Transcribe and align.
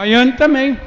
Rayane 0.00 0.32
também. 0.32 0.78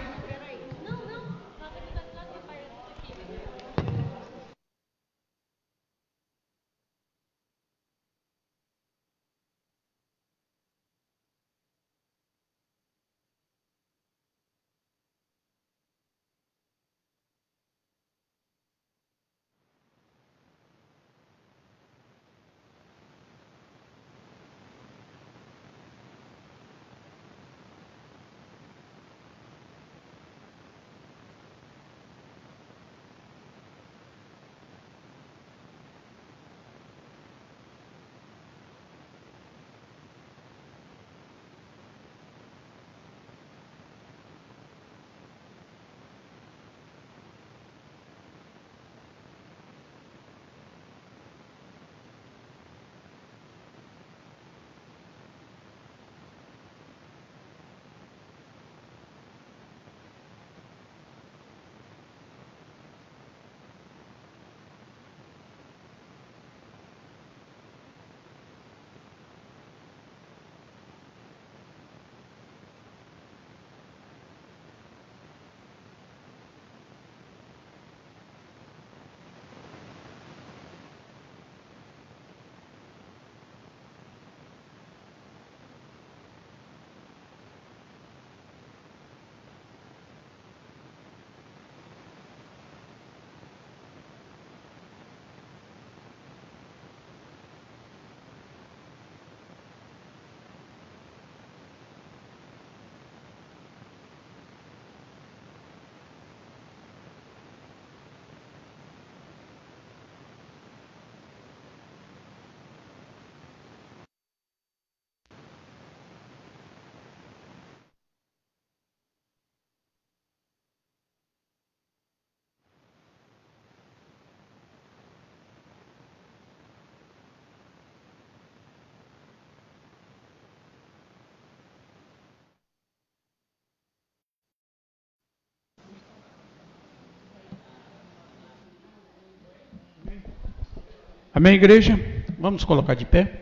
Amém, 141.36 141.56
igreja? 141.56 142.00
Vamos 142.38 142.64
colocar 142.64 142.94
de 142.94 143.06
pé. 143.06 143.42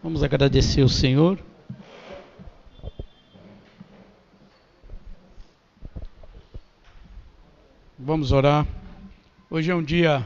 Vamos 0.00 0.22
agradecer 0.22 0.82
o 0.84 0.88
Senhor. 0.88 1.36
Vamos 7.98 8.30
orar. 8.30 8.64
Hoje 9.50 9.72
é 9.72 9.74
um 9.74 9.82
dia 9.82 10.24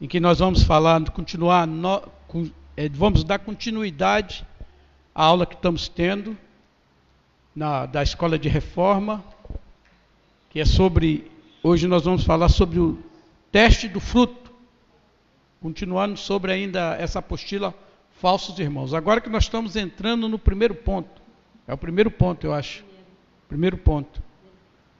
em 0.00 0.06
que 0.06 0.20
nós 0.20 0.38
vamos 0.38 0.62
falar, 0.62 1.02
continuar, 1.10 1.66
no, 1.66 2.00
é, 2.76 2.88
vamos 2.88 3.24
dar 3.24 3.40
continuidade 3.40 4.46
à 5.12 5.24
aula 5.24 5.44
que 5.44 5.56
estamos 5.56 5.88
tendo 5.88 6.38
na, 7.52 7.84
da 7.84 8.00
Escola 8.00 8.38
de 8.38 8.48
Reforma, 8.48 9.24
que 10.48 10.60
é 10.60 10.64
sobre, 10.64 11.28
hoje 11.64 11.88
nós 11.88 12.04
vamos 12.04 12.22
falar 12.22 12.48
sobre 12.48 12.78
o 12.78 12.96
teste 13.50 13.88
do 13.88 13.98
fruto. 13.98 14.47
Continuando 15.60 16.16
sobre 16.16 16.52
ainda 16.52 16.96
essa 16.98 17.18
apostila 17.18 17.74
Falsos 18.12 18.58
Irmãos. 18.58 18.94
Agora 18.94 19.20
que 19.20 19.28
nós 19.28 19.44
estamos 19.44 19.76
entrando 19.76 20.28
no 20.28 20.38
primeiro 20.38 20.74
ponto. 20.74 21.20
É 21.66 21.74
o 21.74 21.78
primeiro 21.78 22.10
ponto, 22.10 22.46
eu 22.46 22.52
acho. 22.52 22.84
Primeiro 23.48 23.76
ponto. 23.76 24.22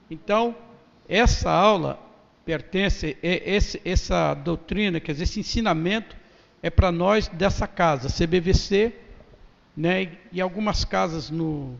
Então, 0.09 0.55
essa 1.07 1.49
aula 1.49 1.99
pertence, 2.45 3.17
esse, 3.21 3.81
essa 3.85 4.33
doutrina, 4.33 4.99
quer 4.99 5.11
dizer, 5.11 5.25
esse 5.25 5.39
ensinamento 5.39 6.15
é 6.63 6.69
para 6.69 6.91
nós 6.91 7.27
dessa 7.27 7.67
casa, 7.67 8.09
CBVC, 8.09 8.93
né, 9.77 10.17
e 10.31 10.41
algumas 10.41 10.83
casas 10.83 11.29
no, 11.29 11.75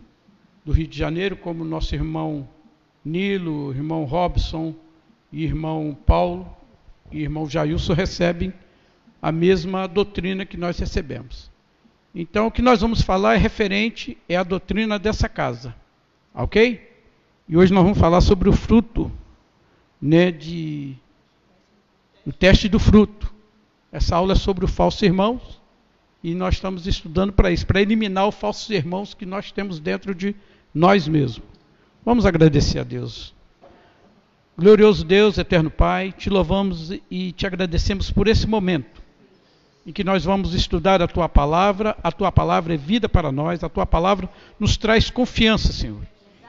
do 0.64 0.72
Rio 0.72 0.88
de 0.88 0.98
Janeiro, 0.98 1.36
como 1.36 1.66
nosso 1.66 1.96
irmão 1.96 2.48
Nilo, 3.04 3.72
irmão 3.74 4.04
Robson, 4.06 4.76
irmão 5.34 5.98
Paulo 6.06 6.56
e 7.12 7.22
irmão 7.22 7.50
Jailson 7.50 7.94
recebem 7.94 8.54
a 9.22 9.31
mesma 9.31 9.88
doutrina 9.88 10.46
que 10.46 10.57
nós 10.57 10.80
recebemos. 10.80 11.52
Então, 12.13 12.47
o 12.47 12.52
que 12.52 12.62
nós 12.62 12.81
vamos 12.81 13.02
falar 13.02 13.35
é 13.35 13.38
referente 13.38 14.18
é 14.28 14.35
a 14.35 14.44
doutrina 14.44 14.97
dessa 14.97 15.30
casa, 15.30 15.75
ok? 16.34 16.90
E 17.47 17.56
hoje 17.56 17.74
nós 17.74 17.84
vamos 17.84 18.00
falar 18.00 18.22
sobre 18.22 18.50
o 18.50 18.53
fruto, 18.53 19.12
né, 20.02 20.31
de 20.31 20.96
o 22.25 22.31
teste 22.31 22.68
do 22.68 22.80
fruto. 22.80 23.31
Essa 23.91 24.16
aula 24.16 24.34
é 24.34 24.35
sobre 24.35 24.66
os 24.66 24.72
falsos 24.72 25.02
irmãos 25.02 25.59
e 26.24 26.34
nós 26.34 26.56
estamos 26.56 26.88
estudando 26.88 27.34
para 27.34 27.51
isso, 27.51 27.66
para 27.66 27.81
eliminar 27.81 28.28
os 28.28 28.36
falsos 28.36 28.69
irmãos 28.69 29.13
que 29.13 29.25
nós 29.25 29.51
temos 29.51 29.80
dentro 29.80 30.13
de 30.13 30.36
nós 30.74 31.07
mesmos. 31.07 31.47
Vamos 32.06 32.25
agradecer 32.25 32.80
a 32.80 32.84
Deus. 32.84 33.34
Glorioso 34.57 35.06
Deus, 35.06 35.38
eterno 35.38 35.72
Pai, 35.72 36.12
te 36.12 36.30
louvamos 36.30 36.91
e 37.09 37.31
te 37.31 37.47
agradecemos 37.47 38.12
por 38.12 38.28
esse 38.28 38.46
momento 38.47 38.99
em 39.90 39.92
que 39.92 40.04
nós 40.04 40.24
vamos 40.24 40.54
estudar 40.54 41.02
a 41.02 41.08
tua 41.08 41.28
palavra. 41.28 41.98
A 42.04 42.12
tua 42.12 42.32
palavra 42.32 42.76
é 42.76 42.78
vida 42.78 43.10
para 43.10 43.32
nós, 43.32 43.64
a 43.64 43.70
tua 43.70 43.88
palavra 43.88 44.30
nos 44.60 44.78
traz 44.78 45.10
confiança, 45.10 45.74
Senhor, 45.74 46.04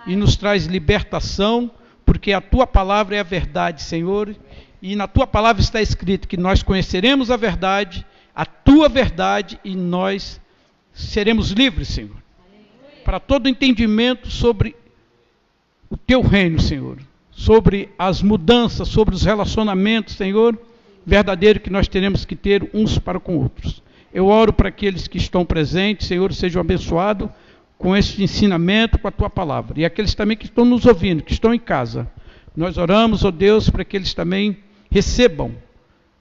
e 0.07 0.15
nos 0.15 0.37
traz 0.37 0.67
libertação, 0.67 1.71
porque 2.05 2.35
a 2.35 2.41
tua 2.43 2.67
palavra 2.67 3.17
é 3.17 3.21
a 3.21 3.23
verdade, 3.23 3.83
Senhor, 3.83 4.37
e 4.83 4.95
na 4.95 5.09
tua 5.09 5.27
palavra 5.27 5.63
está 5.63 5.81
escrito 5.81 6.29
que 6.29 6.37
nós 6.37 6.63
conheceremos 6.63 7.31
a 7.31 7.37
verdade, 7.39 8.05
a 8.35 8.45
tua 8.45 8.91
verdade, 8.91 9.59
e 9.65 9.75
nós 9.75 10.39
seremos 10.93 11.51
livres, 11.51 11.89
Senhor, 11.89 12.23
para 13.07 13.19
todo 13.19 13.49
entendimento 13.49 14.31
sobre 14.31 14.77
o 15.89 15.97
teu 15.97 16.21
reino, 16.21 16.61
Senhor, 16.61 16.99
sobre 17.31 17.89
as 17.99 18.21
mudanças, 18.21 18.89
sobre 18.89 19.15
os 19.15 19.25
relacionamentos, 19.25 20.15
Senhor 20.15 20.59
verdadeiro 21.05 21.61
que 21.61 21.71
nós 21.71 21.89
teremos 21.89 22.25
que 22.25 22.37
ter 22.37 22.69
uns 22.73 22.99
para 22.99 23.21
com 23.21 23.37
outros. 23.37 23.83
Eu 24.13 24.27
oro 24.27 24.53
para 24.53 24.69
aqueles 24.69 25.07
que 25.07 25.19
estão 25.19 25.45
presentes, 25.45 26.09
Senhor, 26.09 26.33
sejam 26.33 26.61
abençoados 26.61 27.29
com 27.79 27.97
este 27.97 28.23
ensinamento, 28.23 28.99
com 28.99 29.09
a 29.09 29.11
tua 29.11 29.31
palavra. 29.31 29.81
E 29.81 29.85
aqueles 29.85 30.15
também 30.15 30.37
que 30.37 30.45
estão 30.45 30.65
nos 30.65 30.85
ouvindo, 30.85 31.23
que 31.23 31.33
estão 31.33 31.55
em 31.55 31.59
casa. 31.59 32.11
Nós 32.57 32.77
oramos, 32.77 33.25
ó 33.25 33.29
oh 33.29 33.33
Deus, 33.33 33.71
para 33.71 33.85
que 33.85 33.97
eles 33.97 34.13
também 34.13 34.59
recebam 34.91 35.55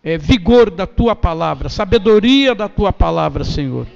é, 0.04 0.18
vigor 0.18 0.70
da 0.70 0.88
tua 0.88 1.16
palavra, 1.16 1.68
sabedoria 1.68 2.56
da 2.56 2.70
tua 2.70 2.94
palavra, 2.94 3.44
Senhor. 3.44 3.88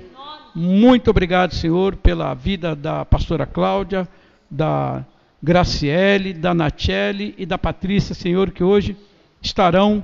Muito 0.55 1.09
obrigado, 1.09 1.55
Senhor, 1.55 1.95
pela 1.95 2.33
vida 2.33 2.75
da 2.75 3.05
pastora 3.05 3.45
Cláudia, 3.45 4.07
da 4.49 5.05
Graciele, 5.41 6.33
da 6.33 6.53
Nachelle 6.53 7.33
e 7.37 7.45
da 7.45 7.57
Patrícia, 7.57 8.13
Senhor, 8.13 8.51
que 8.51 8.63
hoje 8.63 8.95
estarão 9.41 10.03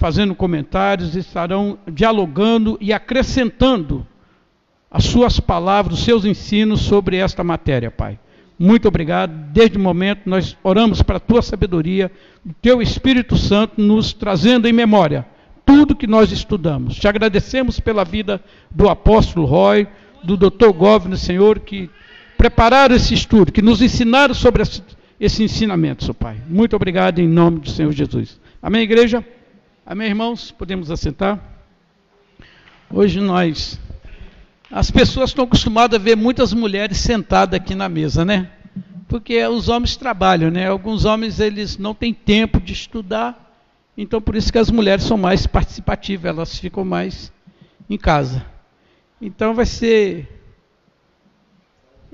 fazendo 0.00 0.34
comentários, 0.34 1.14
estarão 1.14 1.78
dialogando 1.86 2.78
e 2.80 2.90
acrescentando 2.90 4.06
as 4.90 5.04
suas 5.04 5.38
palavras, 5.38 5.98
os 5.98 6.04
seus 6.04 6.24
ensinos 6.24 6.80
sobre 6.80 7.18
esta 7.18 7.44
matéria, 7.44 7.90
Pai. 7.90 8.18
muito 8.58 8.88
obrigado. 8.88 9.30
Desde 9.52 9.76
o 9.76 9.80
momento 9.80 10.22
nós 10.24 10.56
oramos 10.64 11.02
para 11.02 11.18
a 11.18 11.20
tua 11.20 11.42
sabedoria, 11.42 12.10
o 12.44 12.52
teu 12.62 12.80
Espírito 12.80 13.36
Santo 13.36 13.80
nos 13.82 14.14
trazendo 14.14 14.66
em 14.66 14.72
memória 14.72 15.26
tudo 15.66 15.94
que 15.94 16.06
nós 16.06 16.32
estudamos. 16.32 16.96
Te 16.96 17.06
agradecemos 17.06 17.78
pela 17.78 18.02
vida 18.02 18.42
do 18.70 18.88
apóstolo 18.88 19.44
Roy, 19.44 19.86
do 20.24 20.34
doutor 20.34 20.72
Govno, 20.72 21.14
Senhor, 21.14 21.60
que 21.60 21.90
prepararam 22.38 22.96
esse 22.96 23.12
estudo, 23.12 23.52
que 23.52 23.60
nos 23.60 23.82
ensinaram 23.82 24.32
sobre 24.32 24.62
esse, 24.62 24.82
esse 25.20 25.44
ensinamento, 25.44 26.04
seu 26.04 26.14
Pai. 26.14 26.38
Muito 26.48 26.74
obrigado 26.74 27.18
em 27.18 27.28
nome 27.28 27.60
do 27.60 27.68
Senhor 27.68 27.92
Jesus. 27.92 28.40
Amém, 28.62 28.82
igreja? 28.82 29.22
Amém, 29.90 30.06
irmãos? 30.06 30.52
Podemos 30.52 30.88
assentar? 30.88 31.36
Hoje 32.88 33.20
nós. 33.20 33.76
As 34.70 34.88
pessoas 34.88 35.30
estão 35.30 35.44
acostumadas 35.44 35.98
a 35.98 36.00
ver 36.00 36.16
muitas 36.16 36.52
mulheres 36.52 36.98
sentadas 36.98 37.58
aqui 37.58 37.74
na 37.74 37.88
mesa, 37.88 38.24
né? 38.24 38.52
Porque 39.08 39.44
os 39.44 39.68
homens 39.68 39.96
trabalham, 39.96 40.48
né? 40.48 40.68
Alguns 40.68 41.04
homens 41.04 41.40
eles 41.40 41.76
não 41.76 41.92
têm 41.92 42.14
tempo 42.14 42.60
de 42.60 42.72
estudar 42.72 43.50
então, 43.96 44.18
por 44.18 44.34
isso 44.36 44.50
que 44.50 44.58
as 44.58 44.70
mulheres 44.70 45.04
são 45.04 45.18
mais 45.18 45.46
participativas, 45.46 46.30
elas 46.30 46.58
ficam 46.58 46.84
mais 46.84 47.30
em 47.88 47.98
casa. 47.98 48.46
Então, 49.20 49.54
vai 49.54 49.66
ser. 49.66 50.26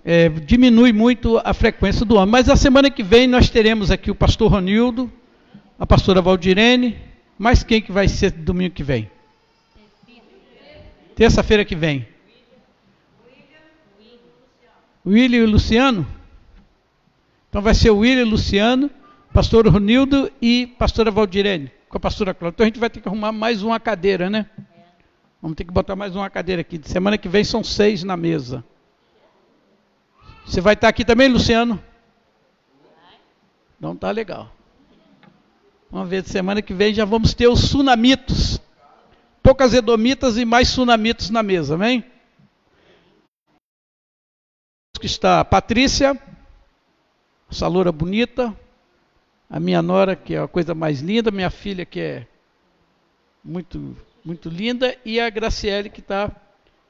É, 0.04 0.28
diminui 0.28 0.92
muito 0.92 1.40
a 1.44 1.52
frequência 1.52 2.04
do 2.06 2.16
homem. 2.16 2.32
Mas 2.32 2.48
a 2.48 2.56
semana 2.56 2.90
que 2.90 3.02
vem 3.02 3.26
nós 3.26 3.50
teremos 3.50 3.90
aqui 3.90 4.10
o 4.10 4.16
pastor 4.16 4.50
Ronildo, 4.50 5.12
a 5.78 5.86
pastora 5.86 6.22
Valdirene. 6.22 6.96
Mas 7.38 7.62
quem 7.62 7.82
que 7.82 7.92
vai 7.92 8.08
ser 8.08 8.30
domingo 8.30 8.74
que 8.74 8.82
vem? 8.82 9.10
Terça-feira 11.14 11.64
que 11.64 11.76
vem. 11.76 12.06
William 15.06 15.44
e 15.44 15.46
Luciano? 15.46 16.06
Então 17.48 17.62
vai 17.62 17.74
ser 17.74 17.90
o 17.90 17.98
William 17.98 18.22
e 18.22 18.30
Luciano, 18.30 18.90
pastor 19.32 19.66
Ronildo 19.68 20.30
e 20.42 20.66
pastora 20.78 21.10
Valdirene 21.10 21.70
com 21.88 21.96
a 21.96 22.00
pastora 22.00 22.34
Cláudia. 22.34 22.56
Então 22.56 22.64
a 22.64 22.68
gente 22.68 22.80
vai 22.80 22.90
ter 22.90 23.00
que 23.00 23.08
arrumar 23.08 23.32
mais 23.32 23.62
uma 23.62 23.80
cadeira, 23.80 24.28
né? 24.28 24.46
Vamos 25.40 25.56
ter 25.56 25.64
que 25.64 25.72
botar 25.72 25.96
mais 25.96 26.14
uma 26.16 26.28
cadeira 26.28 26.60
aqui. 26.60 26.80
Semana 26.84 27.16
que 27.16 27.28
vem 27.28 27.44
são 27.44 27.62
seis 27.62 28.02
na 28.02 28.16
mesa. 28.16 28.64
Você 30.44 30.60
vai 30.60 30.74
estar 30.74 30.88
aqui 30.88 31.04
também, 31.04 31.28
Luciano? 31.28 31.82
Não 33.80 33.96
tá 33.96 34.10
legal. 34.10 34.55
Vamos 35.90 36.08
ver, 36.08 36.24
semana 36.24 36.60
que 36.60 36.74
vem 36.74 36.92
já 36.92 37.04
vamos 37.04 37.32
ter 37.32 37.48
os 37.48 37.60
sunamitos. 37.68 38.60
Poucas 39.42 39.72
edomitas 39.72 40.36
e 40.36 40.44
mais 40.44 40.68
sunamitos 40.68 41.30
na 41.30 41.42
mesa, 41.42 41.74
amém? 41.74 42.04
Que 44.98 45.06
está 45.06 45.40
a 45.40 45.44
Patrícia, 45.44 46.20
essa 47.50 47.68
loura 47.68 47.92
bonita, 47.92 48.54
a 49.48 49.60
minha 49.60 49.80
nora, 49.80 50.16
que 50.16 50.34
é 50.34 50.40
a 50.40 50.48
coisa 50.48 50.74
mais 50.74 51.00
linda, 51.00 51.30
minha 51.30 51.50
filha, 51.50 51.84
que 51.86 52.00
é 52.00 52.26
muito, 53.44 53.96
muito 54.24 54.48
linda, 54.48 54.98
e 55.04 55.20
a 55.20 55.30
Graciele, 55.30 55.88
que 55.88 56.00
está, 56.00 56.32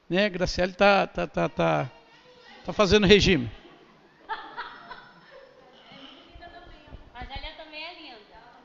né, 0.09 0.25
a 0.25 0.29
Graciele 0.29 0.71
está 0.71 1.05
tá, 1.05 1.27
tá, 1.27 1.47
tá, 1.47 1.91
tá 2.65 2.73
fazendo 2.73 3.05
regime. 3.05 3.51
Mas 7.13 7.29
ela 7.29 7.55
também 7.55 7.83
é 7.83 7.93
linda. 8.01 8.17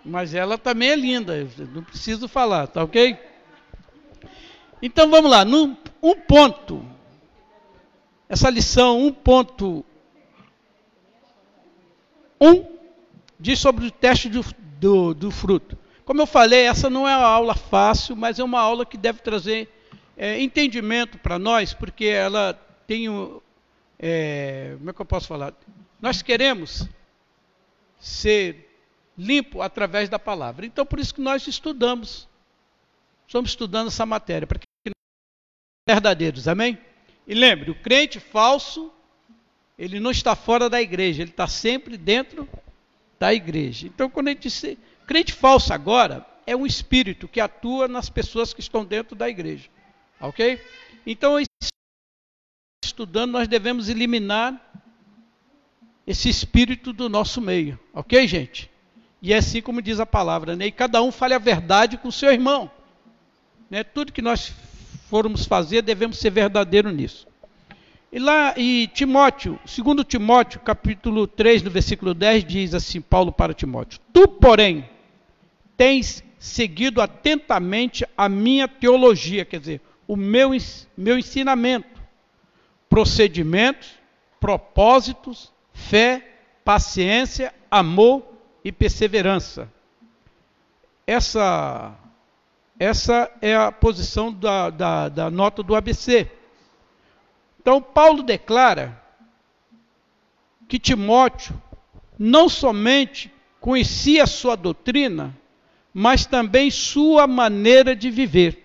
Mas 0.04 0.34
ela 0.34 0.58
também 0.58 0.90
é 0.90 0.96
linda, 0.96 1.48
não 1.72 1.84
preciso 1.84 2.26
falar, 2.26 2.66
tá 2.66 2.82
ok? 2.82 3.16
Então 4.82 5.08
vamos 5.08 5.30
lá, 5.30 5.44
num, 5.44 5.76
um 6.02 6.16
ponto, 6.16 6.84
essa 8.28 8.50
lição, 8.50 9.00
um 9.00 9.12
ponto, 9.12 9.84
um 12.40 12.66
diz 13.38 13.60
sobre 13.60 13.86
o 13.86 13.90
teste 13.90 14.28
do, 14.28 14.44
do, 14.80 15.14
do, 15.14 15.30
fruto. 15.30 15.78
Como 16.04 16.20
eu 16.20 16.26
falei, 16.26 16.66
essa 16.66 16.90
não 16.90 17.06
é 17.08 17.16
uma 17.16 17.26
aula 17.26 17.54
fácil, 17.54 18.16
mas 18.16 18.40
é 18.40 18.44
uma 18.44 18.60
aula 18.60 18.84
que 18.84 18.96
deve 18.96 19.20
trazer 19.20 19.68
é, 20.16 20.40
entendimento 20.40 21.16
para 21.18 21.38
nós, 21.38 21.72
porque 21.72 22.06
ela 22.06 22.54
tem 22.86 23.08
o. 23.08 23.40
É, 23.98 24.74
como 24.78 24.90
é 24.90 24.92
que 24.92 25.00
eu 25.00 25.06
posso 25.06 25.28
falar? 25.28 25.54
Nós 26.00 26.22
queremos 26.22 26.88
ser 28.00 28.71
limpo 29.22 29.62
através 29.62 30.08
da 30.08 30.18
palavra. 30.18 30.66
Então, 30.66 30.84
por 30.84 30.98
isso 30.98 31.14
que 31.14 31.20
nós 31.20 31.46
estudamos. 31.46 32.28
Estamos 33.26 33.50
estudando 33.50 33.86
essa 33.86 34.04
matéria, 34.04 34.46
para 34.46 34.58
que 34.58 34.66
verdadeiros, 35.88 36.46
amém? 36.48 36.78
E 37.26 37.34
lembre, 37.34 37.70
o 37.70 37.74
crente 37.74 38.20
falso, 38.20 38.92
ele 39.78 40.00
não 40.00 40.10
está 40.10 40.36
fora 40.36 40.68
da 40.68 40.80
igreja, 40.80 41.22
ele 41.22 41.30
está 41.30 41.46
sempre 41.46 41.96
dentro 41.96 42.48
da 43.18 43.32
igreja. 43.32 43.86
Então, 43.86 44.10
quando 44.10 44.28
a 44.28 44.30
gente 44.32 44.42
diz 44.42 44.76
crente 45.06 45.32
falso 45.32 45.72
agora, 45.72 46.26
é 46.46 46.56
um 46.56 46.66
espírito 46.66 47.28
que 47.28 47.40
atua 47.40 47.86
nas 47.88 48.10
pessoas 48.10 48.52
que 48.52 48.60
estão 48.60 48.84
dentro 48.84 49.14
da 49.16 49.28
igreja. 49.28 49.68
Ok? 50.20 50.60
Então, 51.06 51.36
estudando, 52.84 53.32
nós 53.32 53.48
devemos 53.48 53.88
eliminar 53.88 54.60
esse 56.06 56.28
espírito 56.28 56.92
do 56.92 57.08
nosso 57.08 57.40
meio. 57.40 57.78
Ok, 57.92 58.26
gente? 58.26 58.71
E 59.22 59.32
é 59.32 59.36
assim 59.36 59.62
como 59.62 59.80
diz 59.80 60.00
a 60.00 60.04
palavra, 60.04 60.56
né? 60.56 60.66
E 60.66 60.72
cada 60.72 61.00
um 61.00 61.12
fale 61.12 61.32
a 61.32 61.38
verdade 61.38 61.96
com 61.96 62.10
seu 62.10 62.32
irmão. 62.32 62.68
Né? 63.70 63.84
Tudo 63.84 64.12
que 64.12 64.20
nós 64.20 64.52
formos 65.08 65.46
fazer, 65.46 65.80
devemos 65.80 66.18
ser 66.18 66.30
verdadeiro 66.30 66.90
nisso. 66.90 67.28
E 68.10 68.18
lá 68.18 68.52
em 68.56 68.86
Timóteo, 68.88 69.58
segundo 69.64 70.02
Timóteo, 70.02 70.60
capítulo 70.60 71.26
3, 71.28 71.62
no 71.62 71.70
versículo 71.70 72.12
10, 72.12 72.44
diz 72.44 72.74
assim, 72.74 73.00
Paulo 73.00 73.30
para 73.30 73.54
Timóteo: 73.54 74.00
Tu, 74.12 74.26
porém, 74.26 74.90
tens 75.76 76.24
seguido 76.36 77.00
atentamente 77.00 78.04
a 78.18 78.28
minha 78.28 78.66
teologia, 78.66 79.44
quer 79.44 79.60
dizer, 79.60 79.80
o 80.08 80.16
meu, 80.16 80.50
meu 80.96 81.16
ensinamento, 81.16 82.02
procedimentos, 82.90 83.90
propósitos, 84.40 85.52
fé, 85.72 86.28
paciência, 86.64 87.54
amor 87.70 88.31
e 88.64 88.70
perseverança. 88.70 89.68
Essa, 91.06 91.94
essa 92.78 93.30
é 93.40 93.54
a 93.56 93.72
posição 93.72 94.32
da, 94.32 94.70
da, 94.70 95.08
da 95.08 95.30
nota 95.30 95.62
do 95.62 95.74
ABC. 95.74 96.30
Então, 97.60 97.80
Paulo 97.80 98.22
declara 98.22 99.00
que 100.68 100.78
Timóteo 100.78 101.60
não 102.18 102.48
somente 102.48 103.32
conhecia 103.60 104.26
sua 104.26 104.56
doutrina, 104.56 105.36
mas 105.92 106.24
também 106.26 106.70
sua 106.70 107.26
maneira 107.26 107.94
de 107.94 108.10
viver. 108.10 108.61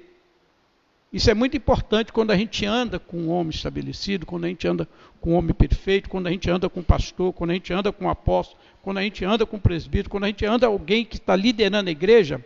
Isso 1.11 1.31
é 1.31 1.33
muito 1.33 1.55
importante 1.55 2.11
quando 2.11 2.31
a 2.31 2.37
gente 2.37 2.65
anda 2.65 2.99
com 2.99 3.17
um 3.17 3.29
homem 3.29 3.49
estabelecido, 3.49 4.25
quando 4.25 4.43
a 4.43 4.49
gente 4.49 4.67
anda 4.67 4.87
com 5.21 5.31
um 5.31 5.35
homem 5.35 5.53
perfeito, 5.53 6.09
quando 6.09 6.27
a 6.27 6.31
gente 6.31 6.49
anda 6.49 6.69
com 6.69 6.81
um 6.81 6.83
pastor, 6.83 7.31
quando 7.31 7.51
a 7.51 7.53
gente 7.53 7.71
anda 7.71 7.91
com 7.93 8.05
um 8.05 8.09
apóstolo, 8.09 8.59
quando 8.81 8.97
a 8.97 9.01
gente 9.01 9.23
anda 9.23 9.45
com 9.45 9.55
um 9.55 9.59
presbítero, 9.59 10.09
quando 10.09 10.25
a 10.25 10.27
gente 10.27 10.45
anda 10.45 10.67
alguém 10.67 11.05
que 11.05 11.15
está 11.15 11.35
liderando 11.35 11.89
a 11.89 11.91
igreja, 11.91 12.43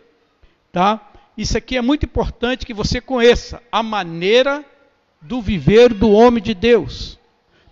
tá? 0.70 1.12
Isso 1.36 1.58
aqui 1.58 1.76
é 1.76 1.82
muito 1.82 2.06
importante 2.06 2.64
que 2.64 2.74
você 2.74 3.00
conheça 3.00 3.60
a 3.70 3.82
maneira 3.82 4.64
do 5.20 5.40
viver 5.40 5.92
do 5.92 6.10
homem 6.10 6.42
de 6.42 6.54
Deus, 6.54 7.18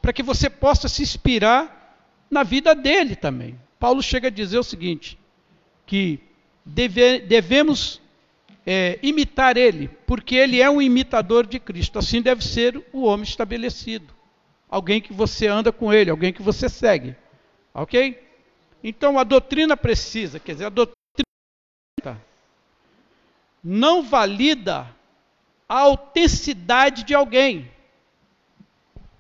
para 0.03 0.13
que 0.13 0.23
você 0.23 0.49
possa 0.51 0.89
se 0.89 1.03
inspirar 1.03 1.97
na 2.31 2.43
vida 2.43 2.75
dele 2.75 3.15
também. 3.15 3.59
Paulo 3.79 4.03
chega 4.03 4.29
a 4.29 4.31
dizer 4.31 4.59
o 4.59 4.65
seguinte: 4.65 5.19
que 5.87 6.21
deve, 6.65 7.21
devemos 7.21 8.01
é, 8.67 8.99
imitar 9.03 9.57
ele, 9.57 9.89
porque 10.07 10.35
ele 10.35 10.61
é 10.61 10.71
um 10.71 10.81
imitador 10.81 11.47
de 11.47 11.59
Cristo. 11.59 11.99
Assim 11.99 12.21
deve 12.21 12.45
ser 12.45 12.83
o 12.93 13.05
homem 13.05 13.25
estabelecido. 13.25 14.15
Alguém 14.69 15.01
que 15.01 15.13
você 15.13 15.47
anda 15.47 15.73
com 15.73 15.93
ele, 15.93 16.11
alguém 16.11 16.33
que 16.33 16.43
você 16.43 16.69
segue. 16.69 17.17
Ok? 17.75 18.23
Então 18.83 19.19
a 19.19 19.25
doutrina 19.25 19.77
precisa, 19.77 20.39
quer 20.39 20.53
dizer, 20.53 20.67
a 20.67 20.71
doutrina 20.71 20.97
não 23.63 24.03
valida 24.03 24.89
a 25.69 25.81
autenticidade 25.81 27.05
de 27.05 27.15
alguém. 27.15 27.71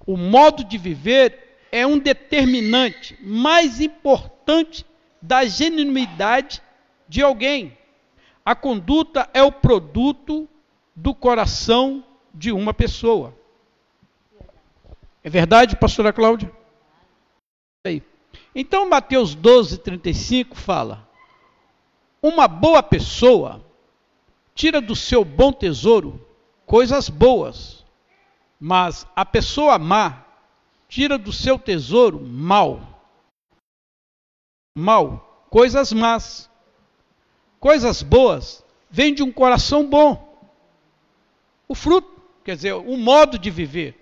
O 0.07 0.17
modo 0.17 0.65
de 0.65 0.79
viver 0.79 1.59
é 1.71 1.87
um 1.87 1.99
determinante 1.99 3.17
mais 3.23 3.81
importante 3.81 4.85
da 5.23 5.45
genuinidade 5.45 6.63
de 7.09 7.23
alguém. 7.23 7.77
A 8.45 8.55
conduta 8.55 9.29
é 9.33 9.43
o 9.43 9.53
produto 9.53 10.49
do 10.95 11.15
coração 11.15 12.05
de 12.33 12.53
uma 12.53 12.73
pessoa. 12.73 13.35
É 15.23 15.29
verdade, 15.29 15.77
pastora 15.77 16.13
Cláudia? 16.13 16.51
Então, 18.55 18.89
Mateus 18.89 19.35
12, 19.35 19.79
35 19.79 20.57
fala: 20.57 21.09
Uma 22.23 22.49
boa 22.49 22.83
pessoa 22.83 23.65
tira 24.55 24.81
do 24.81 24.97
seu 24.97 25.25
bom 25.25 25.53
tesouro 25.53 26.27
coisas 26.67 27.09
boas, 27.09 27.85
mas 28.59 29.07
a 29.15 29.25
pessoa 29.25 29.79
má 29.79 30.25
tira 30.89 31.17
do 31.17 31.33
seu 31.33 31.59
tesouro 31.59 32.21
mal. 32.21 33.01
Mal, 34.77 35.47
coisas 35.49 35.93
más. 35.93 36.50
Coisas 37.61 38.03
boas 38.03 38.65
vêm 38.91 39.15
de 39.15 39.23
um 39.23 39.31
coração 39.31 39.87
bom. 39.87 40.29
O 41.69 41.75
fruto, 41.75 42.11
quer 42.43 42.57
dizer, 42.57 42.73
o 42.73 42.97
modo 42.97 43.39
de 43.39 43.51
viver, 43.51 43.97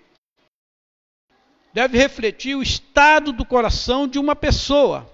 deve 1.73 1.97
refletir 1.97 2.55
o 2.55 2.63
estado 2.63 3.33
do 3.33 3.45
coração 3.45 4.07
de 4.07 4.17
uma 4.17 4.35
pessoa. 4.35 5.07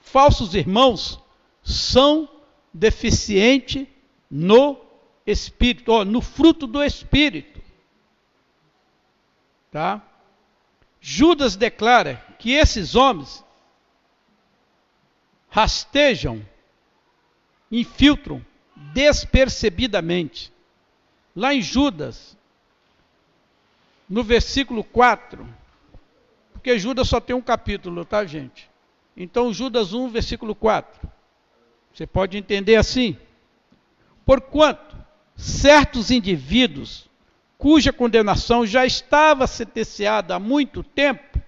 Falsos 0.00 0.54
irmãos 0.54 1.20
são 1.62 2.28
deficientes 2.72 3.86
no 4.30 4.80
espírito, 5.26 6.04
no 6.04 6.20
fruto 6.22 6.66
do 6.66 6.82
espírito. 6.82 7.60
Tá? 9.70 10.00
Judas 11.00 11.56
declara 11.56 12.24
que 12.38 12.52
esses 12.52 12.94
homens 12.94 13.44
rastejam, 15.48 16.46
infiltram 17.72 18.44
despercebidamente. 18.92 20.52
Lá 21.34 21.54
em 21.54 21.62
Judas, 21.62 22.36
no 24.06 24.22
versículo 24.22 24.84
4, 24.84 25.48
porque 26.52 26.78
Judas 26.78 27.08
só 27.08 27.18
tem 27.18 27.34
um 27.34 27.40
capítulo, 27.40 28.04
tá, 28.04 28.24
gente? 28.26 28.70
Então, 29.16 29.52
Judas 29.52 29.94
1, 29.94 30.10
versículo 30.10 30.54
4. 30.54 31.10
Você 31.92 32.06
pode 32.06 32.36
entender 32.36 32.76
assim: 32.76 33.16
Porquanto 34.24 34.96
certos 35.34 36.10
indivíduos, 36.10 37.08
cuja 37.56 37.92
condenação 37.92 38.66
já 38.66 38.84
estava 38.84 39.46
sentenciada 39.46 40.34
há 40.34 40.38
muito 40.38 40.82
tempo, 40.82 41.40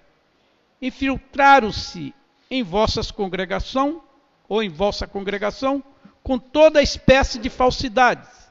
infiltraram-se 0.80 2.14
em 2.50 2.62
vossas 2.62 3.10
congregação 3.10 4.02
ou 4.48 4.62
em 4.62 4.68
vossa 4.68 5.06
congregação 5.06 5.82
com 6.24 6.36
toda 6.36 6.82
espécie 6.82 7.38
de 7.38 7.48
falsidades. 7.48 8.50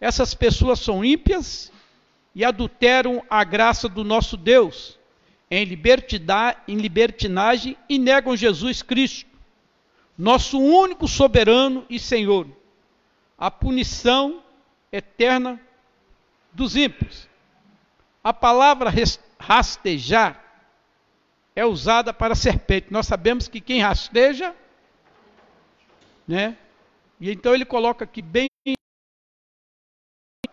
Essas 0.00 0.34
pessoas 0.34 0.80
são 0.80 1.04
ímpias 1.04 1.70
e 2.34 2.44
adulteram 2.44 3.22
a 3.30 3.44
graça 3.44 3.88
do 3.88 4.02
nosso 4.02 4.36
Deus 4.36 4.98
em, 5.48 5.62
em 6.66 6.76
libertinagem 6.76 7.76
e 7.88 7.96
negam 7.96 8.36
Jesus 8.36 8.82
Cristo, 8.82 9.30
nosso 10.16 10.58
único 10.58 11.06
soberano 11.06 11.86
e 11.88 12.00
Senhor 12.00 12.48
a 13.38 13.50
punição 13.52 14.42
eterna 14.90 15.60
dos 16.52 16.74
ímpios. 16.74 17.28
A 18.22 18.32
palavra 18.32 18.92
rastejar 19.38 20.44
é 21.54 21.64
usada 21.64 22.12
para 22.12 22.34
serpente. 22.34 22.88
Nós 22.90 23.06
sabemos 23.06 23.46
que 23.46 23.60
quem 23.60 23.80
rasteja, 23.80 24.54
né? 26.26 26.56
E 27.20 27.30
então 27.30 27.54
ele 27.54 27.64
coloca 27.64 28.04
aqui 28.04 28.22
bem 28.22 28.48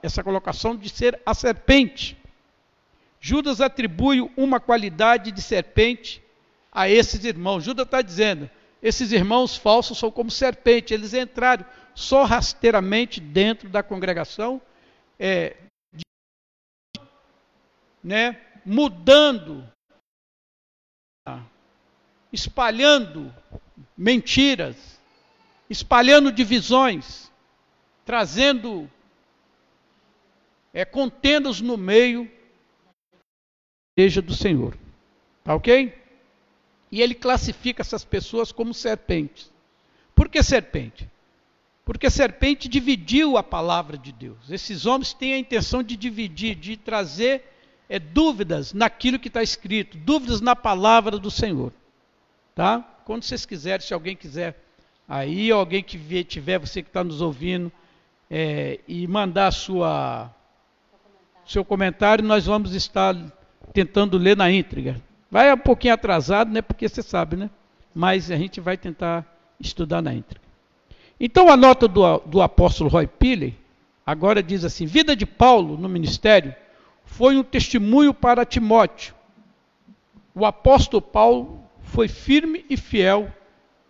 essa 0.01 0.23
colocação 0.23 0.75
de 0.75 0.89
ser 0.89 1.21
a 1.25 1.33
serpente. 1.33 2.17
Judas 3.19 3.59
atribui 3.59 4.21
uma 4.37 4.59
qualidade 4.59 5.31
de 5.31 5.41
serpente 5.41 6.23
a 6.71 6.87
esses 6.89 7.23
irmãos. 7.23 7.63
Judas 7.63 7.85
está 7.85 8.01
dizendo: 8.01 8.49
esses 8.81 9.11
irmãos 9.11 9.57
falsos 9.57 9.97
são 9.97 10.11
como 10.11 10.29
serpente, 10.29 10.93
eles 10.93 11.13
entraram 11.13 11.65
só 11.95 12.23
rasteiramente 12.23 13.19
dentro 13.19 13.69
da 13.69 13.81
congregação, 13.81 14.61
é, 15.17 15.55
né, 18.03 18.39
mudando, 18.63 19.67
espalhando 22.31 23.33
mentiras, 23.97 24.94
espalhando 25.69 26.31
divisões, 26.31 27.31
trazendo 28.05 28.89
é, 30.73 30.85
contendas 30.85 31.61
no 31.61 31.77
meio 31.77 32.25
da 32.25 34.03
igreja 34.03 34.21
do 34.21 34.33
Senhor. 34.33 34.77
Tá 35.43 35.55
ok? 35.55 35.93
E 36.91 37.01
ele 37.01 37.15
classifica 37.15 37.81
essas 37.81 38.03
pessoas 38.03 38.51
como 38.51 38.73
serpentes. 38.73 39.51
Por 40.13 40.29
que 40.29 40.41
serpente? 40.41 41.09
Porque 41.83 42.07
a 42.07 42.11
serpente 42.11 42.67
dividiu 42.67 43.37
a 43.37 43.43
palavra 43.43 43.97
de 43.97 44.11
Deus. 44.11 44.49
Esses 44.49 44.85
homens 44.85 45.13
têm 45.13 45.33
a 45.33 45.37
intenção 45.37 45.83
de 45.83 45.95
dividir, 45.95 46.55
de 46.55 46.77
trazer 46.77 47.43
é, 47.87 47.99
dúvidas 47.99 48.73
naquilo 48.73 49.19
que 49.19 49.27
está 49.27 49.43
escrito, 49.43 49.97
dúvidas 49.97 50.41
na 50.41 50.55
palavra 50.55 51.19
do 51.19 51.29
Senhor. 51.29 51.71
Tá? 52.55 52.79
Quando 53.05 53.23
vocês 53.23 53.45
quiserem, 53.45 53.85
se 53.85 53.93
alguém 53.93 54.15
quiser 54.15 54.64
aí, 55.07 55.51
alguém 55.51 55.83
que 55.83 56.23
tiver, 56.23 56.59
você 56.59 56.81
que 56.81 56.89
está 56.89 57.03
nos 57.03 57.21
ouvindo, 57.21 57.71
é, 58.29 58.79
e 58.87 59.07
mandar 59.07 59.51
sua, 59.51 60.33
seu 61.45 61.63
comentário, 61.63 62.23
nós 62.23 62.45
vamos 62.45 62.73
estar 62.73 63.15
tentando 63.73 64.17
ler 64.17 64.35
na 64.35 64.51
íntegra. 64.51 65.01
Vai 65.29 65.51
um 65.53 65.57
pouquinho 65.57 65.93
atrasado, 65.93 66.51
né? 66.51 66.61
Porque 66.61 66.87
você 66.87 67.01
sabe, 67.01 67.35
né? 67.35 67.49
Mas 67.93 68.31
a 68.31 68.35
gente 68.35 68.59
vai 68.59 68.77
tentar 68.77 69.25
estudar 69.59 70.01
na 70.01 70.13
íntegra. 70.13 70.41
Então 71.19 71.49
a 71.49 71.57
nota 71.57 71.87
do, 71.87 72.19
do 72.19 72.41
apóstolo 72.41 72.89
Roy 72.89 73.07
Pilley 73.07 73.57
agora 74.05 74.43
diz 74.43 74.63
assim: 74.63 74.85
vida 74.85 75.15
de 75.15 75.25
Paulo 75.25 75.77
no 75.77 75.87
ministério 75.87 76.53
foi 77.05 77.37
um 77.37 77.43
testemunho 77.43 78.13
para 78.13 78.45
Timóteo. 78.45 79.13
O 80.33 80.45
apóstolo 80.45 81.01
Paulo 81.01 81.63
foi 81.81 82.07
firme 82.07 82.65
e 82.69 82.75
fiel 82.75 83.31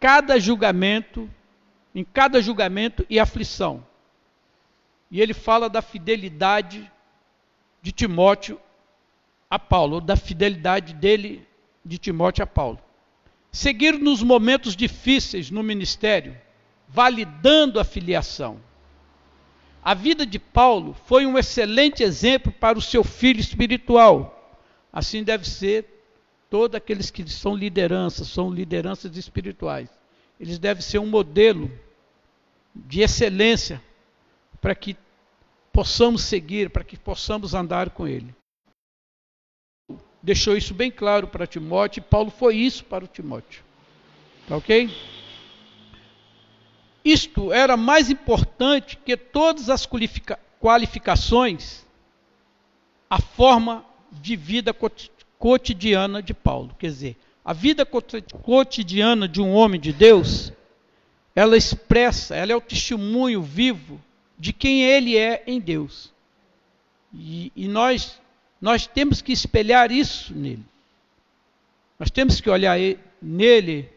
cada 0.05 0.39
julgamento, 0.39 1.27
em 1.95 2.03
cada 2.03 2.39
julgamento 2.39 3.03
e 3.09 3.19
aflição. 3.19 3.83
E 5.09 5.19
ele 5.19 5.33
fala 5.33 5.67
da 5.67 5.81
fidelidade 5.81 6.91
de 7.81 7.91
Timóteo 7.91 8.61
a 9.49 9.57
Paulo, 9.57 9.95
ou 9.95 10.01
da 10.01 10.15
fidelidade 10.15 10.93
dele 10.93 11.43
de 11.83 11.97
Timóteo 11.97 12.43
a 12.43 12.45
Paulo. 12.45 12.77
Seguir 13.51 13.97
nos 13.97 14.21
momentos 14.21 14.75
difíceis 14.75 15.49
no 15.49 15.63
ministério 15.63 16.37
validando 16.87 17.79
a 17.79 17.83
filiação. 17.83 18.61
A 19.83 19.95
vida 19.95 20.23
de 20.23 20.37
Paulo 20.37 20.95
foi 21.07 21.25
um 21.25 21.35
excelente 21.35 22.03
exemplo 22.03 22.51
para 22.51 22.77
o 22.77 22.81
seu 22.81 23.03
filho 23.03 23.39
espiritual. 23.39 24.55
Assim 24.93 25.23
deve 25.23 25.49
ser 25.49 25.94
todos 26.55 26.73
aqueles 26.73 27.11
que 27.11 27.29
são 27.29 27.53
lideranças, 27.53 28.29
são 28.29 28.49
lideranças 28.49 29.17
espirituais. 29.17 29.89
Eles 30.39 30.57
devem 30.57 30.81
ser 30.81 30.99
um 30.99 31.05
modelo 31.05 31.69
de 32.73 33.01
excelência 33.01 33.83
para 34.61 34.73
que 34.73 34.95
possamos 35.73 36.21
seguir, 36.21 36.69
para 36.69 36.85
que 36.85 36.95
possamos 36.95 37.53
andar 37.53 37.89
com 37.89 38.07
ele. 38.07 38.33
Deixou 40.23 40.55
isso 40.55 40.73
bem 40.73 40.89
claro 40.89 41.27
para 41.27 41.45
Timóteo, 41.45 41.99
e 41.99 42.03
Paulo 42.03 42.31
foi 42.31 42.55
isso 42.55 42.85
para 42.85 43.03
o 43.03 43.07
Timóteo. 43.07 43.61
Tá 44.47 44.55
ok? 44.55 44.89
Isto 47.03 47.51
era 47.51 47.75
mais 47.75 48.09
importante 48.09 48.95
que 48.95 49.17
todas 49.17 49.69
as 49.69 49.85
qualificações, 50.61 51.85
a 53.09 53.19
forma 53.19 53.83
de 54.09 54.37
vida 54.37 54.73
cotidiana 55.45 56.23
de 56.23 56.33
Paulo. 56.33 56.75
Quer 56.79 56.87
dizer, 56.87 57.15
a 57.45 57.53
vida 57.53 57.85
cotidiana 57.85 59.27
de 59.27 59.39
um 59.39 59.53
homem 59.53 59.79
de 59.79 59.93
Deus, 59.93 60.51
ela 61.35 61.55
expressa, 61.55 62.35
ela 62.35 62.51
é 62.51 62.55
o 62.55 62.61
testemunho 62.61 63.43
vivo 63.43 64.01
de 64.39 64.51
quem 64.51 64.83
ele 64.83 65.15
é 65.15 65.43
em 65.45 65.61
Deus. 65.61 66.11
E, 67.13 67.51
e 67.55 67.67
nós, 67.67 68.19
nós 68.59 68.87
temos 68.87 69.21
que 69.21 69.31
espelhar 69.31 69.91
isso 69.91 70.33
nele. 70.33 70.65
Nós 71.99 72.09
temos 72.09 72.41
que 72.41 72.49
olhar 72.49 72.79
nele 73.21 73.87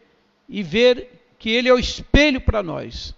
e 0.50 0.62
ver 0.62 1.32
que 1.38 1.48
ele 1.48 1.70
é 1.70 1.72
o 1.72 1.78
espelho 1.78 2.42
para 2.42 2.62
nós. 2.62 3.14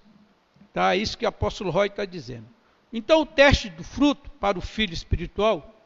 Tá? 0.73 0.95
Isso 0.95 1.19
que 1.19 1.25
o 1.25 1.29
apóstolo 1.29 1.73
Roy 1.73 1.89
está 1.89 2.05
dizendo. 2.05 2.47
Então, 2.93 3.23
o 3.23 3.27
teste 3.27 3.69
do 3.69 3.83
fruto 3.83 4.31
para 4.39 4.57
o 4.57 4.63
filho 4.63 4.95
espiritual 4.95 5.80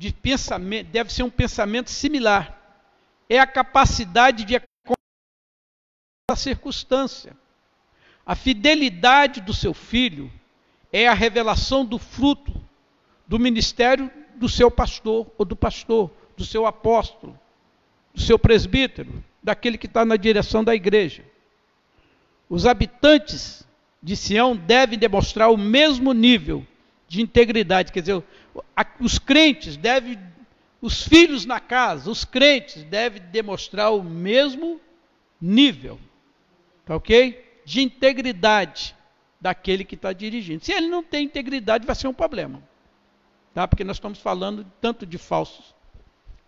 de 0.00 0.14
pensamento, 0.14 0.86
deve 0.86 1.12
ser 1.12 1.22
um 1.22 1.28
pensamento 1.28 1.90
similar. 1.90 2.58
É 3.28 3.38
a 3.38 3.46
capacidade 3.46 4.44
de 4.44 4.56
a 4.56 6.36
circunstância. 6.36 7.36
A 8.24 8.34
fidelidade 8.34 9.42
do 9.42 9.52
seu 9.52 9.74
filho 9.74 10.32
é 10.90 11.06
a 11.06 11.12
revelação 11.12 11.84
do 11.84 11.98
fruto 11.98 12.50
do 13.26 13.38
ministério 13.38 14.10
do 14.36 14.48
seu 14.48 14.70
pastor 14.70 15.30
ou 15.36 15.44
do 15.44 15.54
pastor, 15.54 16.10
do 16.34 16.46
seu 16.46 16.64
apóstolo, 16.64 17.38
do 18.14 18.22
seu 18.22 18.38
presbítero, 18.38 19.22
daquele 19.42 19.76
que 19.76 19.86
está 19.86 20.02
na 20.02 20.16
direção 20.16 20.64
da 20.64 20.74
igreja. 20.74 21.22
Os 22.48 22.64
habitantes 22.64 23.68
de 24.02 24.16
Sião 24.16 24.56
devem 24.56 24.98
demonstrar 24.98 25.50
o 25.50 25.58
mesmo 25.58 26.14
nível 26.14 26.66
de 27.06 27.20
integridade, 27.20 27.92
quer 27.92 28.00
dizer, 28.00 28.24
os 29.00 29.18
crentes 29.18 29.76
devem 29.76 30.18
Os 30.82 31.02
filhos 31.02 31.44
na 31.44 31.60
casa, 31.60 32.10
os 32.10 32.24
crentes, 32.24 32.82
devem 32.84 33.20
demonstrar 33.30 33.92
o 33.92 34.02
mesmo 34.02 34.80
nível, 35.40 35.98
tá 36.86 36.96
ok? 36.96 37.60
De 37.66 37.82
integridade 37.82 38.96
daquele 39.38 39.84
que 39.84 39.94
está 39.94 40.12
dirigindo. 40.12 40.64
Se 40.64 40.72
ele 40.72 40.88
não 40.88 41.02
tem 41.02 41.26
integridade, 41.26 41.86
vai 41.86 41.94
ser 41.94 42.08
um 42.08 42.14
problema, 42.14 42.62
tá? 43.54 43.68
Porque 43.68 43.84
nós 43.84 43.96
estamos 43.96 44.18
falando 44.18 44.66
tanto 44.80 45.04
de 45.04 45.18
falsos. 45.18 45.74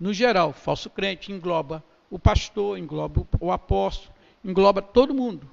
No 0.01 0.15
geral, 0.15 0.53
falso 0.53 0.89
crente 0.89 1.31
engloba 1.31 1.85
o 2.11 2.19
pastor, 2.19 2.79
engloba 2.79 3.27
o 3.39 3.53
apóstolo, 3.53 4.15
engloba 4.43 4.81
todo 4.81 5.15
mundo. 5.15 5.49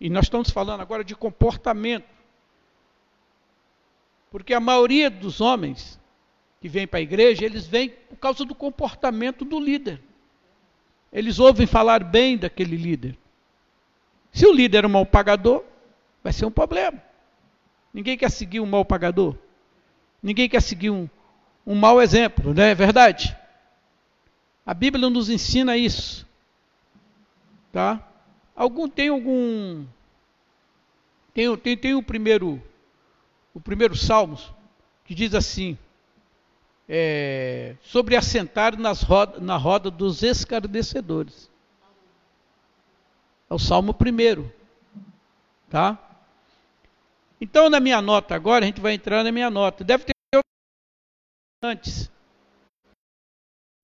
E 0.00 0.08
nós 0.10 0.24
estamos 0.24 0.50
falando 0.50 0.80
agora 0.80 1.04
de 1.04 1.14
comportamento. 1.14 2.06
Porque 4.34 4.52
a 4.52 4.58
maioria 4.58 5.08
dos 5.08 5.40
homens 5.40 5.96
que 6.60 6.68
vêm 6.68 6.88
para 6.88 6.98
a 6.98 7.02
igreja, 7.02 7.44
eles 7.44 7.68
vêm 7.68 7.90
por 7.90 8.16
causa 8.16 8.44
do 8.44 8.52
comportamento 8.52 9.44
do 9.44 9.60
líder. 9.60 10.00
Eles 11.12 11.38
ouvem 11.38 11.68
falar 11.68 12.02
bem 12.02 12.36
daquele 12.36 12.76
líder. 12.76 13.16
Se 14.32 14.44
o 14.44 14.52
líder 14.52 14.82
é 14.82 14.86
um 14.88 14.90
mau 14.90 15.06
pagador, 15.06 15.62
vai 16.20 16.32
ser 16.32 16.46
um 16.46 16.50
problema. 16.50 17.00
Ninguém 17.92 18.18
quer 18.18 18.28
seguir 18.28 18.58
um 18.58 18.66
mau 18.66 18.84
pagador. 18.84 19.36
Ninguém 20.20 20.48
quer 20.48 20.62
seguir 20.62 20.90
um, 20.90 21.08
um 21.64 21.76
mau 21.76 22.02
exemplo, 22.02 22.52
não 22.52 22.64
é 22.64 22.74
verdade? 22.74 23.36
A 24.66 24.74
Bíblia 24.74 25.08
nos 25.08 25.30
ensina 25.30 25.76
isso. 25.76 26.26
Tá? 27.70 28.04
Algum 28.56 28.88
tem 28.88 29.10
algum 29.10 29.86
tem, 31.32 31.56
tem, 31.56 31.76
tem 31.76 31.94
o 31.94 32.02
primeiro 32.02 32.60
o 33.54 33.60
primeiro 33.60 33.96
Salmos 33.96 34.52
que 35.04 35.14
diz 35.14 35.34
assim: 35.34 35.78
é, 36.88 37.76
sobre 37.82 38.16
assentar 38.16 38.78
nas 38.78 39.02
roda, 39.02 39.40
na 39.40 39.56
roda 39.56 39.90
dos 39.90 40.22
escarnecedores. 40.22 41.50
É 43.48 43.54
o 43.54 43.58
Salmo 43.58 43.94
primeiro. 43.94 44.52
Tá? 45.68 45.98
Então, 47.40 47.68
na 47.68 47.80
minha 47.80 48.00
nota 48.00 48.34
agora, 48.34 48.64
a 48.64 48.66
gente 48.66 48.80
vai 48.80 48.94
entrar 48.94 49.22
na 49.22 49.30
minha 49.30 49.50
nota. 49.50 49.84
Deve 49.84 50.04
ter 50.04 50.14
antes. 51.62 52.10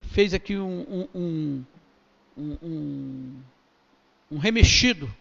Fez 0.02 0.34
aqui 0.34 0.56
um, 0.56 1.08
um, 1.14 1.64
um, 2.36 2.58
um, 2.62 3.42
um 4.30 4.38
remexido 4.38 5.12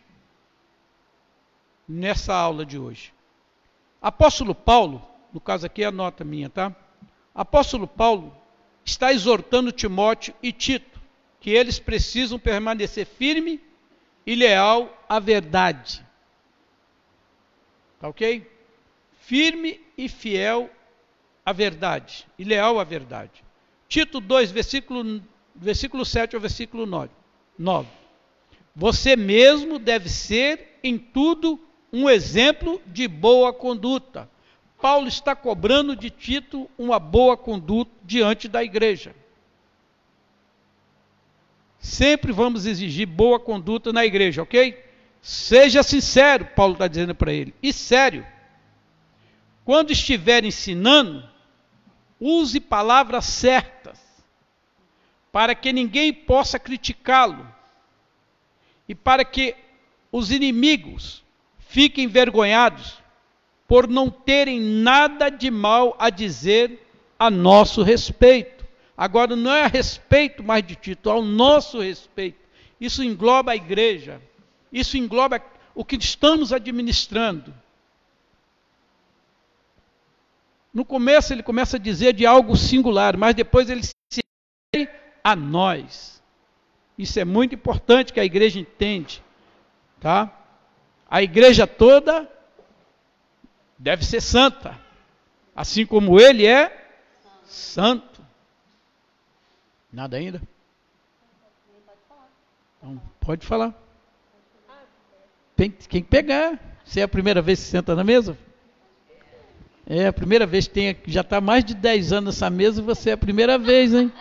nessa 1.87 2.33
aula 2.33 2.65
de 2.65 2.77
hoje. 2.77 3.13
Apóstolo 4.01 4.55
Paulo, 4.55 5.05
no 5.33 5.39
caso 5.39 5.65
aqui 5.65 5.83
é 5.83 5.87
a 5.87 5.91
nota 5.91 6.23
minha, 6.23 6.49
tá? 6.49 6.75
Apóstolo 7.33 7.87
Paulo 7.87 8.35
está 8.83 9.11
exortando 9.11 9.71
Timóteo 9.71 10.33
e 10.41 10.51
Tito 10.51 10.99
que 11.39 11.51
eles 11.51 11.79
precisam 11.79 12.37
permanecer 12.37 13.05
firme 13.05 13.61
e 14.25 14.35
leal 14.35 15.05
à 15.07 15.19
verdade. 15.19 16.05
Tá 17.99 18.09
ok? 18.09 18.49
Firme 19.21 19.79
e 19.97 20.09
fiel 20.09 20.69
à 21.45 21.53
verdade. 21.53 22.27
E 22.37 22.43
leal 22.43 22.79
à 22.79 22.83
verdade. 22.83 23.43
Tito 23.87 24.19
2, 24.19 24.51
versículo, 24.51 25.23
versículo 25.55 26.05
7 26.05 26.35
ao 26.35 26.41
versículo 26.41 26.85
9. 26.85 27.11
9. 27.57 27.89
Você 28.75 29.15
mesmo 29.15 29.79
deve 29.79 30.09
ser 30.09 30.79
em 30.83 30.97
tudo 30.97 31.59
um 31.91 32.09
exemplo 32.09 32.81
de 32.85 33.07
boa 33.07 33.51
conduta 33.51 34.29
Paulo 34.81 35.07
está 35.07 35.35
cobrando 35.35 35.95
de 35.95 36.09
Tito 36.09 36.69
uma 36.77 36.99
boa 36.99 37.35
conduta 37.35 37.91
diante 38.03 38.47
da 38.47 38.63
igreja. 38.63 39.13
Sempre 41.79 42.31
vamos 42.31 42.65
exigir 42.65 43.05
boa 43.05 43.39
conduta 43.39 43.91
na 43.91 44.05
igreja, 44.05 44.41
ok? 44.41 44.85
Seja 45.21 45.83
sincero, 45.83 46.45
Paulo 46.55 46.73
está 46.73 46.87
dizendo 46.87 47.13
para 47.13 47.33
ele, 47.33 47.53
e 47.61 47.73
sério. 47.73 48.25
Quando 49.65 49.91
estiver 49.91 50.45
ensinando, 50.45 51.27
use 52.19 52.59
palavras 52.59 53.25
certas, 53.25 53.99
para 55.31 55.53
que 55.53 55.73
ninguém 55.73 56.13
possa 56.13 56.57
criticá-lo, 56.57 57.45
e 58.87 58.95
para 58.95 59.25
que 59.25 59.55
os 60.11 60.31
inimigos 60.31 61.21
fiquem 61.69 62.05
envergonhados 62.05 62.97
por 63.67 63.87
não 63.87 64.09
terem 64.09 64.59
nada 64.59 65.29
de 65.29 65.51
mal 65.51 65.95
a 65.99 66.09
dizer 66.09 66.83
a 67.17 67.29
nosso 67.29 67.83
respeito. 67.83 68.65
Agora, 68.97 69.35
não 69.35 69.53
é 69.53 69.63
a 69.63 69.67
respeito 69.67 70.43
mais 70.43 70.65
de 70.65 70.75
Tito, 70.75 71.09
é 71.09 71.11
ao 71.11 71.21
nosso 71.21 71.79
respeito. 71.79 72.39
Isso 72.81 73.03
engloba 73.03 73.51
a 73.51 73.55
igreja, 73.55 74.19
isso 74.73 74.97
engloba 74.97 75.39
o 75.75 75.85
que 75.85 75.95
estamos 75.95 76.51
administrando. 76.51 77.53
No 80.73 80.83
começo 80.83 81.31
ele 81.31 81.43
começa 81.43 81.77
a 81.77 81.79
dizer 81.79 82.13
de 82.13 82.25
algo 82.25 82.57
singular, 82.57 83.15
mas 83.15 83.35
depois 83.35 83.69
ele 83.69 83.83
se 83.83 84.23
refere 84.73 84.91
a 85.23 85.35
nós. 85.35 86.19
Isso 86.97 87.19
é 87.19 87.25
muito 87.25 87.53
importante 87.53 88.11
que 88.11 88.19
a 88.19 88.25
igreja 88.25 88.59
entende, 88.59 89.23
tá? 89.99 90.38
A 91.09 91.23
igreja 91.23 91.65
toda 91.65 92.29
deve 93.77 94.05
ser 94.05 94.21
santa, 94.21 94.79
assim 95.55 95.85
como 95.85 96.19
ele 96.19 96.45
é 96.45 96.87
santo. 97.45 98.21
Nada 99.91 100.17
ainda? 100.17 100.41
Então, 102.77 103.01
pode 103.19 103.45
falar. 103.45 103.73
Tem, 105.55 105.71
quem 105.71 106.03
pegar. 106.03 106.59
Você 106.85 107.01
é 107.01 107.03
a 107.03 107.07
primeira 107.07 107.41
vez 107.41 107.59
que 107.59 107.65
senta 107.65 107.95
na 107.95 108.03
mesa? 108.03 108.37
É 109.85 110.07
a 110.07 110.13
primeira 110.13 110.45
vez 110.45 110.67
que 110.67 110.73
tem, 110.73 110.97
já 111.07 111.21
está 111.21 111.41
mais 111.41 111.65
de 111.65 111.73
10 111.73 112.13
anos 112.13 112.35
nessa 112.35 112.49
mesa 112.49 112.79
e 112.79 112.83
você 112.83 113.09
é 113.09 113.13
a 113.13 113.17
primeira 113.17 113.57
vez, 113.57 113.93
hein? 113.93 114.11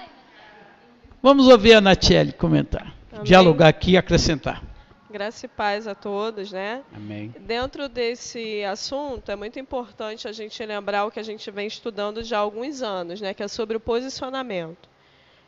Vamos 1.23 1.47
ouvir 1.47 1.75
a 1.75 1.81
Natiele 1.81 2.33
comentar, 2.33 2.95
Amém. 3.13 3.25
dialogar 3.25 3.69
aqui 3.69 3.93
e 3.93 3.97
acrescentar. 3.97 4.63
Graça 5.11 5.47
e 5.47 5.49
paz 5.49 5.87
a 5.87 5.95
todos, 5.95 6.53
né? 6.53 6.85
Amém. 6.95 7.35
Dentro 7.41 7.89
desse 7.89 8.63
assunto, 8.65 9.31
é 9.31 9.37
muito 9.37 9.59
importante 9.59 10.29
a 10.29 10.33
gente 10.33 10.63
lembrar 10.65 11.07
o 11.07 11.11
que 11.11 11.19
a 11.19 11.23
gente 11.23 11.51
vem 11.51 11.67
estudando 11.67 12.23
já 12.23 12.37
há 12.37 12.41
alguns 12.41 12.83
anos, 12.83 13.21
né? 13.21 13.33
Que 13.33 13.43
é 13.43 13.49
sobre 13.49 13.77
o 13.77 13.81
posicionamento. 13.81 14.89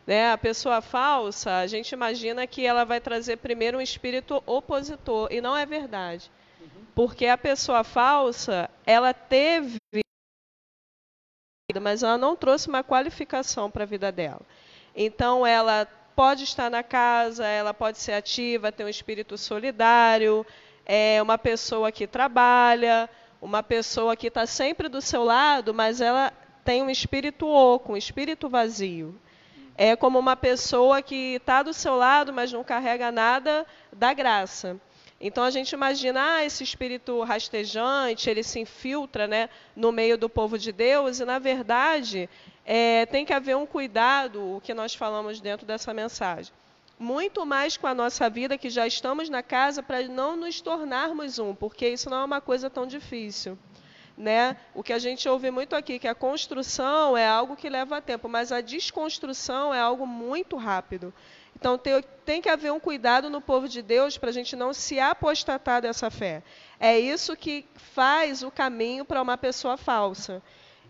Né? 0.06 0.32
A 0.32 0.38
pessoa 0.38 0.80
falsa, 0.80 1.58
a 1.58 1.66
gente 1.66 1.92
imagina 1.92 2.46
que 2.46 2.64
ela 2.64 2.84
vai 2.84 3.00
trazer 3.00 3.36
primeiro 3.36 3.78
um 3.78 3.82
espírito 3.82 4.42
opositor, 4.46 5.28
e 5.30 5.40
não 5.40 5.56
é 5.56 5.66
verdade. 5.66 6.30
Porque 6.94 7.26
a 7.26 7.38
pessoa 7.38 7.84
falsa, 7.84 8.68
ela 8.86 9.12
teve 9.12 9.78
mas 11.80 12.02
ela 12.02 12.18
não 12.18 12.34
trouxe 12.34 12.68
uma 12.68 12.82
qualificação 12.82 13.70
para 13.70 13.84
a 13.84 13.86
vida 13.86 14.10
dela. 14.10 14.40
Então, 14.96 15.46
ela 15.46 15.86
pode 16.20 16.44
estar 16.44 16.70
na 16.70 16.82
casa, 16.82 17.46
ela 17.46 17.72
pode 17.72 17.96
ser 17.96 18.12
ativa, 18.12 18.70
ter 18.70 18.84
um 18.84 18.90
espírito 18.90 19.38
solidário, 19.38 20.44
é 20.84 21.18
uma 21.22 21.38
pessoa 21.38 21.90
que 21.90 22.06
trabalha, 22.06 23.08
uma 23.40 23.62
pessoa 23.62 24.14
que 24.14 24.26
está 24.26 24.44
sempre 24.44 24.86
do 24.86 25.00
seu 25.00 25.24
lado, 25.24 25.72
mas 25.72 26.02
ela 26.02 26.30
tem 26.62 26.82
um 26.82 26.90
espírito 26.90 27.48
oco, 27.48 27.94
um 27.94 27.96
espírito 27.96 28.50
vazio. 28.50 29.18
É 29.74 29.96
como 29.96 30.18
uma 30.18 30.36
pessoa 30.36 31.00
que 31.00 31.36
está 31.36 31.62
do 31.62 31.72
seu 31.72 31.96
lado, 31.96 32.34
mas 32.34 32.52
não 32.52 32.62
carrega 32.62 33.10
nada 33.10 33.66
da 33.90 34.12
graça. 34.12 34.78
Então 35.18 35.42
a 35.42 35.50
gente 35.50 35.72
imagina 35.72 36.36
ah, 36.36 36.44
esse 36.44 36.62
espírito 36.62 37.22
rastejante, 37.22 38.28
ele 38.28 38.42
se 38.42 38.60
infiltra 38.60 39.26
né, 39.26 39.48
no 39.74 39.90
meio 39.90 40.18
do 40.18 40.28
povo 40.28 40.58
de 40.58 40.70
Deus, 40.70 41.18
e 41.18 41.24
na 41.24 41.38
verdade 41.38 42.28
é, 42.64 43.06
tem 43.06 43.24
que 43.24 43.32
haver 43.32 43.56
um 43.56 43.66
cuidado, 43.66 44.56
o 44.56 44.60
que 44.60 44.74
nós 44.74 44.94
falamos 44.94 45.40
dentro 45.40 45.66
dessa 45.66 45.92
mensagem. 45.92 46.52
Muito 46.98 47.46
mais 47.46 47.76
com 47.76 47.86
a 47.86 47.94
nossa 47.94 48.28
vida, 48.28 48.58
que 48.58 48.68
já 48.68 48.86
estamos 48.86 49.28
na 49.28 49.42
casa, 49.42 49.82
para 49.82 50.02
não 50.02 50.36
nos 50.36 50.60
tornarmos 50.60 51.38
um, 51.38 51.54
porque 51.54 51.88
isso 51.88 52.10
não 52.10 52.18
é 52.18 52.24
uma 52.24 52.40
coisa 52.40 52.68
tão 52.68 52.86
difícil. 52.86 53.58
Né? 54.16 54.54
O 54.74 54.82
que 54.82 54.92
a 54.92 54.98
gente 54.98 55.26
ouve 55.26 55.50
muito 55.50 55.74
aqui, 55.74 55.98
que 55.98 56.06
a 56.06 56.14
construção 56.14 57.16
é 57.16 57.26
algo 57.26 57.56
que 57.56 57.70
leva 57.70 58.02
tempo, 58.02 58.28
mas 58.28 58.52
a 58.52 58.60
desconstrução 58.60 59.72
é 59.72 59.80
algo 59.80 60.06
muito 60.06 60.56
rápido. 60.56 61.14
Então 61.56 61.76
tem, 61.78 62.02
tem 62.24 62.42
que 62.42 62.48
haver 62.48 62.72
um 62.72 62.80
cuidado 62.80 63.28
no 63.28 63.40
povo 63.40 63.68
de 63.68 63.82
Deus 63.82 64.16
para 64.16 64.30
a 64.30 64.32
gente 64.32 64.54
não 64.54 64.72
se 64.72 65.00
apostatar 65.00 65.82
dessa 65.82 66.10
fé. 66.10 66.42
É 66.78 66.98
isso 66.98 67.36
que 67.36 67.66
faz 67.74 68.42
o 68.42 68.50
caminho 68.50 69.04
para 69.04 69.20
uma 69.20 69.36
pessoa 69.36 69.76
falsa. 69.76 70.42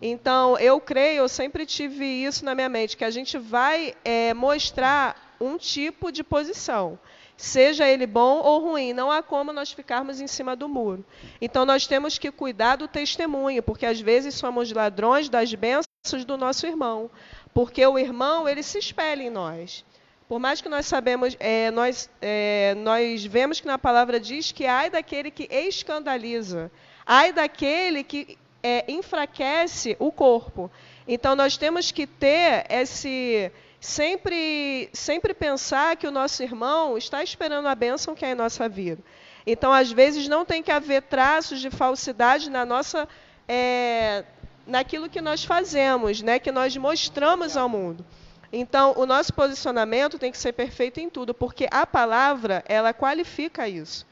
Então, 0.02 0.58
eu 0.58 0.80
creio, 0.80 1.18
eu 1.18 1.28
sempre 1.28 1.66
tive 1.66 2.04
isso 2.04 2.44
na 2.44 2.54
minha 2.54 2.68
mente, 2.68 2.96
que 2.96 3.04
a 3.04 3.10
gente 3.10 3.36
vai 3.36 3.94
é, 4.04 4.32
mostrar 4.32 5.36
um 5.38 5.58
tipo 5.58 6.10
de 6.10 6.24
posição, 6.24 6.98
seja 7.36 7.86
ele 7.86 8.06
bom 8.06 8.40
ou 8.40 8.60
ruim, 8.60 8.92
não 8.92 9.10
há 9.10 9.22
como 9.22 9.52
nós 9.52 9.72
ficarmos 9.72 10.20
em 10.20 10.26
cima 10.26 10.56
do 10.56 10.68
muro. 10.68 11.04
Então, 11.40 11.66
nós 11.66 11.86
temos 11.86 12.18
que 12.18 12.30
cuidar 12.30 12.76
do 12.76 12.88
testemunho, 12.88 13.62
porque 13.62 13.84
às 13.84 14.00
vezes 14.00 14.34
somos 14.34 14.72
ladrões 14.72 15.28
das 15.28 15.52
bênçãos 15.54 16.24
do 16.26 16.36
nosso 16.36 16.66
irmão. 16.66 17.10
porque 17.52 17.84
o 17.84 17.98
irmão 17.98 18.48
ele 18.48 18.62
se 18.62 18.78
espelha 18.78 19.24
em 19.24 19.30
nós. 19.30 19.84
Por 20.28 20.38
mais 20.38 20.60
que 20.60 20.68
nós 20.68 20.86
sabemos, 20.86 21.36
é, 21.40 21.72
nós, 21.72 22.08
é, 22.22 22.76
nós 22.76 23.24
vemos 23.24 23.58
que 23.58 23.66
na 23.66 23.76
palavra 23.76 24.20
diz 24.20 24.52
que 24.52 24.64
ai 24.64 24.88
daquele 24.88 25.30
que 25.32 25.48
escandaliza, 25.50 26.70
ai 27.04 27.32
daquele 27.32 28.04
que 28.04 28.38
é, 28.62 28.84
enfraquece 28.90 29.96
o 29.98 30.10
corpo. 30.10 30.70
Então 31.06 31.34
nós 31.34 31.56
temos 31.56 31.90
que 31.90 32.06
ter 32.06 32.66
esse 32.68 33.50
sempre 33.80 34.90
sempre 34.92 35.32
pensar 35.32 35.96
que 35.96 36.06
o 36.06 36.10
nosso 36.10 36.42
irmão 36.42 36.98
está 36.98 37.22
esperando 37.22 37.66
a 37.66 37.74
bênção 37.74 38.14
que 38.14 38.24
é 38.24 38.32
em 38.32 38.34
nossa 38.34 38.68
vida. 38.68 39.02
Então 39.46 39.72
às 39.72 39.90
vezes 39.90 40.28
não 40.28 40.44
tem 40.44 40.62
que 40.62 40.70
haver 40.70 41.02
traços 41.02 41.60
de 41.60 41.70
falsidade 41.70 42.50
na 42.50 42.64
nossa 42.64 43.08
é, 43.48 44.24
naquilo 44.66 45.08
que 45.08 45.20
nós 45.20 45.44
fazemos, 45.44 46.22
né, 46.22 46.38
que 46.38 46.52
nós 46.52 46.76
mostramos 46.76 47.56
ao 47.56 47.68
mundo. 47.68 48.04
Então, 48.52 48.94
o 48.96 49.06
nosso 49.06 49.32
posicionamento 49.32 50.18
tem 50.18 50.32
que 50.32 50.38
ser 50.38 50.52
perfeito 50.52 50.98
em 50.98 51.08
tudo, 51.08 51.32
porque 51.32 51.68
a 51.70 51.86
palavra, 51.86 52.64
ela 52.66 52.92
qualifica 52.92 53.68
isso. 53.68 54.06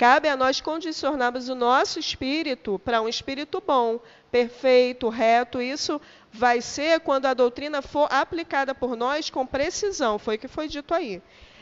Cabe 0.00 0.30
a 0.30 0.34
nós 0.34 0.62
condicionarmos 0.62 1.50
o 1.50 1.54
nosso 1.54 1.98
espírito 1.98 2.78
para 2.78 3.02
um 3.02 3.06
espírito 3.06 3.62
bom, 3.66 4.00
perfeito, 4.30 5.10
reto. 5.10 5.60
Isso 5.60 6.00
vai 6.32 6.62
ser 6.62 7.00
quando 7.00 7.26
a 7.26 7.34
doutrina 7.34 7.82
for 7.82 8.08
aplicada 8.10 8.74
por 8.74 8.96
nós 8.96 9.28
com 9.28 9.46
precisão, 9.46 10.18
foi 10.18 10.36
o 10.36 10.38
que 10.38 10.48
foi 10.48 10.68
dito 10.68 10.94
aí. 10.94 11.20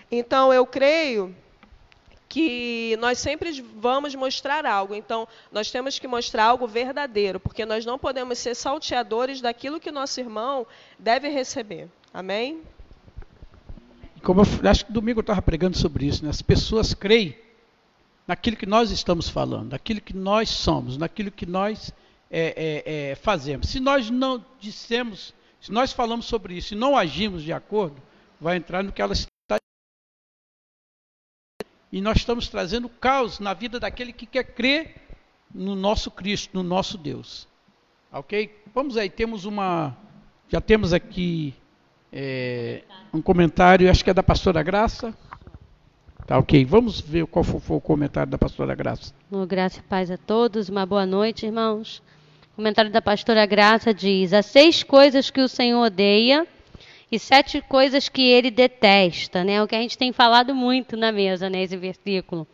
Então, 0.09 0.53
eu 0.53 0.65
creio 0.65 1.35
que 2.29 2.97
nós 3.01 3.19
sempre 3.19 3.61
vamos 3.61 4.15
mostrar 4.15 4.65
algo. 4.65 4.95
Então, 4.95 5.27
nós 5.51 5.73
temos 5.73 5.99
que 5.99 6.07
mostrar 6.07 6.45
algo 6.45 6.69
verdadeiro, 6.69 7.41
porque 7.41 7.67
nós 7.67 7.85
não 7.85 7.99
podemos 7.99 8.39
ser 8.39 8.55
salteadores 8.55 9.41
daquilo 9.41 9.81
que 9.81 9.91
nosso 9.91 10.21
irmão 10.21 10.65
deve 10.97 11.29
receber. 11.29 11.89
Amém? 12.15 12.63
Como 14.23 14.43
eu, 14.43 14.71
acho 14.71 14.87
que 14.87 14.93
domingo 14.93 15.19
eu 15.19 15.23
estava 15.23 15.43
pregando 15.43 15.77
sobre 15.77 16.07
isso, 16.07 16.23
né? 16.23 16.31
as 16.31 16.41
pessoas 16.41 16.95
creem 16.95 17.48
naquilo 18.29 18.59
que 18.59 18.67
nós 18.67 18.91
estamos 18.91 19.27
falando, 19.31 19.73
naquilo 19.73 20.03
que 20.03 20.15
nós 20.15 20.51
somos, 20.51 20.99
naquilo 20.99 21.31
que 21.31 21.47
nós 21.47 21.95
é, 22.31 22.83
é, 22.85 23.11
é, 23.11 23.15
fazemos. 23.15 23.71
Se 23.71 23.81
nós 23.81 24.11
não 24.11 24.45
dissemos, 24.61 25.35
se 25.59 25.73
nós 25.73 25.95
falamos 25.95 26.27
sobre 26.27 26.55
isso 26.55 26.75
e 26.75 26.77
não 26.77 26.95
agimos 26.95 27.43
de 27.43 27.55
acordo, 27.55 27.97
vai 28.39 28.59
entrar 28.59 28.85
no 28.85 28.93
que 28.93 29.01
ela 29.01 29.15
está 29.15 29.29
e 31.91 32.03
nós 32.03 32.19
estamos 32.19 32.49
trazendo 32.49 32.87
caos 32.87 33.41
na 33.41 33.55
vida 33.55 33.81
daquele 33.81 34.13
que 34.13 34.27
quer 34.27 34.45
crer 34.45 34.97
no 35.53 35.75
nosso 35.75 36.11
Cristo, 36.11 36.51
no 36.53 36.63
nosso 36.63 36.99
Deus. 36.99 37.49
Ok? 38.13 38.63
Vamos 38.75 38.99
aí, 38.99 39.09
temos 39.09 39.47
uma. 39.47 39.97
Já 40.51 40.61
temos 40.61 40.93
aqui 40.93 41.55
é, 42.13 42.83
um 43.11 43.23
comentário, 43.23 43.91
acho 43.91 44.05
que 44.05 44.11
é 44.11 44.15
da 44.15 44.23
pastora 44.23 44.63
Graça. 44.63 45.17
Tá 46.29 46.39
ok, 46.39 46.63
vamos 46.63 47.01
ver 47.01 47.25
qual 47.25 47.43
foi, 47.43 47.79
o 47.79 47.81
comentário 47.81 48.31
da 48.31 48.37
pastora 48.37 48.75
Graça. 48.75 49.15
No 49.31 49.47
graça 49.47 49.79
e 49.79 49.83
paz 49.83 50.11
a 50.11 50.19
todos, 50.19 50.69
uma 50.69 50.85
boa 50.85 51.07
noite, 51.07 51.47
irmãos. 51.47 52.03
O 52.53 52.57
comentário 52.57 52.91
da 52.91 53.01
pastora 53.01 53.47
Graça 53.47 53.95
diz: 53.95 54.35
As 54.35 54.45
seis 54.45 54.83
coisas 54.83 55.31
que 55.31 55.41
o 55.41 55.49
Senhor 55.49 55.83
odeia 55.83 56.47
e 57.11 57.19
sete 57.19 57.63
coisas 57.63 58.11
que 58.11 58.21
ele 58.21 58.51
detesta, 58.51 59.43
né? 59.43 59.63
O 59.63 59.67
que 59.67 59.75
a 59.75 59.81
gente 59.81 59.97
tem 59.97 60.13
falado 60.13 60.55
muito 60.55 60.99
na 60.99 61.11
mesa, 61.11 61.49
né, 61.49 61.67
versículo. 61.67 62.47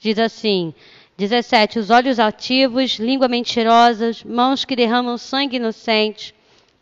Diz 0.00 0.20
assim: 0.20 0.72
17. 1.16 1.80
Os 1.80 1.90
olhos 1.90 2.20
ativos, 2.20 3.00
língua 3.00 3.26
mentirosa, 3.26 4.12
mãos 4.24 4.64
que 4.64 4.76
derramam 4.76 5.18
sangue 5.18 5.56
inocente, 5.56 6.32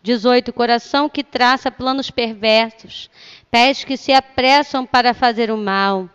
18. 0.03 0.53
Coração 0.53 1.09
que 1.09 1.25
traça 1.25 1.71
planos 1.71 2.11
perversos, 2.11 3.09
pés 3.51 3.83
que 3.83 3.97
se 3.97 4.13
apressam 4.13 4.85
para 4.85 5.15
fazer 5.15 5.51
o 5.51 5.57
mal, 5.57 6.11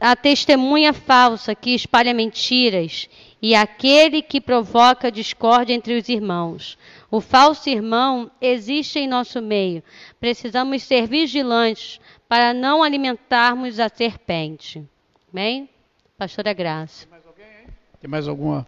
a 0.00 0.16
testemunha 0.16 0.92
falsa 0.92 1.54
que 1.54 1.74
espalha 1.74 2.14
mentiras 2.14 3.08
e 3.40 3.54
aquele 3.54 4.22
que 4.22 4.40
provoca 4.40 5.12
discórdia 5.12 5.74
entre 5.74 5.96
os 5.96 6.08
irmãos. 6.08 6.78
O 7.10 7.20
falso 7.20 7.68
irmão 7.68 8.30
existe 8.40 8.98
em 8.98 9.08
nosso 9.08 9.40
meio. 9.40 9.82
Precisamos 10.18 10.82
ser 10.82 11.06
vigilantes 11.06 12.00
para 12.28 12.52
não 12.52 12.82
alimentarmos 12.82 13.78
a 13.78 13.88
serpente. 13.88 14.84
Amém? 15.32 15.68
Pastora 16.16 16.52
Graça. 16.52 17.06
Tem 17.06 17.10
mais 17.10 17.26
alguém 17.26 17.46
aí? 17.46 17.66
Tem 18.00 18.10
mais 18.10 18.28
alguma? 18.28 18.66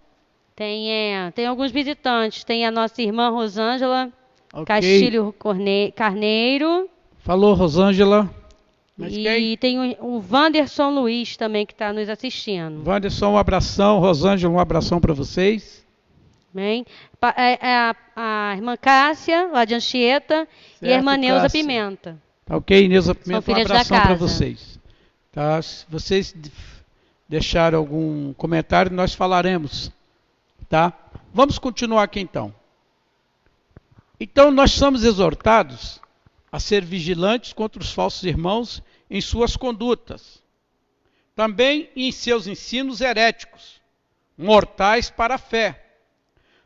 Tem, 0.54 0.90
é, 0.90 1.30
tem 1.32 1.46
alguns 1.46 1.70
visitantes. 1.70 2.44
Tem 2.44 2.66
a 2.66 2.70
nossa 2.70 3.00
irmã 3.02 3.30
Rosângela 3.30 4.12
okay. 4.52 4.64
Castilho 4.64 5.34
Carneiro. 5.94 6.88
Falou, 7.18 7.54
Rosângela. 7.54 8.30
Mas 9.00 9.14
e 9.16 9.22
quem? 9.22 9.56
tem 9.56 9.78
o, 9.78 10.18
o 10.18 10.24
Wanderson 10.30 10.90
Luiz 10.90 11.34
também 11.34 11.64
que 11.64 11.72
está 11.72 11.90
nos 11.90 12.06
assistindo. 12.06 12.86
Wanderson, 12.86 13.32
um 13.32 13.38
abração. 13.38 13.98
Rosângela, 13.98 14.52
um 14.52 14.60
abração 14.60 15.00
para 15.00 15.14
vocês. 15.14 15.82
Amém. 16.54 16.84
É, 17.34 17.66
é 17.66 17.74
a, 17.76 17.96
a, 18.14 18.54
irmã 18.54 18.76
Cássia, 18.76 19.48
lá 19.50 19.64
de 19.64 19.74
Anchieta, 19.74 20.34
certo, 20.34 20.48
e 20.82 20.92
a 20.92 20.96
irmã 20.96 21.16
Neuza 21.16 21.48
Pimenta. 21.48 22.18
Tá 22.44 22.58
ok, 22.58 22.88
Neuza 22.88 23.14
Pimenta, 23.14 23.50
um 23.50 23.54
abração 23.54 24.00
para 24.02 24.14
vocês. 24.14 24.78
Tá? 25.32 25.62
Se 25.62 25.86
vocês 25.88 26.34
deixarem 27.26 27.78
algum 27.78 28.34
comentário, 28.34 28.92
nós 28.92 29.14
falaremos. 29.14 29.90
Tá? 30.68 30.92
Vamos 31.32 31.58
continuar 31.58 32.02
aqui 32.02 32.20
então. 32.20 32.52
Então, 34.18 34.50
nós 34.50 34.72
somos 34.72 35.04
exortados 35.04 36.00
a 36.52 36.60
ser 36.60 36.84
vigilantes 36.84 37.54
contra 37.54 37.80
os 37.80 37.92
falsos 37.92 38.24
irmãos 38.24 38.82
em 39.10 39.20
suas 39.20 39.56
condutas, 39.56 40.40
também 41.34 41.90
em 41.96 42.12
seus 42.12 42.46
ensinos 42.46 43.00
heréticos, 43.00 43.80
mortais 44.38 45.10
para 45.10 45.34
a 45.34 45.38
fé. 45.38 45.84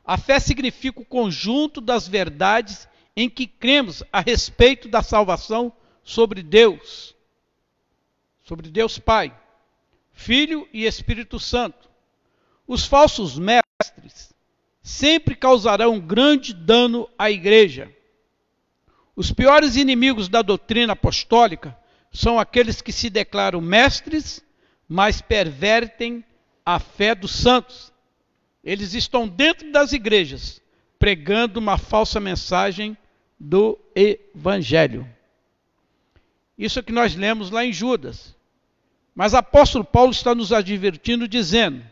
A 0.04 0.18
fé 0.18 0.38
significa 0.38 1.00
o 1.00 1.04
conjunto 1.04 1.80
das 1.80 2.06
verdades 2.06 2.86
em 3.16 3.30
que 3.30 3.46
cremos 3.46 4.02
a 4.12 4.20
respeito 4.20 4.88
da 4.88 5.02
salvação 5.02 5.72
sobre 6.02 6.42
Deus, 6.42 7.16
sobre 8.42 8.70
Deus 8.70 8.98
Pai, 8.98 9.34
Filho 10.12 10.68
e 10.72 10.84
Espírito 10.84 11.40
Santo. 11.40 11.88
Os 12.66 12.84
falsos 12.84 13.38
mestres 13.38 14.34
sempre 14.82 15.34
causarão 15.34 15.98
grande 15.98 16.52
dano 16.52 17.08
à 17.18 17.30
igreja. 17.30 17.90
Os 19.16 19.32
piores 19.32 19.76
inimigos 19.76 20.28
da 20.28 20.42
doutrina 20.42 20.92
apostólica 20.92 21.76
são 22.14 22.38
aqueles 22.38 22.80
que 22.80 22.92
se 22.92 23.10
declaram 23.10 23.60
mestres, 23.60 24.40
mas 24.88 25.20
pervertem 25.20 26.24
a 26.64 26.78
fé 26.78 27.12
dos 27.12 27.32
santos. 27.32 27.92
Eles 28.62 28.94
estão 28.94 29.26
dentro 29.26 29.70
das 29.72 29.92
igrejas, 29.92 30.62
pregando 30.96 31.58
uma 31.58 31.76
falsa 31.76 32.20
mensagem 32.20 32.96
do 33.38 33.76
Evangelho. 33.96 35.06
Isso 36.56 36.78
é 36.78 36.82
que 36.82 36.92
nós 36.92 37.16
lemos 37.16 37.50
lá 37.50 37.64
em 37.64 37.72
Judas. 37.72 38.34
Mas 39.12 39.34
apóstolo 39.34 39.84
Paulo 39.84 40.12
está 40.12 40.36
nos 40.36 40.52
advertindo, 40.52 41.26
dizendo: 41.26 41.82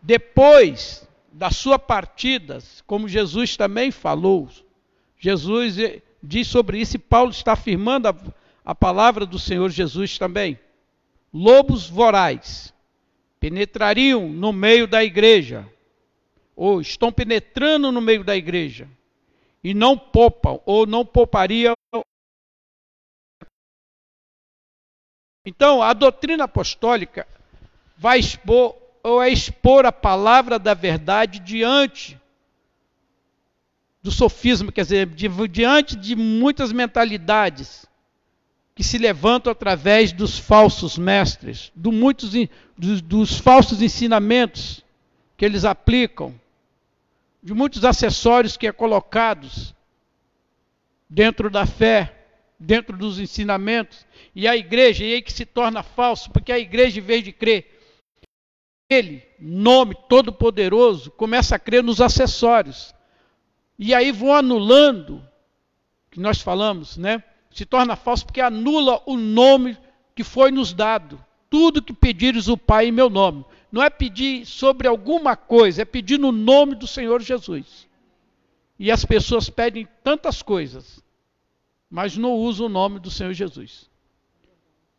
depois 0.00 1.06
da 1.32 1.50
sua 1.50 1.76
partida, 1.78 2.58
como 2.86 3.08
Jesus 3.08 3.56
também 3.56 3.90
falou. 3.90 4.48
Jesus 5.18 5.76
eh, 5.76 6.02
diz 6.22 6.46
sobre 6.46 6.78
isso 6.78 6.96
e 6.96 7.00
Paulo 7.00 7.32
está 7.32 7.52
afirmando 7.52 8.08
a, 8.68 8.74
palavra 8.74 9.24
do 9.24 9.38
Senhor 9.38 9.70
Jesus 9.70 10.18
também. 10.18 10.60
Lobos 11.32 11.88
vorazes 11.88 12.74
penetrariam 13.40 14.28
no 14.28 14.52
meio 14.52 14.86
da 14.86 15.02
igreja, 15.02 15.66
ou 16.54 16.78
estão 16.78 17.10
penetrando 17.10 17.90
no 17.90 18.02
meio 18.02 18.22
da 18.22 18.36
igreja, 18.36 18.86
e 19.64 19.72
não 19.72 19.96
poupam, 19.96 20.60
ou 20.66 20.86
não 20.86 21.02
poupariam. 21.02 21.72
Então, 25.46 25.82
a 25.82 25.94
doutrina 25.94 26.44
apostólica 26.44 27.26
vai 27.96 28.18
expor 28.18 28.76
ou 29.02 29.22
é 29.22 29.30
expor 29.30 29.86
a 29.86 29.92
palavra 29.92 30.58
da 30.58 30.74
verdade 30.74 31.38
diante 31.38 32.20
do 34.02 34.10
sofismo, 34.10 34.70
quer 34.70 34.82
dizer, 34.82 35.06
diante 35.06 35.96
de 35.96 36.14
muitas 36.14 36.70
mentalidades 36.70 37.87
que 38.78 38.84
se 38.84 38.96
levantam 38.96 39.50
através 39.50 40.12
dos 40.12 40.38
falsos 40.38 40.96
mestres, 40.96 41.72
do 41.74 41.90
muitos, 41.90 42.30
dos, 42.76 43.02
dos 43.02 43.36
falsos 43.36 43.82
ensinamentos 43.82 44.84
que 45.36 45.44
eles 45.44 45.64
aplicam, 45.64 46.32
de 47.42 47.52
muitos 47.52 47.84
acessórios 47.84 48.56
que 48.56 48.68
é 48.68 48.72
colocados 48.72 49.74
dentro 51.10 51.50
da 51.50 51.66
fé, 51.66 52.26
dentro 52.56 52.96
dos 52.96 53.18
ensinamentos, 53.18 54.06
e 54.32 54.46
a 54.46 54.56
igreja, 54.56 55.04
e 55.04 55.14
aí 55.14 55.22
que 55.22 55.32
se 55.32 55.44
torna 55.44 55.82
falso, 55.82 56.30
porque 56.30 56.52
a 56.52 56.58
igreja, 56.60 57.00
em 57.00 57.02
vez 57.02 57.24
de 57.24 57.32
crer 57.32 57.80
ele, 58.88 59.26
nome 59.40 59.96
todo-poderoso, 60.08 61.10
começa 61.10 61.56
a 61.56 61.58
crer 61.58 61.82
nos 61.82 62.00
acessórios. 62.00 62.94
E 63.76 63.92
aí 63.92 64.12
vão 64.12 64.32
anulando 64.32 65.20
que 66.12 66.20
nós 66.20 66.40
falamos, 66.40 66.96
né? 66.96 67.24
Se 67.50 67.64
torna 67.64 67.96
falso 67.96 68.24
porque 68.24 68.40
anula 68.40 69.02
o 69.06 69.16
nome 69.16 69.76
que 70.14 70.22
foi 70.24 70.50
nos 70.50 70.72
dado. 70.72 71.22
Tudo 71.50 71.82
que 71.82 71.92
pedires 71.92 72.48
o 72.48 72.56
Pai 72.56 72.88
em 72.88 72.92
meu 72.92 73.08
nome. 73.08 73.44
Não 73.70 73.82
é 73.82 73.90
pedir 73.90 74.46
sobre 74.46 74.88
alguma 74.88 75.36
coisa, 75.36 75.82
é 75.82 75.84
pedir 75.84 76.18
no 76.18 76.32
nome 76.32 76.74
do 76.74 76.86
Senhor 76.86 77.20
Jesus. 77.20 77.88
E 78.78 78.90
as 78.90 79.04
pessoas 79.04 79.50
pedem 79.50 79.88
tantas 80.04 80.40
coisas, 80.40 81.02
mas 81.90 82.16
não 82.16 82.34
usam 82.34 82.66
o 82.66 82.70
nome 82.70 82.98
do 82.98 83.10
Senhor 83.10 83.32
Jesus. 83.32 83.90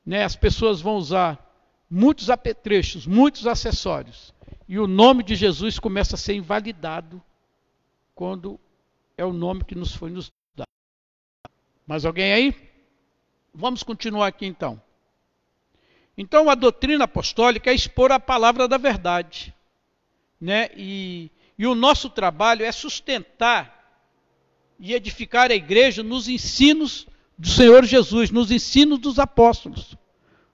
Né? 0.06 0.24
As 0.24 0.36
pessoas 0.36 0.82
vão 0.82 0.96
usar 0.98 1.50
muitos 1.90 2.30
apetrechos, 2.30 3.08
muitos 3.08 3.48
acessórios, 3.48 4.34
e 4.68 4.78
o 4.78 4.86
nome 4.86 5.24
de 5.24 5.36
Jesus 5.36 5.80
começa 5.80 6.16
a 6.16 6.18
ser 6.18 6.36
invalidado 6.36 7.22
quando 8.14 8.60
é 9.18 9.26
o 9.26 9.34
nome 9.34 9.64
que 9.64 9.76
nos 9.76 9.96
foi 9.96 10.12
nos. 10.12 10.32
Mais 11.90 12.06
alguém 12.06 12.32
aí? 12.32 12.56
Vamos 13.52 13.82
continuar 13.82 14.28
aqui 14.28 14.46
então. 14.46 14.80
Então 16.16 16.48
a 16.48 16.54
doutrina 16.54 17.06
apostólica 17.06 17.72
é 17.72 17.74
expor 17.74 18.12
a 18.12 18.20
palavra 18.20 18.68
da 18.68 18.78
verdade, 18.78 19.52
né? 20.40 20.70
E, 20.78 21.32
e 21.58 21.66
o 21.66 21.74
nosso 21.74 22.08
trabalho 22.08 22.64
é 22.64 22.72
sustentar 22.72 24.06
e 24.80 24.94
edificar 24.94 25.50
a 25.50 25.56
igreja 25.56 26.04
nos 26.04 26.28
ensinos 26.28 27.08
do 27.36 27.50
Senhor 27.50 27.84
Jesus, 27.84 28.30
nos 28.30 28.52
ensinos 28.52 29.00
dos 29.00 29.18
apóstolos, 29.18 29.96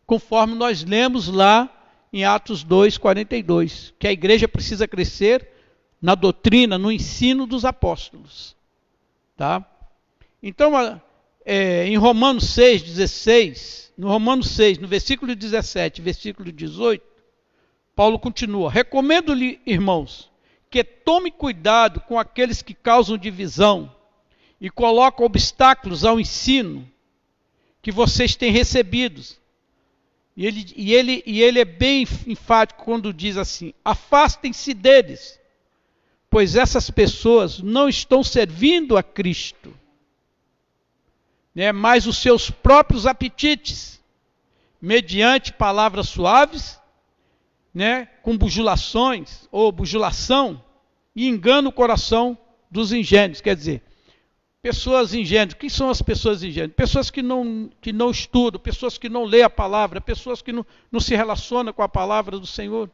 conforme 0.05 0.55
nós 0.55 0.85
lemos 0.85 1.27
lá 1.27 1.69
em 2.13 2.23
Atos 2.23 2.63
2, 2.63 2.97
42, 2.97 3.93
que 3.99 4.07
a 4.07 4.11
igreja 4.13 4.47
precisa 4.47 4.87
crescer 4.87 5.49
na 6.01 6.15
doutrina, 6.15 6.77
no 6.77 6.89
ensino 6.89 7.45
dos 7.45 7.65
apóstolos. 7.65 8.55
Tá? 9.35 9.69
Então, 10.41 10.77
é, 11.45 11.87
em 11.87 11.95
Romanos 11.95 12.49
6, 12.49 12.81
16, 12.81 13.93
no 13.97 14.07
Romanos 14.07 14.49
6, 14.51 14.79
no 14.79 14.87
versículo 14.87 15.35
17, 15.35 16.01
versículo 16.01 16.51
18, 16.51 17.03
Paulo 17.95 18.19
continua: 18.19 18.69
Recomendo-lhe, 18.71 19.61
irmãos, 19.65 20.29
que 20.69 20.83
tome 20.83 21.31
cuidado 21.31 22.01
com 22.01 22.19
aqueles 22.19 22.61
que 22.61 22.73
causam 22.73 23.17
divisão 23.17 23.93
e 24.59 24.69
colocam 24.69 25.25
obstáculos 25.25 26.03
ao 26.03 26.19
ensino 26.19 26.89
que 27.81 27.91
vocês 27.91 28.35
têm 28.35 28.51
recebidos. 28.51 29.39
E 30.35 30.45
ele, 30.45 30.73
e 30.75 30.93
ele, 30.93 31.23
e 31.25 31.41
ele 31.41 31.59
é 31.59 31.65
bem 31.65 32.05
enfático 32.27 32.83
quando 32.83 33.13
diz 33.13 33.37
assim: 33.37 33.73
afastem-se 33.85 34.73
deles 34.73 35.39
pois 36.35 36.57
essas 36.57 36.89
pessoas 36.89 37.59
não 37.59 37.87
estão 37.87 38.21
servindo 38.21 38.97
a 38.97 39.01
Cristo, 39.01 39.73
né, 41.55 41.71
mas 41.71 42.05
os 42.05 42.17
seus 42.17 42.51
próprios 42.51 43.07
apetites, 43.07 44.03
mediante 44.81 45.53
palavras 45.53 46.09
suaves, 46.09 46.79
né, 47.73 48.07
com 48.21 48.37
bujulações 48.37 49.47
ou 49.49 49.71
bujulação, 49.71 50.61
e 51.15 51.27
engana 51.27 51.69
o 51.69 51.71
coração 51.71 52.37
dos 52.69 52.91
ingênuos. 52.91 53.39
Quer 53.39 53.55
dizer, 53.55 53.81
pessoas 54.61 55.13
ingênuas. 55.13 55.53
Quem 55.53 55.69
são 55.69 55.89
as 55.89 56.01
pessoas 56.01 56.43
ingênuas? 56.43 56.75
Pessoas 56.75 57.09
que 57.09 57.21
não, 57.21 57.69
que 57.79 57.93
não 57.93 58.11
estudam, 58.11 58.59
pessoas 58.59 58.97
que 58.97 59.07
não 59.07 59.23
lêem 59.23 59.43
a 59.43 59.49
palavra, 59.49 60.01
pessoas 60.01 60.41
que 60.41 60.51
não, 60.51 60.65
não 60.91 60.99
se 60.99 61.15
relacionam 61.15 61.71
com 61.71 61.81
a 61.81 61.87
palavra 61.87 62.37
do 62.37 62.47
Senhor. 62.47 62.89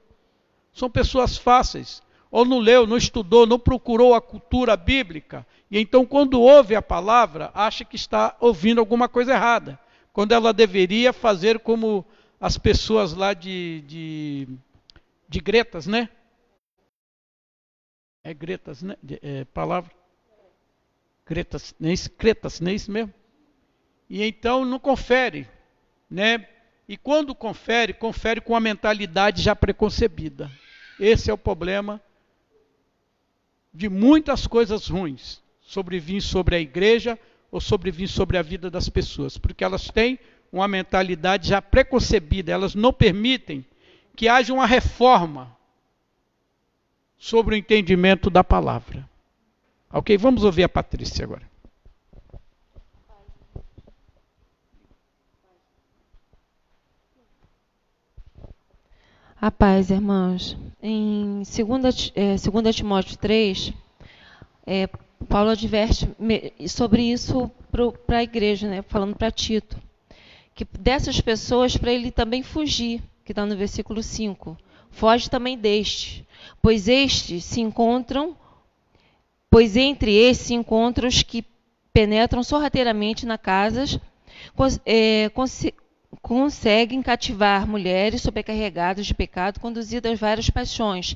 São 0.71 0.89
pessoas 0.89 1.35
fáceis 1.37 2.03
ou 2.31 2.45
não 2.45 2.57
leu, 2.57 2.87
não 2.87 2.95
estudou, 2.95 3.45
não 3.45 3.59
procurou 3.59 4.15
a 4.15 4.21
cultura 4.21 4.77
bíblica, 4.77 5.45
e 5.71 5.79
então, 5.79 6.05
quando 6.05 6.41
ouve 6.41 6.75
a 6.75 6.81
palavra, 6.81 7.49
acha 7.53 7.85
que 7.85 7.95
está 7.95 8.35
ouvindo 8.41 8.79
alguma 8.79 9.07
coisa 9.07 9.33
errada, 9.33 9.79
quando 10.11 10.33
ela 10.33 10.51
deveria 10.51 11.13
fazer 11.13 11.59
como 11.59 12.05
as 12.39 12.57
pessoas 12.57 13.13
lá 13.13 13.33
de, 13.33 13.81
de, 13.87 14.47
de 15.29 15.39
Gretas, 15.39 15.87
né? 15.87 16.09
É 18.23 18.33
Gretas, 18.33 18.83
né? 18.83 18.97
É, 19.21 19.45
palavra? 19.45 19.91
Gretas, 21.25 21.73
nem 21.79 21.93
isso, 21.93 22.09
Cretas, 22.09 22.59
nem 22.59 22.75
isso 22.75 22.91
mesmo? 22.91 23.13
E 24.09 24.23
então 24.23 24.65
não 24.65 24.77
confere, 24.77 25.47
né? 26.09 26.45
E 26.85 26.97
quando 26.97 27.33
confere, 27.33 27.93
confere 27.93 28.41
com 28.41 28.53
a 28.53 28.59
mentalidade 28.59 29.41
já 29.41 29.55
preconcebida. 29.55 30.51
Esse 30.99 31.31
é 31.31 31.33
o 31.33 31.37
problema 31.37 32.01
de 33.73 33.89
muitas 33.89 34.47
coisas 34.47 34.87
ruins 34.87 35.41
sobrevir 35.61 36.21
sobre 36.21 36.55
a 36.55 36.59
igreja 36.59 37.17
ou 37.51 37.61
sobrevir 37.61 38.07
sobre 38.07 38.37
a 38.37 38.41
vida 38.41 38.69
das 38.69 38.89
pessoas, 38.89 39.37
porque 39.37 39.63
elas 39.63 39.87
têm 39.87 40.19
uma 40.51 40.67
mentalidade 40.67 41.49
já 41.49 41.61
preconcebida, 41.61 42.51
elas 42.51 42.75
não 42.75 42.91
permitem 42.91 43.65
que 44.15 44.27
haja 44.27 44.53
uma 44.53 44.65
reforma 44.65 45.55
sobre 47.17 47.55
o 47.55 47.57
entendimento 47.57 48.29
da 48.29 48.43
palavra. 48.43 49.07
Ok, 49.91 50.17
vamos 50.17 50.43
ouvir 50.43 50.63
a 50.63 50.69
Patrícia 50.69 51.23
agora. 51.23 51.50
A 59.41 59.49
paz, 59.49 59.89
irmãos. 59.89 60.55
Em 60.83 61.41
2, 61.41 62.13
é, 62.13 62.35
2 62.35 62.75
Timóteo 62.75 63.17
3, 63.17 63.73
é, 64.67 64.87
Paulo 65.27 65.49
adverte 65.49 66.07
sobre 66.69 67.11
isso 67.11 67.49
para 68.05 68.19
a 68.19 68.23
igreja, 68.23 68.69
né, 68.69 68.83
falando 68.83 69.15
para 69.15 69.31
Tito, 69.31 69.81
que 70.53 70.63
dessas 70.79 71.19
pessoas, 71.19 71.75
para 71.75 71.91
ele 71.91 72.11
também 72.11 72.43
fugir, 72.43 73.01
que 73.25 73.31
está 73.31 73.43
no 73.43 73.57
versículo 73.57 74.03
5. 74.03 74.55
Foge 74.91 75.27
também 75.27 75.57
deste, 75.57 76.23
pois 76.61 76.87
estes 76.87 77.43
se 77.43 77.61
encontram, 77.61 78.37
pois 79.49 79.75
entre 79.75 80.13
estes 80.13 80.45
se 80.45 80.53
encontram 80.53 81.07
os 81.09 81.23
que 81.23 81.43
penetram 81.91 82.43
sorrateiramente 82.43 83.25
na 83.25 83.39
casas, 83.39 83.99
é, 84.85 85.31
conseguem 86.21 87.01
cativar 87.01 87.67
mulheres 87.67 88.21
sobrecarregadas 88.21 89.05
de 89.05 89.13
pecado, 89.13 89.59
conduzidas 89.59 90.19
várias 90.19 90.49
paixões, 90.49 91.15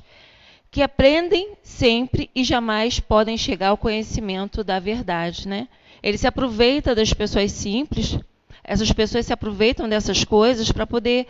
que 0.70 0.82
aprendem 0.82 1.52
sempre 1.62 2.30
e 2.34 2.44
jamais 2.44 3.00
podem 3.00 3.36
chegar 3.36 3.68
ao 3.68 3.76
conhecimento 3.76 4.64
da 4.64 4.78
verdade. 4.78 5.48
Né? 5.48 5.68
Ele 6.02 6.18
se 6.18 6.26
aproveita 6.26 6.94
das 6.94 7.12
pessoas 7.12 7.52
simples, 7.52 8.18
essas 8.64 8.90
pessoas 8.92 9.26
se 9.26 9.32
aproveitam 9.32 9.88
dessas 9.88 10.24
coisas 10.24 10.72
para 10.72 10.86
poder 10.86 11.26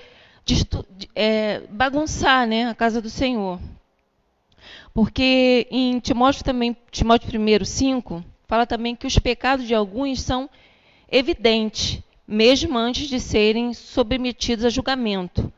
é, 1.15 1.63
bagunçar 1.71 2.47
né, 2.47 2.69
a 2.69 2.75
casa 2.75 3.01
do 3.01 3.11
Senhor. 3.11 3.61
Porque 4.95 5.67
em 5.71 5.99
Timóteo 5.99 6.43
também, 6.43 6.75
Timóteo 6.91 7.29
1, 7.39 7.65
5, 7.65 8.25
fala 8.49 8.67
também 8.67 8.97
que 8.97 9.07
os 9.07 9.19
pecados 9.19 9.67
de 9.67 9.75
alguns 9.75 10.23
são 10.23 10.49
evidentes, 11.11 12.01
mesmo 12.27 12.77
antes 12.77 13.09
de 13.09 13.21
serem 13.21 13.73
submetidos 13.73 14.65
a 14.65 14.71
julgamento, 14.71 15.53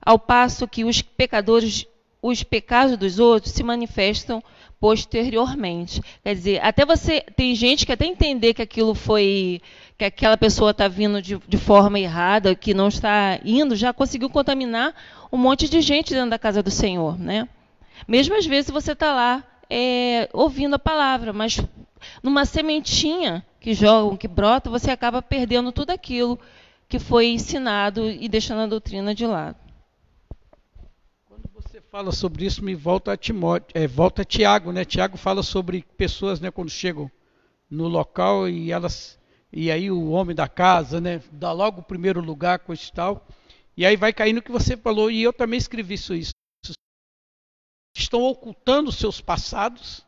ao 0.00 0.18
passo 0.18 0.68
que 0.68 0.84
os 0.84 1.02
pecadores, 1.02 1.86
os 2.20 2.42
pecados 2.42 2.96
dos 2.96 3.18
outros 3.18 3.52
se 3.52 3.62
manifestam 3.62 4.42
posteriormente. 4.82 6.02
Quer 6.24 6.34
dizer, 6.34 6.64
até 6.64 6.84
você 6.84 7.20
tem 7.36 7.54
gente 7.54 7.86
que 7.86 7.92
até 7.92 8.04
entender 8.04 8.52
que 8.52 8.62
aquilo 8.62 8.94
foi 8.94 9.60
que 9.96 10.04
aquela 10.04 10.36
pessoa 10.36 10.72
está 10.72 10.88
vindo 10.88 11.22
de, 11.22 11.38
de, 11.46 11.56
forma 11.56 12.00
errada, 12.00 12.54
que 12.56 12.74
não 12.74 12.88
está 12.88 13.38
indo, 13.44 13.76
já 13.76 13.92
conseguiu 13.92 14.28
contaminar 14.28 14.92
um 15.30 15.36
monte 15.36 15.68
de 15.68 15.80
gente 15.80 16.12
dentro 16.12 16.30
da 16.30 16.38
casa 16.38 16.62
do 16.62 16.70
Senhor, 16.70 17.16
né? 17.16 17.48
Mesmo 18.08 18.36
às 18.36 18.44
vezes 18.44 18.72
você 18.72 18.90
está 18.90 19.14
lá 19.14 19.44
é, 19.70 20.28
ouvindo 20.32 20.74
a 20.74 20.78
palavra, 20.80 21.32
mas 21.32 21.60
numa 22.20 22.44
sementinha 22.44 23.44
que 23.62 23.74
jogam, 23.74 24.16
que 24.16 24.26
brota, 24.26 24.68
você 24.68 24.90
acaba 24.90 25.22
perdendo 25.22 25.70
tudo 25.70 25.90
aquilo 25.90 26.38
que 26.88 26.98
foi 26.98 27.28
ensinado 27.28 28.10
e 28.10 28.28
deixando 28.28 28.62
a 28.62 28.66
doutrina 28.66 29.14
de 29.14 29.24
lado. 29.24 29.56
Quando 31.24 31.48
você 31.54 31.80
fala 31.80 32.10
sobre 32.10 32.44
isso, 32.44 32.62
me 32.62 32.74
volta 32.74 33.12
a 33.12 33.16
Timóteo, 33.16 33.70
é, 33.72 33.86
volta 33.86 34.22
a 34.22 34.24
Tiago, 34.24 34.72
né? 34.72 34.84
Tiago 34.84 35.16
fala 35.16 35.44
sobre 35.44 35.84
pessoas, 35.96 36.40
né, 36.40 36.50
quando 36.50 36.70
chegam 36.70 37.08
no 37.70 37.86
local 37.86 38.48
e 38.48 38.72
elas 38.72 39.18
e 39.52 39.70
aí 39.70 39.90
o 39.90 40.10
homem 40.10 40.34
da 40.34 40.48
casa, 40.48 41.00
né, 41.00 41.22
dá 41.30 41.52
logo 41.52 41.80
o 41.80 41.84
primeiro 41.84 42.20
lugar 42.20 42.58
com 42.58 42.72
esse 42.72 42.90
tal. 42.90 43.26
E 43.76 43.86
aí 43.86 43.96
vai 43.96 44.12
caindo 44.12 44.38
o 44.38 44.42
que 44.42 44.50
você 44.50 44.76
falou 44.76 45.10
e 45.10 45.22
eu 45.22 45.32
também 45.32 45.58
escrevi 45.58 45.94
isso, 45.94 46.14
isso. 46.14 46.32
Estão 47.96 48.22
ocultando 48.22 48.90
seus 48.90 49.20
passados, 49.20 50.04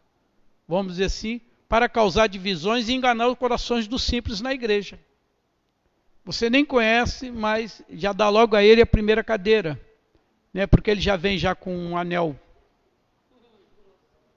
vamos 0.67 0.95
dizer 0.95 1.05
assim, 1.05 1.41
para 1.75 1.89
causar 1.89 2.29
divisões 2.29 2.89
e 2.89 2.93
enganar 2.93 3.27
os 3.27 3.37
corações 3.37 3.89
dos 3.89 4.05
simples 4.05 4.41
na 4.41 4.55
igreja. 4.55 4.97
Você 6.25 6.49
nem 6.49 6.65
conhece, 6.65 7.33
mas 7.33 7.83
já 7.91 8.13
dá 8.13 8.29
logo 8.29 8.55
a 8.55 8.63
ele 8.63 8.81
a 8.81 8.87
primeira 8.87 9.25
cadeira, 9.25 9.81
né? 10.53 10.69
Porque 10.69 10.89
ele 10.89 11.01
já 11.01 11.17
vem 11.17 11.37
já 11.37 11.53
com 11.53 11.77
um 11.77 11.99
anel 11.99 12.39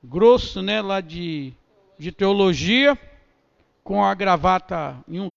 grosso, 0.04 0.64
né, 0.64 0.82
lá 0.82 1.00
de, 1.00 1.54
de 1.96 2.12
teologia, 2.12 2.98
com 3.84 4.04
a 4.04 4.16
gravata 4.16 4.98
em 5.08 5.20
um. 5.20 5.28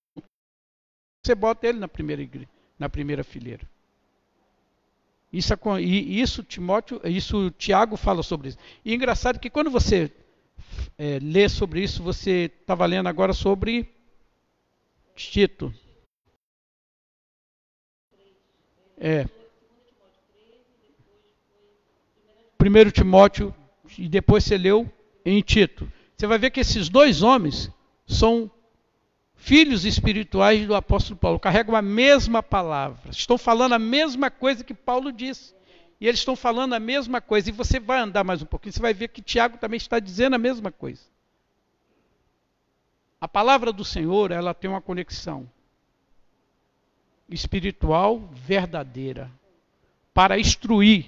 Você 1.23 1.35
bota 1.35 1.67
ele 1.67 1.77
na 1.77 1.87
primeira, 1.87 2.23
igreja, 2.23 2.49
na 2.79 2.89
primeira 2.89 3.23
fileira. 3.23 3.69
Isso, 5.31 5.53
isso, 5.79 6.41
Timóteo, 6.41 6.99
isso 7.05 7.51
Tiago 7.51 7.95
fala 7.95 8.23
sobre 8.23 8.47
isso. 8.47 8.57
E 8.83 8.91
é 8.91 8.95
engraçado 8.95 9.39
que 9.39 9.51
quando 9.51 9.69
você 9.69 10.11
é, 10.97 11.19
lê 11.21 11.49
sobre 11.49 11.81
isso, 11.81 12.03
você 12.03 12.51
estava 12.61 12.85
lendo 12.85 13.07
agora 13.07 13.33
sobre 13.33 13.89
Tito. 15.15 15.73
É. 18.97 19.25
Primeiro 22.57 22.91
Timóteo 22.91 23.53
e 23.97 24.07
depois 24.07 24.43
você 24.43 24.57
leu 24.57 24.91
em 25.25 25.41
Tito. 25.41 25.91
Você 26.15 26.27
vai 26.27 26.37
ver 26.37 26.51
que 26.51 26.59
esses 26.59 26.87
dois 26.87 27.23
homens 27.23 27.71
são 28.05 28.49
filhos 29.35 29.85
espirituais 29.85 30.67
do 30.67 30.75
apóstolo 30.75 31.17
Paulo, 31.17 31.39
carregam 31.39 31.75
a 31.75 31.81
mesma 31.81 32.43
palavra, 32.43 33.09
estão 33.09 33.39
falando 33.39 33.73
a 33.73 33.79
mesma 33.79 34.29
coisa 34.29 34.63
que 34.63 34.73
Paulo 34.73 35.11
disse. 35.11 35.55
E 36.01 36.07
eles 36.07 36.19
estão 36.19 36.35
falando 36.35 36.73
a 36.73 36.79
mesma 36.79 37.21
coisa. 37.21 37.49
E 37.49 37.53
você 37.53 37.79
vai 37.79 37.99
andar 37.99 38.23
mais 38.23 38.41
um 38.41 38.45
pouquinho, 38.45 38.73
você 38.73 38.79
vai 38.79 38.91
ver 38.91 39.09
que 39.09 39.21
Tiago 39.21 39.59
também 39.59 39.77
está 39.77 39.99
dizendo 39.99 40.33
a 40.33 40.39
mesma 40.39 40.71
coisa. 40.71 41.03
A 43.21 43.27
palavra 43.27 43.71
do 43.71 43.85
Senhor, 43.85 44.31
ela 44.31 44.51
tem 44.51 44.67
uma 44.67 44.81
conexão 44.81 45.47
espiritual 47.29 48.17
verdadeira 48.33 49.31
para 50.11 50.39
instruir 50.39 51.05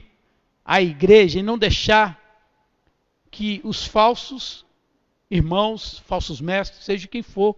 a 0.63 0.79
igreja 0.79 1.39
e 1.39 1.43
não 1.43 1.57
deixar 1.57 2.21
que 3.31 3.59
os 3.63 3.87
falsos 3.87 4.63
irmãos, 5.29 5.97
falsos 6.05 6.39
mestres, 6.39 6.85
seja 6.85 7.07
quem 7.07 7.23
for, 7.23 7.57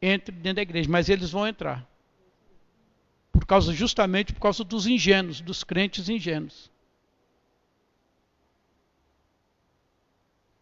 entre 0.00 0.34
dentro 0.34 0.56
da 0.56 0.62
igreja, 0.62 0.88
mas 0.90 1.10
eles 1.10 1.30
vão 1.30 1.46
entrar. 1.46 1.86
Por 3.32 3.46
causa 3.46 3.72
justamente 3.72 4.32
por 4.32 4.40
causa 4.40 4.62
dos 4.62 4.86
ingênuos, 4.86 5.40
dos 5.40 5.64
crentes 5.64 6.08
ingênuos. 6.08 6.70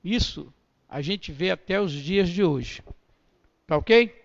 Isso 0.02 0.52
a 0.88 1.02
gente 1.02 1.30
vê 1.30 1.50
até 1.50 1.80
os 1.80 1.92
dias 1.92 2.28
de 2.28 2.42
hoje. 2.42 2.82
Tá 3.66 3.76
OK? 3.76 4.16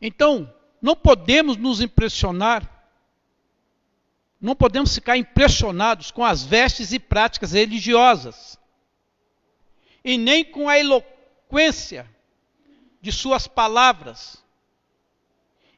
Então, 0.00 0.52
não 0.82 0.94
podemos 0.94 1.56
nos 1.56 1.80
impressionar 1.80 2.78
não 4.40 4.54
podemos 4.54 4.94
ficar 4.94 5.16
impressionados 5.16 6.10
com 6.10 6.24
as 6.24 6.44
vestes 6.44 6.92
e 6.92 6.98
práticas 6.98 7.52
religiosas, 7.52 8.58
e 10.04 10.16
nem 10.16 10.44
com 10.44 10.68
a 10.68 10.78
eloquência 10.78 12.08
de 13.00 13.10
suas 13.10 13.48
palavras, 13.48 14.42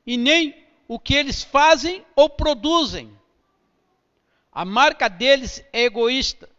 e 0.07 0.17
nem 0.17 0.55
o 0.91 0.99
que 0.99 1.15
eles 1.15 1.45
fazem 1.45 2.05
ou 2.17 2.29
produzem. 2.29 3.17
A 4.51 4.65
marca 4.65 5.07
deles 5.07 5.65
é 5.73 5.85
egoísta. 5.85 6.51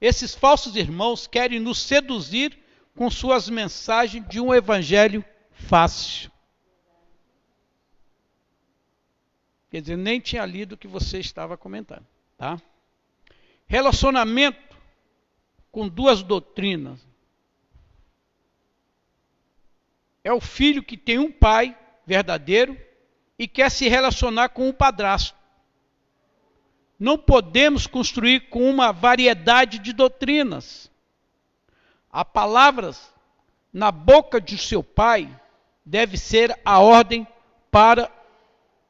Esses 0.00 0.34
falsos 0.34 0.74
irmãos 0.74 1.28
querem 1.28 1.60
nos 1.60 1.78
seduzir 1.78 2.58
com 2.96 3.08
suas 3.08 3.48
mensagens 3.48 4.26
de 4.28 4.40
um 4.40 4.52
evangelho 4.52 5.24
fácil. 5.52 6.28
Quer 9.70 9.80
dizer, 9.80 9.96
nem 9.96 10.18
tinha 10.18 10.44
lido 10.44 10.72
o 10.72 10.76
que 10.76 10.88
você 10.88 11.20
estava 11.20 11.56
comentando, 11.56 12.04
tá? 12.36 12.60
Relacionamento 13.64 14.76
com 15.70 15.88
duas 15.88 16.20
doutrinas 16.20 16.98
é 20.24 20.32
o 20.32 20.40
filho 20.40 20.82
que 20.82 20.96
tem 20.96 21.20
um 21.20 21.30
pai 21.30 21.78
verdadeiro 22.04 22.76
e 23.38 23.48
quer 23.48 23.70
se 23.70 23.88
relacionar 23.88 24.50
com 24.50 24.68
o 24.68 24.74
padrasto. 24.74 25.36
Não 26.98 27.18
podemos 27.18 27.86
construir 27.86 28.48
com 28.48 28.68
uma 28.70 28.92
variedade 28.92 29.78
de 29.78 29.92
doutrinas. 29.92 30.90
Há 32.10 32.24
palavras 32.24 33.12
na 33.72 33.90
boca 33.90 34.40
de 34.40 34.56
seu 34.56 34.82
pai 34.82 35.28
deve 35.84 36.16
ser 36.16 36.58
a 36.64 36.78
ordem 36.78 37.26
para 37.70 38.10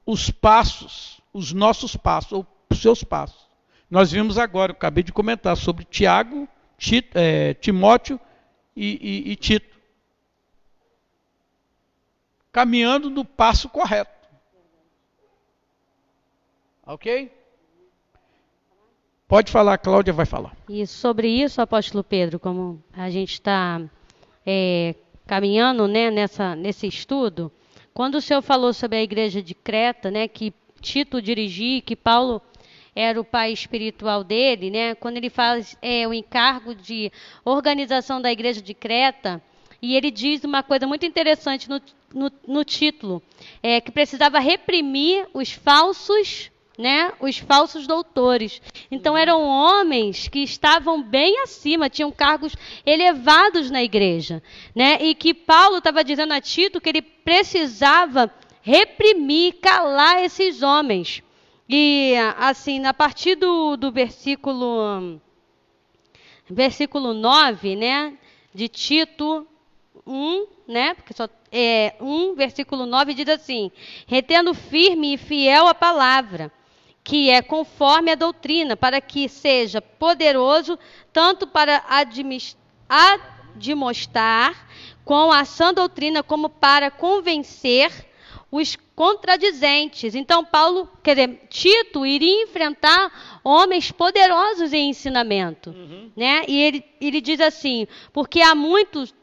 os 0.05 0.31
passos, 0.31 1.21
os 1.33 1.53
nossos 1.53 1.97
passos, 1.97 2.33
ou 2.33 2.47
os 2.71 2.83
seus 2.83 3.03
passos. 3.03 3.49
Nós 3.91 4.13
vimos 4.13 4.37
agora, 4.37 4.73
eu 4.73 4.77
acabei 4.77 5.03
de 5.03 5.13
comentar 5.13 5.57
sobre 5.57 5.85
Tiago, 5.85 6.47
Tito, 6.77 7.17
é, 7.19 7.55
Timóteo 7.55 8.21
e, 8.77 9.25
e, 9.27 9.33
e 9.33 9.37
Tito 9.37 9.75
caminhando 12.55 13.11
no 13.11 13.25
passo 13.25 13.69
correto. 13.69 14.13
Ok? 16.87 17.31
Pode 19.27 19.51
falar, 19.51 19.79
Cláudia 19.79 20.12
vai 20.12 20.27
falar. 20.27 20.55
E 20.68 20.87
sobre 20.87 21.29
isso, 21.29 21.61
apóstolo 21.61 22.05
Pedro, 22.05 22.38
como 22.38 22.83
a 22.92 23.09
gente 23.09 23.33
está 23.33 23.81
é, 24.44 24.94
caminhando 25.27 25.88
né, 25.88 26.11
nessa, 26.11 26.55
nesse 26.55 26.87
estudo, 26.87 27.51
quando 27.94 28.16
o 28.16 28.20
senhor 28.20 28.42
falou 28.42 28.73
sobre 28.75 28.99
a 28.99 29.03
igreja 29.03 29.42
de 29.42 29.55
Creta, 29.55 30.11
né, 30.11 30.29
que 30.29 30.53
Tito 30.81 31.23
dirigia, 31.23 31.81
que 31.81 31.97
Paulo 31.97 32.42
era 32.94 33.18
o 33.18 33.25
pai 33.25 33.51
espiritual 33.51 34.23
dele, 34.23 34.70
né, 34.70 34.94
quando 34.94 35.16
ele 35.16 35.31
faz 35.31 35.77
é, 35.81 36.07
o 36.07 36.12
encargo 36.12 36.75
de 36.75 37.11
organização 37.44 38.20
da 38.20 38.31
igreja 38.31 38.61
de 38.61 38.75
Creta, 38.75 39.42
e 39.81 39.97
ele 39.97 40.11
diz 40.11 40.44
uma 40.44 40.62
coisa 40.62 40.87
muito 40.87 41.07
interessante 41.07 41.68
no, 41.68 41.81
no, 42.12 42.31
no 42.47 42.64
título, 42.64 43.23
é, 43.62 43.81
que 43.81 43.90
precisava 43.90 44.38
reprimir 44.38 45.27
os 45.33 45.51
falsos 45.51 46.51
né, 46.79 47.13
os 47.21 47.39
falsos 47.39 47.87
doutores. 47.87 48.61
Então 48.91 49.17
eram 49.17 49.43
homens 49.43 50.29
que 50.29 50.41
estavam 50.41 51.03
bem 51.03 51.41
acima, 51.41 51.89
tinham 51.89 52.11
cargos 52.11 52.55
elevados 52.85 53.71
na 53.71 53.83
igreja, 53.83 54.43
né? 54.75 54.99
E 55.01 55.15
que 55.15 55.33
Paulo 55.33 55.79
estava 55.79 56.03
dizendo 56.03 56.33
a 56.33 56.41
Tito 56.41 56.81
que 56.81 56.89
ele 56.89 57.03
precisava 57.03 58.33
reprimir, 58.63 59.55
calar 59.61 60.23
esses 60.25 60.63
homens. 60.63 61.23
E 61.69 62.15
assim, 62.39 62.85
a 62.85 62.93
partir 62.93 63.37
do, 63.37 63.77
do 63.77 63.91
versículo 63.91 65.21
versículo 66.49 67.15
9, 67.15 67.77
né, 67.77 68.19
de 68.55 68.69
Tito 68.69 69.47
1, 70.07 70.47
né? 70.69 70.95
Porque 70.95 71.15
só 71.15 71.29
é 71.51 71.95
1, 72.01 72.35
versículo 72.35 72.85
9 72.85 73.15
diz 73.15 73.29
assim: 73.29 73.71
retendo 74.07 74.53
firme 74.53 75.15
e 75.15 75.19
fiel 75.19 75.67
a 75.67 75.75
palavra, 75.75 76.53
que 77.05 77.29
é 77.29 77.43
conforme 77.43 78.11
a 78.11 78.14
doutrina, 78.14 78.75
para 78.75 78.99
que 78.99 79.29
seja 79.29 79.83
poderoso 79.83 80.79
tanto 81.12 81.47
para 81.47 81.85
admoestar 83.55 84.67
com 85.05 85.31
a 85.31 85.45
sã 85.45 85.75
doutrina, 85.75 86.23
como 86.23 86.49
para 86.49 86.90
convencer 86.90 87.93
os 88.51 88.77
contradizentes. 88.97 90.14
Então, 90.14 90.45
Paulo, 90.45 90.88
quer 91.03 91.17
dizer, 91.17 91.40
Tito 91.51 92.07
iria 92.07 92.45
enfrentar 92.45 93.40
homens 93.45 93.90
poderosos 93.90 94.73
em 94.73 94.88
ensinamento. 94.88 95.71
Uhum. 95.71 96.11
Né? 96.17 96.45
E 96.49 96.62
ele, 96.62 96.85
ele 97.01 97.21
diz 97.21 97.40
assim: 97.40 97.87
porque 98.12 98.40
há 98.40 98.55
muitos 98.55 99.14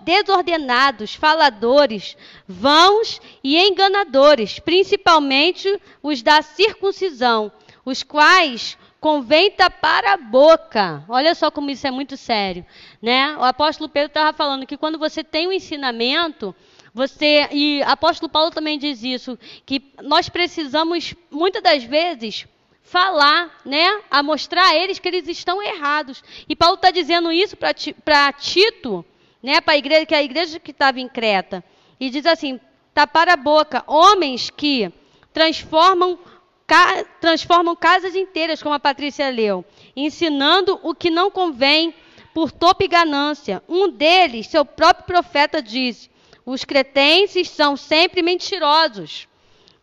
desordenados, 0.00 1.14
faladores, 1.14 2.16
vãos 2.48 3.20
e 3.44 3.58
enganadores, 3.58 4.58
principalmente 4.58 5.80
os 6.02 6.22
da 6.22 6.40
circuncisão, 6.40 7.52
os 7.84 8.02
quais 8.02 8.78
convém 9.00 9.50
tapar 9.50 10.04
a 10.04 10.16
boca. 10.16 11.04
Olha 11.08 11.34
só 11.34 11.50
como 11.50 11.70
isso 11.70 11.86
é 11.86 11.90
muito 11.90 12.16
sério, 12.16 12.64
né? 13.00 13.36
O 13.36 13.42
apóstolo 13.42 13.90
Pedro 13.90 14.08
estava 14.08 14.32
falando 14.32 14.66
que 14.66 14.76
quando 14.76 14.98
você 14.98 15.22
tem 15.22 15.48
um 15.48 15.52
ensinamento, 15.52 16.54
você 16.94 17.48
e 17.50 17.82
apóstolo 17.82 18.30
Paulo 18.30 18.50
também 18.50 18.78
diz 18.78 19.02
isso, 19.02 19.38
que 19.66 19.92
nós 20.02 20.28
precisamos 20.28 21.14
muitas 21.30 21.62
das 21.62 21.82
vezes 21.82 22.46
falar, 22.82 23.60
né, 23.64 24.02
a 24.10 24.22
mostrar 24.22 24.68
a 24.68 24.76
eles 24.76 24.98
que 24.98 25.08
eles 25.08 25.26
estão 25.26 25.62
errados. 25.62 26.22
E 26.48 26.54
Paulo 26.54 26.74
está 26.74 26.90
dizendo 26.90 27.32
isso 27.32 27.56
para 27.56 28.32
Tito, 28.34 29.04
né, 29.42 29.60
para 29.60 29.74
a 29.74 29.76
igreja, 29.76 30.06
que 30.06 30.14
é 30.14 30.18
a 30.18 30.22
igreja 30.22 30.60
que 30.60 30.70
estava 30.70 31.00
em 31.00 31.08
Creta. 31.08 31.64
E 31.98 32.08
diz 32.10 32.24
assim: 32.26 32.60
tapar 32.94 33.28
a 33.28 33.36
boca, 33.36 33.82
homens 33.86 34.50
que 34.50 34.92
transformam, 35.32 36.18
ca, 36.66 37.04
transformam 37.20 37.74
casas 37.74 38.14
inteiras, 38.14 38.62
como 38.62 38.74
a 38.74 38.80
Patrícia 38.80 39.28
leu, 39.30 39.64
ensinando 39.96 40.78
o 40.82 40.94
que 40.94 41.10
não 41.10 41.30
convém 41.30 41.94
por 42.32 42.50
topo 42.50 42.84
e 42.84 42.88
ganância. 42.88 43.62
Um 43.68 43.88
deles, 43.88 44.46
seu 44.46 44.64
próprio 44.64 45.06
profeta, 45.06 45.62
diz: 45.62 46.08
os 46.44 46.64
cretenses 46.64 47.48
são 47.48 47.76
sempre 47.76 48.22
mentirosos, 48.22 49.28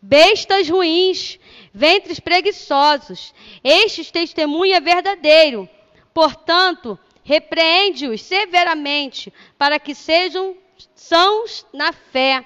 bestas 0.00 0.68
ruins, 0.68 1.38
ventres 1.72 2.20
preguiçosos. 2.20 3.34
Estes 3.62 4.10
testemunha 4.10 4.80
verdadeiro. 4.80 5.68
Portanto, 6.12 6.98
repreende-os 7.30 8.22
severamente, 8.22 9.32
para 9.56 9.78
que 9.78 9.94
sejam 9.94 10.56
sãos 10.96 11.64
na 11.72 11.92
fé, 11.92 12.44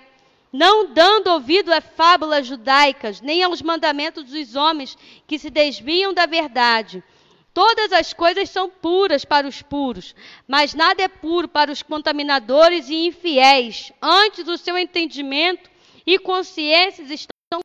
não 0.52 0.92
dando 0.92 1.28
ouvido 1.28 1.72
a 1.72 1.80
fábulas 1.80 2.46
judaicas, 2.46 3.22
nem 3.22 3.42
aos 3.42 3.62
mandamentos 3.62 4.24
dos 4.24 4.54
homens 4.54 4.94
que 5.26 5.38
se 5.38 5.48
desviam 5.48 6.12
da 6.12 6.26
verdade. 6.26 7.02
Todas 7.54 7.94
as 7.94 8.12
coisas 8.12 8.50
são 8.50 8.68
puras 8.68 9.24
para 9.24 9.48
os 9.48 9.62
puros, 9.62 10.14
mas 10.46 10.74
nada 10.74 11.02
é 11.02 11.08
puro 11.08 11.48
para 11.48 11.72
os 11.72 11.82
contaminadores 11.82 12.90
e 12.90 13.06
infiéis. 13.06 13.90
Antes, 14.02 14.46
o 14.46 14.58
seu 14.58 14.76
entendimento 14.76 15.70
e 16.06 16.18
consciências 16.18 17.10
estão 17.10 17.60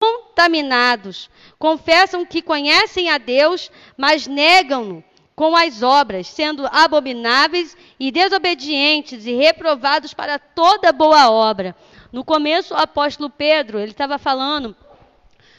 contaminados. 0.00 1.28
Confessam 1.58 2.24
que 2.24 2.40
conhecem 2.40 3.10
a 3.10 3.18
Deus, 3.18 3.68
mas 3.96 4.28
negam-no 4.28 5.02
com 5.34 5.56
as 5.56 5.82
obras, 5.82 6.26
sendo 6.26 6.66
abomináveis 6.66 7.76
e 7.98 8.10
desobedientes 8.10 9.26
e 9.26 9.32
reprovados 9.34 10.12
para 10.12 10.38
toda 10.38 10.92
boa 10.92 11.30
obra. 11.30 11.74
No 12.12 12.24
começo, 12.24 12.74
o 12.74 12.76
apóstolo 12.76 13.30
Pedro, 13.30 13.78
ele 13.78 13.92
estava 13.92 14.18
falando 14.18 14.76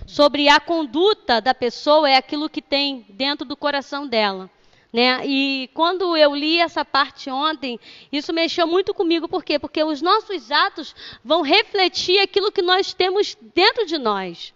sobre 0.06 0.48
a 0.48 0.60
conduta 0.60 1.42
da 1.42 1.54
pessoa, 1.54 2.10
é 2.10 2.16
aquilo 2.16 2.50
que 2.50 2.62
tem 2.62 3.06
dentro 3.10 3.46
do 3.46 3.58
coração 3.58 4.08
dela. 4.08 4.50
Né? 4.92 5.26
E 5.26 5.72
quando 5.74 6.16
eu 6.16 6.36
li 6.36 6.60
essa 6.60 6.86
parte 6.86 7.28
ontem, 7.28 7.80
isso 8.12 8.32
mexeu 8.32 8.68
muito 8.68 8.94
comigo, 8.94 9.28
por 9.28 9.44
quê? 9.44 9.58
Porque 9.58 9.84
os 9.84 10.04
nossos 10.04 10.52
atos 10.52 10.96
vão 11.24 11.42
refletir 11.42 12.20
aquilo 12.20 12.52
que 12.52 12.62
nós 12.62 12.94
temos 12.94 13.36
dentro 13.56 13.88
de 13.88 13.98
nós. 13.98 14.54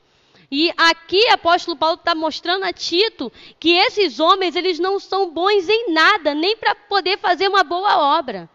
E 0.49 0.71
aqui 0.77 1.29
apóstolo 1.29 1.75
Paulo 1.75 1.95
está 1.95 2.15
mostrando 2.15 2.63
a 2.63 2.71
Tito 2.71 3.31
que 3.59 3.71
esses 3.71 4.19
homens 4.19 4.55
eles 4.55 4.79
não 4.79 4.99
são 4.99 5.29
bons 5.29 5.67
em 5.67 5.91
nada, 5.91 6.33
nem 6.33 6.55
para 6.55 6.73
poder 6.73 7.17
fazer 7.17 7.47
uma 7.47 7.63
boa 7.63 8.17
obra. 8.17 8.49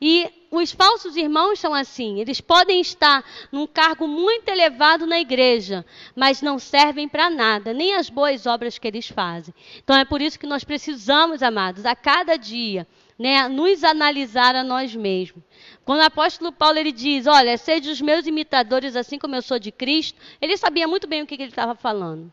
E 0.00 0.30
os 0.50 0.72
falsos 0.72 1.16
irmãos 1.16 1.58
são 1.58 1.74
assim, 1.74 2.20
eles 2.20 2.40
podem 2.40 2.80
estar 2.80 3.24
num 3.50 3.66
cargo 3.66 4.06
muito 4.06 4.48
elevado 4.48 5.06
na 5.06 5.18
igreja, 5.18 5.84
mas 6.14 6.42
não 6.42 6.58
servem 6.58 7.08
para 7.08 7.30
nada, 7.30 7.72
nem 7.72 7.94
as 7.94 8.08
boas 8.08 8.46
obras 8.46 8.78
que 8.78 8.86
eles 8.86 9.08
fazem. 9.08 9.54
Então 9.82 9.96
é 9.96 10.04
por 10.04 10.20
isso 10.20 10.38
que 10.38 10.46
nós 10.46 10.64
precisamos, 10.64 11.42
amados, 11.42 11.84
a 11.84 11.94
cada 11.94 12.36
dia, 12.36 12.86
né, 13.18 13.48
nos 13.48 13.82
analisar 13.84 14.54
a 14.54 14.62
nós 14.62 14.94
mesmos. 14.94 15.42
Quando 15.84 16.00
o 16.00 16.04
apóstolo 16.04 16.50
Paulo 16.52 16.78
ele 16.78 16.92
diz, 16.92 17.26
olha, 17.26 17.58
sede 17.58 17.90
os 17.90 18.00
meus 18.00 18.26
imitadores 18.26 18.96
assim 18.96 19.18
como 19.18 19.34
eu 19.34 19.42
sou 19.42 19.58
de 19.58 19.70
Cristo, 19.70 20.18
ele 20.40 20.56
sabia 20.56 20.88
muito 20.88 21.06
bem 21.06 21.22
o 21.22 21.26
que, 21.26 21.36
que 21.36 21.42
ele 21.42 21.52
estava 21.52 21.74
falando, 21.74 22.32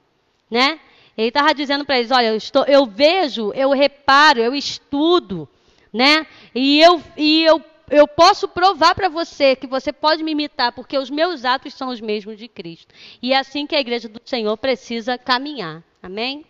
né? 0.49 0.79
Ele 1.17 1.27
estava 1.27 1.53
dizendo 1.53 1.85
para 1.85 1.99
eles, 1.99 2.11
olha, 2.11 2.27
eu, 2.27 2.35
estou, 2.35 2.63
eu 2.63 2.85
vejo, 2.85 3.51
eu 3.53 3.71
reparo, 3.71 4.39
eu 4.39 4.55
estudo, 4.55 5.47
né? 5.91 6.25
E 6.55 6.79
eu, 6.79 7.03
e 7.17 7.43
eu, 7.43 7.61
eu 7.89 8.07
posso 8.07 8.47
provar 8.47 8.95
para 8.95 9.09
você 9.09 9.55
que 9.55 9.67
você 9.67 9.91
pode 9.91 10.23
me 10.23 10.31
imitar, 10.31 10.71
porque 10.71 10.97
os 10.97 11.09
meus 11.09 11.43
atos 11.43 11.73
são 11.73 11.89
os 11.89 11.99
mesmos 11.99 12.37
de 12.37 12.47
Cristo. 12.47 12.93
E 13.21 13.33
é 13.33 13.37
assim 13.37 13.67
que 13.67 13.75
a 13.75 13.81
igreja 13.81 14.07
do 14.07 14.21
Senhor 14.23 14.55
precisa 14.55 15.17
caminhar. 15.17 15.83
Amém? 16.01 16.45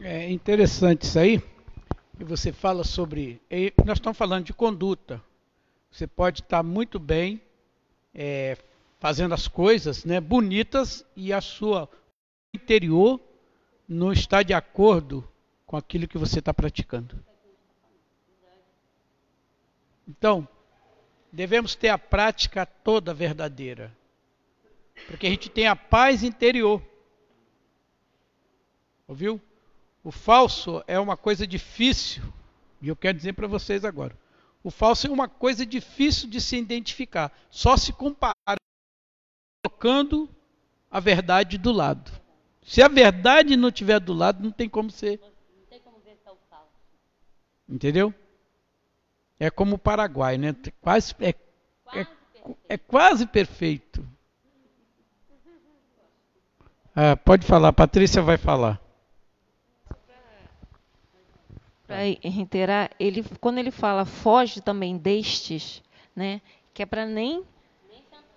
É 0.00 0.28
interessante 0.30 1.02
isso 1.02 1.18
aí. 1.18 1.40
E 2.18 2.24
você 2.24 2.52
fala 2.52 2.82
sobre. 2.82 3.40
Nós 3.86 3.98
estamos 3.98 4.18
falando 4.18 4.44
de 4.44 4.52
conduta. 4.52 5.22
Você 5.92 6.06
pode 6.06 6.40
estar 6.40 6.62
muito 6.62 6.98
bem 6.98 7.40
é, 8.14 8.56
fazendo 8.98 9.34
as 9.34 9.46
coisas 9.46 10.06
né, 10.06 10.20
bonitas 10.20 11.04
e 11.14 11.34
a 11.34 11.40
sua 11.42 11.86
interior 12.54 13.20
não 13.86 14.10
está 14.10 14.42
de 14.42 14.54
acordo 14.54 15.28
com 15.66 15.76
aquilo 15.76 16.08
que 16.08 16.16
você 16.16 16.38
está 16.38 16.54
praticando. 16.54 17.22
Então, 20.08 20.48
devemos 21.30 21.74
ter 21.74 21.90
a 21.90 21.98
prática 21.98 22.64
toda 22.64 23.12
verdadeira. 23.12 23.94
Porque 25.06 25.26
a 25.26 25.30
gente 25.30 25.50
tem 25.50 25.66
a 25.66 25.76
paz 25.76 26.22
interior. 26.22 26.82
Ouviu? 29.06 29.38
O 30.02 30.10
falso 30.10 30.82
é 30.86 30.98
uma 30.98 31.18
coisa 31.18 31.46
difícil. 31.46 32.22
E 32.80 32.88
eu 32.88 32.96
quero 32.96 33.16
dizer 33.16 33.34
para 33.34 33.46
vocês 33.46 33.84
agora. 33.84 34.21
O 34.62 34.70
falso 34.70 35.06
é 35.06 35.10
uma 35.10 35.28
coisa 35.28 35.66
difícil 35.66 36.28
de 36.28 36.40
se 36.40 36.56
identificar. 36.56 37.32
Só 37.50 37.76
se 37.76 37.92
comparar 37.92 38.34
colocando 39.64 40.28
a 40.90 41.00
verdade 41.00 41.58
do 41.58 41.72
lado. 41.72 42.10
Se 42.62 42.80
a 42.82 42.88
verdade 42.88 43.56
não 43.56 43.68
estiver 43.68 43.98
do 43.98 44.12
lado, 44.12 44.42
não 44.42 44.52
tem 44.52 44.68
como 44.68 44.90
ser. 44.90 45.20
Não 45.20 45.66
tem 45.68 45.80
como 45.80 45.98
ver 46.00 46.16
se 46.16 46.28
é 46.28 46.30
o 46.30 46.36
falso. 46.48 46.70
Entendeu? 47.68 48.14
é 49.44 49.50
como 49.50 49.74
o 49.74 49.78
Paraguai, 49.78 50.38
né? 50.38 50.54
Quase, 50.80 51.14
é, 51.20 51.34
é, 51.92 52.06
é 52.68 52.78
quase 52.78 53.26
perfeito. 53.26 54.06
Ah, 56.94 57.16
pode 57.16 57.44
falar, 57.44 57.72
Patrícia 57.72 58.22
vai 58.22 58.36
falar. 58.36 58.80
Para 61.86 61.98
reiterar, 62.22 62.90
ele, 62.98 63.24
quando 63.40 63.58
ele 63.58 63.70
fala 63.70 64.04
foge 64.04 64.60
também 64.60 64.96
destes, 64.96 65.82
né? 66.14 66.40
Que 66.72 66.82
é 66.82 66.86
para 66.86 67.04
nem 67.04 67.44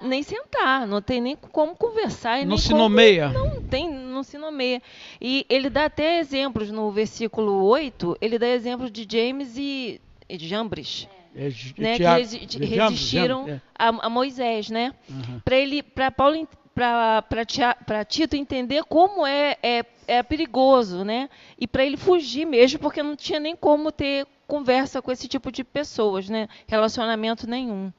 nem 0.01 0.21
sentar, 0.21 0.85
não 0.85 1.01
tem 1.01 1.21
nem 1.21 1.35
como 1.35 1.75
conversar. 1.75 2.45
não 2.45 2.57
se 2.57 2.69
como, 2.69 2.81
nomeia. 2.81 3.29
Não 3.29 3.61
tem, 3.61 3.89
não 3.89 4.23
se 4.23 4.37
nomeia. 4.37 4.81
E 5.21 5.45
ele 5.49 5.69
dá 5.69 5.85
até 5.85 6.19
exemplos 6.19 6.69
no 6.69 6.91
versículo 6.91 7.63
8, 7.63 8.17
ele 8.19 8.37
dá 8.37 8.47
exemplos 8.47 8.91
de 8.91 9.07
James 9.09 9.57
e 9.57 10.01
de 10.27 10.47
Jambres. 10.47 11.07
É, 11.35 11.49
né, 11.77 11.97
que 11.97 12.03
resi 12.03 12.47
resistiram 12.59 13.49
é. 13.49 13.61
a, 13.77 13.87
a, 13.87 14.09
Moisés, 14.09 14.69
né? 14.69 14.93
Uhum. 15.09 15.41
Para 15.43 15.57
ele, 15.57 15.83
para 15.83 16.09
Paulo, 16.09 16.47
para 16.73 18.05
Tito 18.05 18.37
entender 18.37 18.83
como 18.85 19.27
é, 19.27 19.57
é, 19.61 19.83
é 20.07 20.21
perigoso, 20.23 21.03
né? 21.03 21.29
E 21.59 21.67
para 21.67 21.85
ele 21.85 21.97
fugir 21.97 22.45
mesmo, 22.45 22.79
porque 22.79 23.01
não 23.01 23.15
tinha 23.15 23.39
nem 23.39 23.55
como 23.55 23.91
ter 23.91 24.27
conversa 24.47 25.01
com 25.01 25.11
esse 25.11 25.27
tipo 25.27 25.51
de 25.51 25.63
pessoas, 25.63 26.29
né? 26.29 26.47
Relacionamento 26.67 27.47
nenhum. 27.47 27.91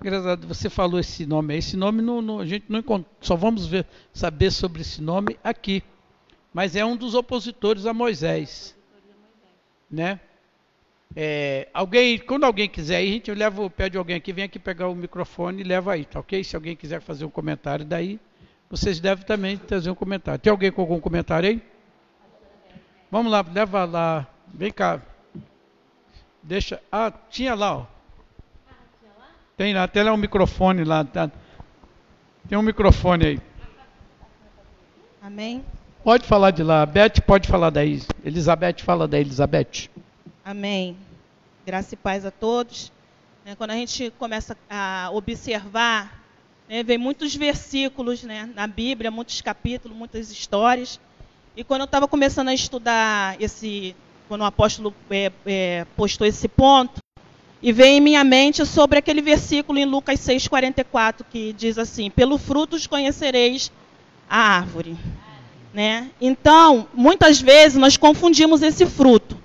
Engraçado, 0.00 0.46
você 0.46 0.68
falou 0.68 1.00
esse 1.00 1.26
nome. 1.26 1.56
Esse 1.56 1.76
nome 1.76 2.02
não, 2.02 2.20
não, 2.20 2.40
a 2.40 2.46
gente 2.46 2.66
não 2.68 2.80
encontra, 2.80 3.10
só 3.20 3.34
vamos 3.34 3.66
ver, 3.66 3.86
saber 4.12 4.50
sobre 4.50 4.82
esse 4.82 5.02
nome 5.02 5.38
aqui. 5.42 5.82
Mas 6.52 6.76
é 6.76 6.84
um 6.84 6.96
dos 6.96 7.14
opositores 7.14 7.86
a 7.86 7.92
Moisés, 7.92 8.76
né? 9.90 10.20
É, 11.14 11.68
alguém, 11.72 12.18
quando 12.18 12.44
alguém 12.44 12.68
quiser 12.68 13.02
ir, 13.02 13.08
a 13.08 13.12
gente 13.12 13.34
leva, 13.34 13.70
pede 13.70 13.96
alguém 13.96 14.16
aqui, 14.16 14.32
vem 14.32 14.44
aqui 14.44 14.58
pegar 14.58 14.88
o 14.88 14.94
microfone 14.94 15.62
e 15.62 15.64
leva 15.64 15.92
aí, 15.92 16.04
tá 16.04 16.20
ok? 16.20 16.42
Se 16.42 16.56
alguém 16.56 16.76
quiser 16.76 17.00
fazer 17.00 17.24
um 17.24 17.30
comentário 17.30 17.84
daí, 17.84 18.20
vocês 18.70 19.00
devem 19.00 19.24
também 19.24 19.56
trazer 19.56 19.90
um 19.90 19.94
comentário. 19.94 20.40
Tem 20.40 20.50
alguém 20.50 20.72
com 20.72 20.80
algum 20.80 21.00
comentário 21.00 21.48
aí? 21.48 21.62
Vamos 23.10 23.30
lá, 23.30 23.44
leva 23.52 23.84
lá, 23.84 24.26
vem 24.52 24.72
cá. 24.72 25.00
Deixa, 26.42 26.80
ah, 26.90 27.12
tinha 27.30 27.54
lá, 27.54 27.76
ó. 27.78 27.86
Tem 29.56 29.72
lá, 29.72 29.84
até 29.84 30.02
lá 30.02 30.12
um 30.12 30.18
microfone 30.18 30.84
lá, 30.84 31.04
tá? 31.04 31.30
Tem 32.48 32.58
um 32.58 32.62
microfone 32.62 33.26
aí. 33.26 33.40
Amém? 35.22 35.64
Pode 36.04 36.24
falar 36.24 36.50
de 36.50 36.62
lá, 36.62 36.84
Beth 36.84 37.20
pode 37.26 37.48
falar 37.48 37.70
daí. 37.70 38.02
Elizabeth 38.24 38.82
fala 38.84 39.08
da 39.08 39.18
Elizabeth. 39.18 39.88
Amém. 40.44 40.96
Graça 41.64 41.94
e 41.94 41.96
paz 41.96 42.24
a 42.24 42.30
todos. 42.30 42.92
É, 43.44 43.54
quando 43.54 43.70
a 43.70 43.74
gente 43.74 44.12
começa 44.18 44.56
a 44.68 45.10
observar, 45.12 46.15
né, 46.68 46.82
vem 46.82 46.98
muitos 46.98 47.34
versículos 47.34 48.22
né, 48.22 48.48
na 48.54 48.66
Bíblia, 48.66 49.10
muitos 49.10 49.40
capítulos, 49.40 49.96
muitas 49.96 50.30
histórias. 50.30 51.00
E 51.56 51.64
quando 51.64 51.82
eu 51.82 51.86
estava 51.86 52.06
começando 52.06 52.48
a 52.48 52.54
estudar 52.54 53.40
esse, 53.40 53.94
quando 54.28 54.42
o 54.42 54.44
apóstolo 54.44 54.94
é, 55.10 55.32
é, 55.46 55.86
postou 55.96 56.26
esse 56.26 56.48
ponto, 56.48 57.00
e 57.62 57.72
veio 57.72 57.96
em 57.96 58.00
minha 58.00 58.22
mente 58.22 58.64
sobre 58.66 58.98
aquele 58.98 59.22
versículo 59.22 59.78
em 59.78 59.84
Lucas 59.84 60.20
6,44, 60.20 61.24
que 61.30 61.52
diz 61.54 61.78
assim: 61.78 62.10
Pelo 62.10 62.38
frutos 62.38 62.86
conhecereis 62.86 63.72
a 64.28 64.38
árvore. 64.38 64.96
Né? 65.72 66.10
Então, 66.20 66.86
muitas 66.94 67.40
vezes 67.40 67.78
nós 67.78 67.96
confundimos 67.96 68.62
esse 68.62 68.86
fruto. 68.86 69.36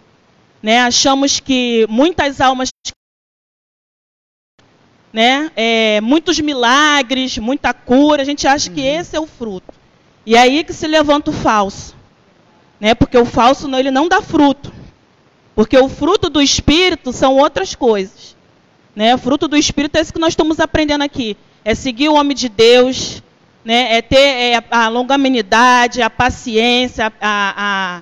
Né? 0.61 0.81
Achamos 0.81 1.39
que 1.39 1.85
muitas 1.89 2.39
almas, 2.39 2.69
né? 5.11 5.51
É, 5.55 6.01
muitos 6.01 6.39
milagres, 6.39 7.37
muita 7.37 7.73
cura, 7.73 8.21
a 8.21 8.25
gente 8.25 8.47
acha 8.47 8.69
uhum. 8.69 8.75
que 8.75 8.81
esse 8.81 9.15
é 9.15 9.19
o 9.19 9.27
fruto. 9.27 9.73
E 10.25 10.37
aí 10.37 10.63
que 10.63 10.73
se 10.73 10.87
levanta 10.87 11.31
o 11.31 11.33
falso. 11.33 11.95
Né? 12.79 12.95
Porque 12.95 13.17
o 13.17 13.25
falso 13.25 13.67
não, 13.67 13.79
ele 13.79 13.91
não 13.91 14.07
dá 14.07 14.21
fruto. 14.21 14.71
Porque 15.55 15.77
o 15.77 15.89
fruto 15.89 16.29
do 16.29 16.41
Espírito 16.41 17.11
são 17.11 17.35
outras 17.35 17.75
coisas. 17.75 18.35
Né? 18.95 19.13
O 19.13 19.17
fruto 19.17 19.47
do 19.47 19.57
Espírito 19.57 19.97
é 19.97 20.01
isso 20.01 20.13
que 20.13 20.19
nós 20.19 20.33
estamos 20.33 20.59
aprendendo 20.59 21.03
aqui. 21.03 21.35
É 21.63 21.75
seguir 21.75 22.09
o 22.09 22.15
homem 22.15 22.35
de 22.35 22.49
Deus, 22.49 23.21
né? 23.63 23.97
é 23.97 24.01
ter 24.01 24.17
é, 24.17 24.63
a 24.71 24.87
longanimidade, 24.87 26.01
a 26.01 26.09
paciência, 26.09 27.11
a, 27.21 28.01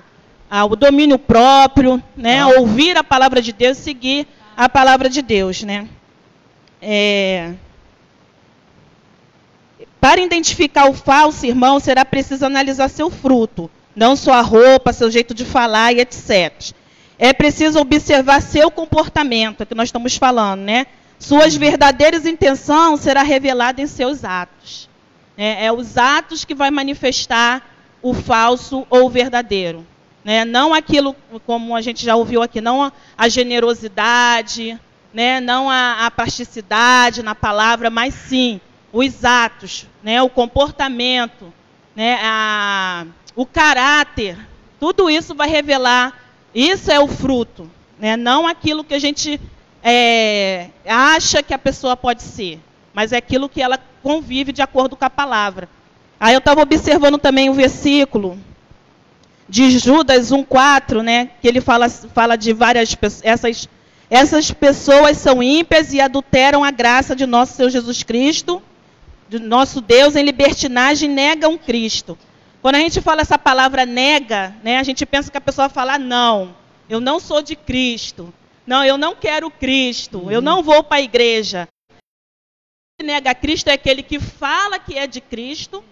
ah, 0.50 0.64
o 0.64 0.74
domínio 0.74 1.18
próprio, 1.18 2.02
né? 2.16 2.40
Ah. 2.40 2.48
Ouvir 2.58 2.96
a 2.96 3.04
palavra 3.04 3.40
de 3.40 3.52
Deus, 3.52 3.76
seguir 3.76 4.26
a 4.56 4.68
palavra 4.68 5.08
de 5.08 5.22
Deus, 5.22 5.62
né? 5.62 5.86
É, 6.80 7.54
para 10.00 10.20
identificar 10.20 10.88
o 10.88 10.94
falso 10.94 11.44
irmão, 11.44 11.78
será 11.78 12.04
preciso 12.04 12.46
analisar 12.46 12.88
seu 12.88 13.10
fruto, 13.10 13.70
não 13.94 14.16
sua 14.16 14.40
roupa, 14.40 14.92
seu 14.92 15.10
jeito 15.10 15.34
de 15.34 15.44
falar 15.44 15.92
e 15.92 16.00
etc. 16.00 16.72
É 17.18 17.32
preciso 17.34 17.78
observar 17.78 18.40
seu 18.40 18.70
comportamento, 18.70 19.62
é 19.62 19.66
que 19.66 19.74
nós 19.74 19.88
estamos 19.88 20.16
falando, 20.16 20.62
né? 20.62 20.86
Suas 21.18 21.54
verdadeiras 21.54 22.24
intenções 22.24 23.00
será 23.00 23.22
revelada 23.22 23.82
em 23.82 23.86
seus 23.86 24.24
atos. 24.24 24.88
É, 25.36 25.66
é 25.66 25.72
os 25.72 25.98
atos 25.98 26.46
que 26.46 26.54
vai 26.54 26.70
manifestar 26.70 27.62
o 28.00 28.14
falso 28.14 28.86
ou 28.88 29.04
o 29.04 29.10
verdadeiro. 29.10 29.86
Né? 30.24 30.46
Não 30.46 30.72
aquilo, 30.72 31.14
como 31.46 31.76
a 31.76 31.82
gente 31.82 32.04
já 32.04 32.16
ouviu 32.16 32.42
aqui, 32.42 32.60
não 32.62 32.84
a, 32.84 32.92
a 33.18 33.28
generosidade, 33.28 34.78
né? 35.12 35.40
não 35.40 35.68
a, 35.68 36.06
a 36.06 36.10
plasticidade 36.10 37.22
na 37.22 37.34
palavra, 37.34 37.90
mas 37.90 38.14
sim 38.14 38.60
os 38.92 39.24
atos, 39.24 39.86
né? 40.02 40.20
o 40.22 40.28
comportamento, 40.28 41.52
né? 41.94 42.18
a, 42.22 43.06
o 43.34 43.46
caráter. 43.46 44.36
Tudo 44.78 45.10
isso 45.10 45.34
vai 45.34 45.48
revelar, 45.48 46.18
isso 46.54 46.90
é 46.90 46.98
o 46.98 47.06
fruto, 47.06 47.70
né? 47.98 48.16
não 48.16 48.46
aquilo 48.46 48.84
que 48.84 48.94
a 48.94 48.98
gente 48.98 49.40
é, 49.82 50.68
acha 50.86 51.42
que 51.42 51.54
a 51.54 51.58
pessoa 51.58 51.96
pode 51.96 52.22
ser, 52.22 52.60
mas 52.92 53.12
é 53.12 53.16
aquilo 53.16 53.48
que 53.48 53.62
ela 53.62 53.78
convive 54.02 54.52
de 54.52 54.62
acordo 54.62 54.96
com 54.96 55.04
a 55.04 55.10
palavra. 55.10 55.68
Aí 56.18 56.34
eu 56.34 56.38
estava 56.38 56.60
observando 56.60 57.18
também 57.18 57.48
o 57.48 57.54
versículo 57.54 58.38
de 59.48 59.70
Judas 59.78 60.30
1,4, 60.30 61.02
né? 61.02 61.30
Que 61.40 61.48
ele 61.48 61.60
fala, 61.60 61.88
fala 61.88 62.36
de 62.36 62.52
várias 62.52 62.94
pessoas. 62.94 63.24
Essas, 63.24 63.68
essas 64.10 64.50
pessoas 64.50 65.18
são 65.18 65.40
ímpias 65.40 65.92
e 65.92 66.00
adulteram 66.00 66.64
a 66.64 66.70
graça 66.72 67.14
de 67.14 67.24
nosso 67.26 67.54
Senhor 67.54 67.70
Jesus 67.70 68.02
Cristo, 68.02 68.60
de 69.28 69.38
nosso 69.38 69.80
Deus, 69.80 70.16
em 70.16 70.24
libertinagem, 70.24 71.08
negam 71.08 71.56
Cristo. 71.56 72.18
Quando 72.60 72.74
a 72.74 72.80
gente 72.80 73.00
fala 73.00 73.20
essa 73.22 73.38
palavra 73.38 73.86
nega, 73.86 74.54
né, 74.64 74.78
a 74.78 74.82
gente 74.82 75.06
pensa 75.06 75.30
que 75.30 75.38
a 75.38 75.40
pessoa 75.40 75.68
fala 75.68 75.96
não, 75.96 76.56
eu 76.88 77.00
não 77.00 77.20
sou 77.20 77.40
de 77.40 77.54
Cristo. 77.54 78.34
Não, 78.66 78.84
eu 78.84 78.98
não 78.98 79.16
quero 79.16 79.50
Cristo, 79.50 80.30
eu 80.30 80.40
não 80.40 80.62
vou 80.62 80.82
para 80.82 80.98
a 80.98 81.02
igreja. 81.02 81.66
Nega 83.02 83.34
Cristo 83.34 83.68
é 83.68 83.72
aquele 83.72 84.02
que 84.02 84.20
fala 84.20 84.78
que 84.78 84.98
é 84.98 85.06
de 85.06 85.20
Cristo, 85.20 85.82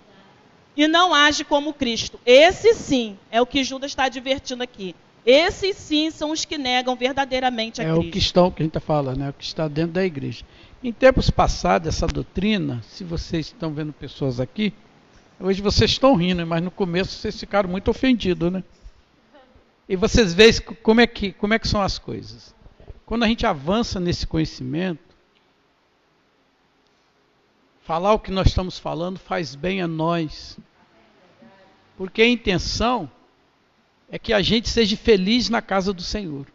e 0.76 0.86
não 0.86 1.12
age 1.12 1.44
como 1.44 1.72
Cristo. 1.72 2.20
Esse 2.24 2.74
sim 2.74 3.18
é 3.30 3.40
o 3.40 3.46
que 3.46 3.64
Judas 3.64 3.90
está 3.90 4.04
advertindo 4.04 4.62
aqui. 4.62 4.94
Esses 5.30 5.76
sim 5.76 6.10
são 6.10 6.30
os 6.30 6.46
que 6.46 6.56
negam 6.56 6.96
verdadeiramente 6.96 7.82
a 7.82 7.84
é 7.84 7.88
Cristo. 7.88 8.02
É 8.02 8.08
o 8.08 8.10
que 8.10 8.18
estão, 8.18 8.50
que 8.50 8.62
a 8.62 8.64
gente 8.64 8.70
está 8.70 8.80
falando, 8.80 9.22
é 9.22 9.28
o 9.28 9.32
que 9.34 9.44
está 9.44 9.68
dentro 9.68 9.92
da 9.92 10.02
igreja. 10.02 10.42
Em 10.82 10.90
tempos 10.90 11.28
passados, 11.28 11.86
essa 11.86 12.06
doutrina, 12.06 12.82
se 12.88 13.04
vocês 13.04 13.48
estão 13.48 13.70
vendo 13.74 13.92
pessoas 13.92 14.40
aqui, 14.40 14.72
hoje 15.38 15.60
vocês 15.60 15.90
estão 15.90 16.14
rindo, 16.14 16.46
mas 16.46 16.62
no 16.62 16.70
começo 16.70 17.12
vocês 17.12 17.38
ficaram 17.38 17.68
muito 17.68 17.90
ofendidos, 17.90 18.50
né? 18.50 18.64
E 19.86 19.96
vocês 19.96 20.32
veem 20.32 20.50
como 20.82 21.02
é 21.02 21.06
que, 21.06 21.32
como 21.34 21.52
é 21.52 21.58
que 21.58 21.68
são 21.68 21.82
as 21.82 21.98
coisas. 21.98 22.54
Quando 23.04 23.24
a 23.24 23.28
gente 23.28 23.44
avança 23.44 24.00
nesse 24.00 24.26
conhecimento, 24.26 25.14
falar 27.82 28.14
o 28.14 28.18
que 28.18 28.30
nós 28.30 28.46
estamos 28.46 28.78
falando 28.78 29.18
faz 29.18 29.54
bem 29.54 29.82
a 29.82 29.86
nós. 29.86 30.58
Porque 31.98 32.22
a 32.22 32.26
intenção 32.26 33.10
é 34.10 34.18
que 34.18 34.32
a 34.32 34.40
gente 34.40 34.68
seja 34.68 34.96
feliz 34.96 35.48
na 35.48 35.60
casa 35.60 35.92
do 35.92 36.02
Senhor. 36.02 36.46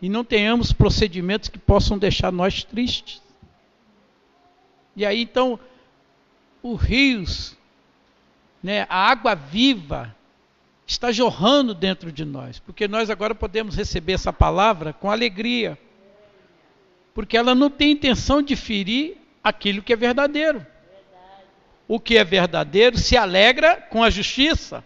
E 0.00 0.08
não 0.08 0.24
tenhamos 0.24 0.72
procedimentos 0.72 1.48
que 1.48 1.58
possam 1.58 1.98
deixar 1.98 2.32
nós 2.32 2.64
tristes. 2.64 3.22
E 4.96 5.06
aí 5.06 5.22
então, 5.22 5.58
os 6.62 6.80
rios, 6.80 7.56
né, 8.62 8.86
a 8.88 9.10
água 9.10 9.34
viva, 9.34 10.14
está 10.86 11.12
jorrando 11.12 11.74
dentro 11.74 12.10
de 12.12 12.24
nós. 12.24 12.58
Porque 12.58 12.88
nós 12.88 13.08
agora 13.10 13.34
podemos 13.34 13.76
receber 13.76 14.14
essa 14.14 14.32
palavra 14.32 14.92
com 14.92 15.10
alegria. 15.10 15.78
Porque 17.14 17.36
ela 17.36 17.54
não 17.54 17.70
tem 17.70 17.92
intenção 17.92 18.42
de 18.42 18.56
ferir 18.56 19.16
aquilo 19.42 19.82
que 19.82 19.92
é 19.92 19.96
verdadeiro 19.96 20.66
o 21.88 22.00
que 22.00 22.16
é 22.16 22.24
verdadeiro, 22.24 22.96
se 22.96 23.18
alegra 23.18 23.76
com 23.76 24.02
a 24.02 24.08
justiça, 24.08 24.82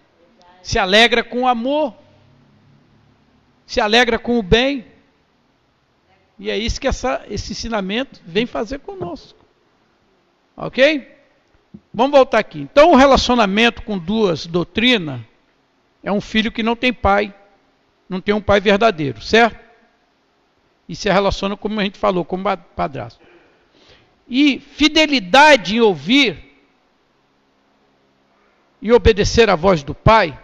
se 0.66 0.80
alegra 0.80 1.22
com 1.22 1.42
o 1.42 1.46
amor, 1.46 1.94
se 3.64 3.80
alegra 3.80 4.18
com 4.18 4.36
o 4.36 4.42
bem. 4.42 4.84
E 6.40 6.50
é 6.50 6.58
isso 6.58 6.80
que 6.80 6.88
essa, 6.88 7.24
esse 7.30 7.52
ensinamento 7.52 8.20
vem 8.26 8.46
fazer 8.46 8.80
conosco. 8.80 9.38
Ok? 10.56 11.08
Vamos 11.94 12.16
voltar 12.16 12.40
aqui. 12.40 12.62
Então, 12.62 12.90
o 12.90 12.96
relacionamento 12.96 13.80
com 13.82 13.96
duas 13.96 14.44
doutrinas 14.44 15.20
é 16.02 16.10
um 16.10 16.20
filho 16.20 16.50
que 16.50 16.64
não 16.64 16.74
tem 16.74 16.92
pai, 16.92 17.32
não 18.08 18.20
tem 18.20 18.34
um 18.34 18.42
pai 18.42 18.58
verdadeiro, 18.58 19.22
certo? 19.22 19.64
E 20.88 20.96
se 20.96 21.08
relaciona, 21.08 21.56
como 21.56 21.78
a 21.78 21.84
gente 21.84 21.96
falou, 21.96 22.24
como 22.24 22.42
padrasto. 22.74 23.24
E 24.28 24.58
fidelidade 24.58 25.76
em 25.76 25.80
ouvir 25.80 26.58
e 28.82 28.92
obedecer 28.92 29.48
à 29.48 29.54
voz 29.54 29.84
do 29.84 29.94
Pai, 29.94 30.36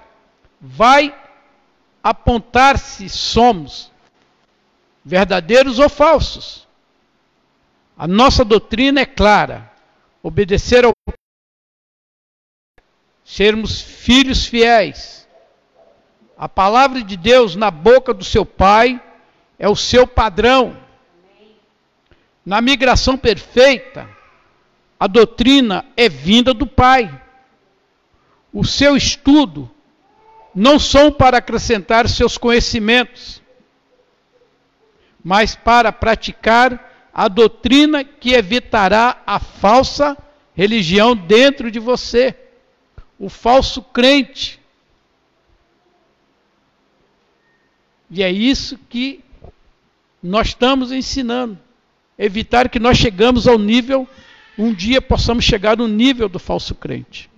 vai 0.63 1.13
apontar 2.01 2.79
se 2.79 3.09
somos 3.09 3.91
verdadeiros 5.05 5.81
ou 5.81 5.89
falsos. 5.89 6.69
A 7.99 8.07
nossa 8.07 8.45
doutrina 8.45 9.01
é 9.01 9.07
clara: 9.07 9.71
obedecer 10.23 10.85
ao 10.85 10.93
sermos 13.25 13.81
filhos 13.81 14.47
fiéis. 14.47 15.29
A 16.39 16.49
palavra 16.49 17.03
de 17.03 17.17
Deus 17.17 17.57
na 17.57 17.71
boca 17.71 18.15
do 18.15 18.25
seu 18.25 18.47
pai 18.47 19.03
é 19.59 19.69
o 19.69 19.77
seu 19.77 20.07
padrão. 20.07 20.81
Na 22.45 22.61
migração 22.61 23.17
perfeita, 23.17 24.09
a 24.99 25.07
doutrina 25.07 25.85
é 25.97 26.09
vinda 26.09 26.55
do 26.55 26.67
pai 26.67 27.23
o 28.53 28.65
seu 28.65 28.97
estudo 28.97 29.71
não 30.55 30.79
são 30.79 31.11
para 31.11 31.39
acrescentar 31.39 32.09
seus 32.09 32.37
conhecimentos, 32.37 33.43
mas 35.23 35.55
para 35.55 35.93
praticar 35.93 37.11
a 37.13 37.29
doutrina 37.29 38.05
que 38.05 38.33
evitará 38.33 39.23
a 39.27 39.39
falsa 39.39 40.17
religião 40.55 41.15
dentro 41.15 41.71
de 41.71 41.79
você, 41.79 42.35
o 43.19 43.29
falso 43.29 43.83
crente. 43.83 44.61
E 48.11 48.23
é 48.23 48.31
isso 48.31 48.79
que 48.89 49.25
nós 50.23 50.49
estamos 50.49 50.93
ensinando. 50.93 51.59
Evitar 52.19 52.69
que 52.69 52.79
nós 52.79 52.99
chegamos 52.99 53.49
ao 53.49 53.59
nível, 53.59 54.07
um 54.59 54.73
dia 54.73 55.01
possamos 55.01 55.45
chegar 55.45 55.77
no 55.77 55.89
nível 55.89 56.29
do 56.29 56.39
falso 56.39 56.75
crente. 56.75 57.31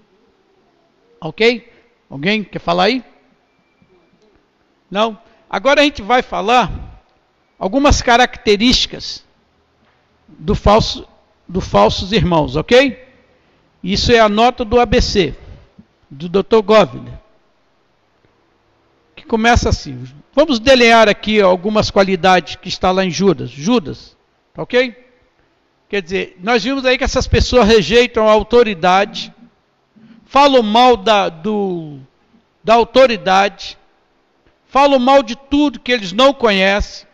Ok? 1.20 1.73
Alguém 2.08 2.44
quer 2.44 2.58
falar 2.58 2.84
aí? 2.84 3.04
Não? 4.90 5.18
Agora 5.48 5.80
a 5.80 5.84
gente 5.84 6.02
vai 6.02 6.22
falar 6.22 7.02
algumas 7.58 8.00
características 8.00 9.24
do 10.28 10.54
falso, 10.54 11.06
do 11.48 11.60
falsos 11.60 12.12
irmãos, 12.12 12.56
ok? 12.56 13.02
Isso 13.82 14.12
é 14.12 14.20
a 14.20 14.28
nota 14.28 14.64
do 14.64 14.80
ABC, 14.80 15.34
do 16.10 16.28
Dr. 16.28 16.62
Govner, 16.62 17.12
que 19.16 19.24
começa 19.24 19.68
assim. 19.68 20.06
Vamos 20.32 20.58
delinear 20.58 21.08
aqui 21.08 21.40
algumas 21.40 21.90
qualidades 21.90 22.56
que 22.56 22.68
está 22.68 22.90
lá 22.90 23.04
em 23.04 23.10
Judas. 23.10 23.50
Judas, 23.50 24.16
ok? 24.56 24.96
Quer 25.88 26.02
dizer, 26.02 26.36
nós 26.40 26.64
vimos 26.64 26.84
aí 26.84 26.96
que 26.96 27.04
essas 27.04 27.26
pessoas 27.26 27.66
rejeitam 27.66 28.28
a 28.28 28.32
autoridade, 28.32 29.33
falam 30.34 30.64
mal 30.64 30.96
da, 30.96 31.28
do, 31.28 32.00
da 32.64 32.74
autoridade, 32.74 33.78
falam 34.66 34.98
mal 34.98 35.22
de 35.22 35.36
tudo 35.36 35.78
que 35.78 35.92
eles 35.92 36.10
não 36.10 36.34
conhecem, 36.34 37.06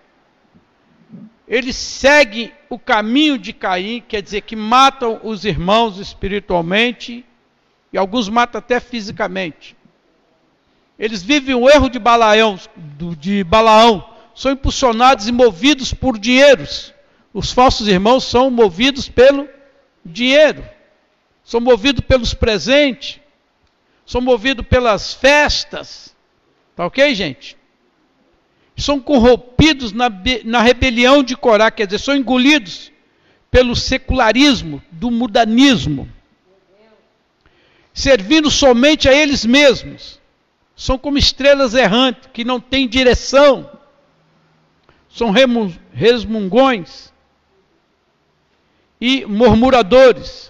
eles 1.46 1.76
seguem 1.76 2.50
o 2.70 2.78
caminho 2.78 3.36
de 3.36 3.52
Caim, 3.52 4.02
quer 4.08 4.22
dizer, 4.22 4.40
que 4.40 4.56
matam 4.56 5.20
os 5.22 5.44
irmãos 5.44 5.98
espiritualmente 5.98 7.22
e 7.92 7.98
alguns 7.98 8.26
matam 8.30 8.58
até 8.58 8.80
fisicamente. 8.80 9.76
Eles 10.98 11.22
vivem 11.22 11.54
o 11.54 11.68
erro 11.68 11.90
de 11.90 11.98
Balaão, 11.98 12.58
de 13.18 13.44
Balaão, 13.44 14.02
são 14.34 14.50
impulsionados 14.50 15.28
e 15.28 15.32
movidos 15.32 15.92
por 15.92 16.18
dinheiros. 16.18 16.94
Os 17.34 17.52
falsos 17.52 17.86
irmãos 17.86 18.24
são 18.24 18.50
movidos 18.50 19.10
pelo 19.10 19.46
dinheiro 20.06 20.64
são 21.50 21.60
movidos 21.60 22.04
pelos 22.04 22.32
presentes, 22.32 23.18
são 24.06 24.20
movidos 24.20 24.64
pelas 24.64 25.12
festas. 25.12 26.14
Tá 26.76 26.86
ok, 26.86 27.12
gente? 27.12 27.56
São 28.76 29.00
corrompidos 29.00 29.90
na, 29.90 30.08
na 30.44 30.62
rebelião 30.62 31.24
de 31.24 31.36
Corá, 31.36 31.68
quer 31.68 31.86
dizer, 31.86 31.98
são 31.98 32.14
engolidos 32.14 32.92
pelo 33.50 33.74
secularismo, 33.74 34.80
do 34.92 35.10
mudanismo, 35.10 36.08
servindo 37.92 38.48
somente 38.48 39.08
a 39.08 39.12
eles 39.12 39.44
mesmos. 39.44 40.20
São 40.76 40.96
como 40.96 41.18
estrelas 41.18 41.74
errantes 41.74 42.30
que 42.32 42.44
não 42.44 42.60
têm 42.60 42.86
direção, 42.86 43.68
são 45.08 45.32
resmungões 45.92 47.12
e 49.00 49.26
murmuradores, 49.26 50.49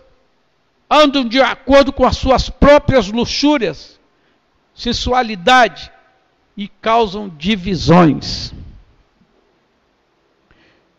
andam 0.91 1.25
de 1.25 1.41
acordo 1.41 1.93
com 1.93 2.05
as 2.05 2.17
suas 2.17 2.51
próprias 2.51 3.09
luxúrias, 3.09 4.01
sensualidade 4.75 5.91
e 6.57 6.67
causam 6.67 7.29
divisões. 7.29 8.53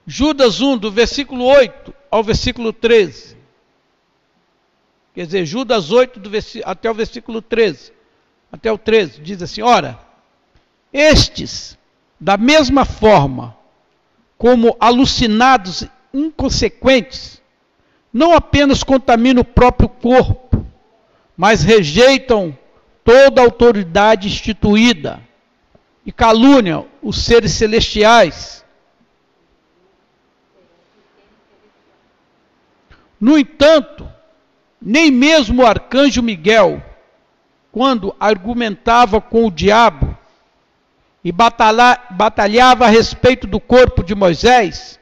Judas 0.08 0.62
1, 0.62 0.78
do 0.78 0.92
versículo 0.92 1.46
8 1.46 1.94
ao 2.10 2.24
versículo 2.24 2.72
13. 2.72 3.38
Quer 5.14 5.26
dizer, 5.26 5.46
Judas 5.46 5.92
8 5.92 6.20
do 6.20 6.30
até 6.66 6.90
o 6.90 6.94
versículo 6.94 7.42
13. 7.42 7.92
Até 8.52 8.72
o 8.72 8.78
13, 8.78 9.22
diz 9.22 9.42
assim: 9.42 9.62
Ora, 9.62 10.00
estes, 10.92 11.78
da 12.20 12.38
mesma 12.38 12.86
forma 12.86 13.56
como 14.38 14.76
alucinados 14.80 15.86
inconsequentes, 16.14 17.41
não 18.14 18.34
apenas 18.34 18.84
contaminam 18.84 19.42
o 19.42 19.46
próprio 19.46 19.88
corpo, 19.88 20.66
mas 21.36 21.64
rejeitam 21.64 22.58
toda 23.04 23.42
a 23.42 23.46
autoridade 23.46 24.28
instituída 24.28 25.22
e 26.06 26.12
caluniam 26.12 26.88
os 27.02 27.24
seres 27.24 27.52
celestiais. 27.54 28.66
No 33.20 33.38
entanto, 33.38 34.10
nem 34.82 35.12
mesmo 35.12 35.62
o 35.62 35.66
arcanjo 35.66 36.24
Miguel, 36.24 36.84
quando 37.72 38.16
argumentava 38.20 39.22
com 39.22 39.46
o 39.46 39.52
diabo 39.52 40.18
e 41.24 41.32
batalhava 41.32 42.86
a 42.86 42.90
respeito 42.90 43.46
do 43.46 43.60
corpo 43.60 44.04
de 44.04 44.16
Moisés, 44.16 45.00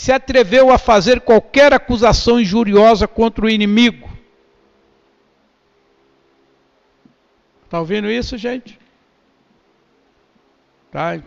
se 0.00 0.10
atreveu 0.10 0.70
a 0.70 0.78
fazer 0.78 1.20
qualquer 1.20 1.74
acusação 1.74 2.40
injuriosa 2.40 3.06
contra 3.06 3.44
o 3.44 3.50
inimigo. 3.50 4.08
Está 7.66 7.80
ouvindo 7.80 8.10
isso, 8.10 8.38
gente? 8.38 8.80
Tá? 10.90 11.22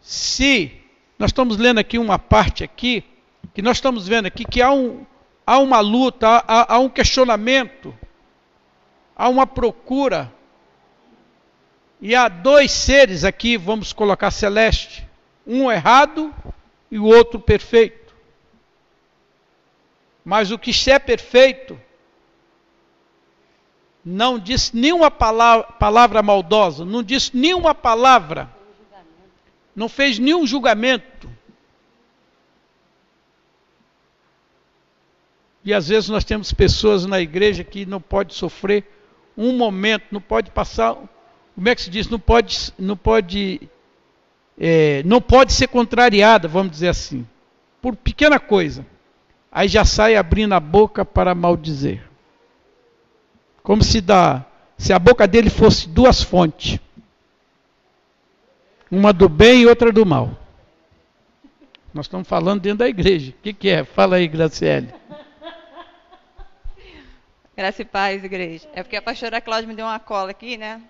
Se 0.00 0.72
nós 1.16 1.28
estamos 1.30 1.58
lendo 1.58 1.78
aqui 1.78 1.96
uma 1.96 2.18
parte 2.18 2.64
aqui, 2.64 3.04
que 3.54 3.62
nós 3.62 3.76
estamos 3.76 4.08
vendo 4.08 4.26
aqui 4.26 4.44
que 4.44 4.60
há, 4.60 4.72
um, 4.72 5.06
há 5.46 5.58
uma 5.58 5.78
luta, 5.78 6.26
há, 6.26 6.74
há 6.74 6.78
um 6.80 6.88
questionamento, 6.88 7.96
há 9.14 9.28
uma 9.28 9.46
procura. 9.46 10.32
E 12.00 12.16
há 12.16 12.26
dois 12.26 12.72
seres 12.72 13.22
aqui, 13.22 13.56
vamos 13.56 13.92
colocar 13.92 14.32
celeste, 14.32 15.06
um 15.46 15.70
errado 15.70 16.34
e 16.90 16.98
o 16.98 17.04
outro 17.04 17.38
perfeito. 17.40 18.14
Mas 20.24 20.50
o 20.50 20.58
que 20.58 20.72
é 20.90 20.98
perfeito 20.98 21.80
não 24.04 24.38
disse 24.38 24.76
nenhuma 24.76 25.10
palavra, 25.10 25.64
palavra 25.72 26.22
maldosa, 26.22 26.84
não 26.84 27.02
disse 27.02 27.36
nenhuma 27.36 27.74
palavra 27.74 28.56
não 29.76 29.90
fez 29.90 30.18
nenhum 30.18 30.46
julgamento. 30.46 31.30
E 35.62 35.74
às 35.74 35.88
vezes 35.88 36.08
nós 36.08 36.24
temos 36.24 36.50
pessoas 36.52 37.04
na 37.04 37.20
igreja 37.20 37.62
que 37.62 37.84
não 37.84 38.00
pode 38.00 38.32
sofrer 38.32 38.84
um 39.36 39.52
momento, 39.52 40.06
não 40.10 40.20
pode 40.20 40.50
passar, 40.50 40.94
como 41.54 41.68
é 41.68 41.74
que 41.74 41.82
se 41.82 41.90
diz, 41.90 42.08
não 42.08 42.18
pode, 42.18 42.72
não 42.78 42.96
pode, 42.96 43.68
é, 44.58 45.02
não 45.04 45.20
pode 45.20 45.52
ser 45.52 45.68
contrariada, 45.68 46.48
vamos 46.48 46.72
dizer 46.72 46.88
assim, 46.88 47.26
por 47.80 47.94
pequena 47.94 48.38
coisa. 48.38 48.86
Aí 49.50 49.68
já 49.68 49.84
sai 49.84 50.16
abrindo 50.16 50.54
a 50.54 50.60
boca 50.60 51.04
para 51.04 51.34
maldizer. 51.34 52.02
Como 53.62 53.82
se, 53.82 54.00
da, 54.00 54.44
se 54.76 54.92
a 54.92 54.98
boca 54.98 55.26
dele 55.26 55.50
fosse 55.50 55.88
duas 55.88 56.22
fontes. 56.22 56.78
Uma 58.90 59.12
do 59.12 59.28
bem 59.28 59.62
e 59.62 59.66
outra 59.66 59.90
do 59.90 60.06
mal. 60.06 60.30
Nós 61.92 62.06
estamos 62.06 62.28
falando 62.28 62.60
dentro 62.60 62.78
da 62.78 62.88
igreja. 62.88 63.30
O 63.32 63.42
que, 63.42 63.52
que 63.52 63.68
é? 63.68 63.84
Fala 63.84 64.16
aí, 64.16 64.28
Graciele. 64.28 64.92
Graça 67.56 67.80
e 67.80 67.84
paz, 67.86 68.22
igreja. 68.22 68.68
É 68.74 68.82
porque 68.82 68.96
a 68.96 69.02
pastora 69.02 69.40
Cláudia 69.40 69.66
me 69.66 69.74
deu 69.74 69.86
uma 69.86 69.98
cola 69.98 70.30
aqui, 70.30 70.58
né? 70.58 70.82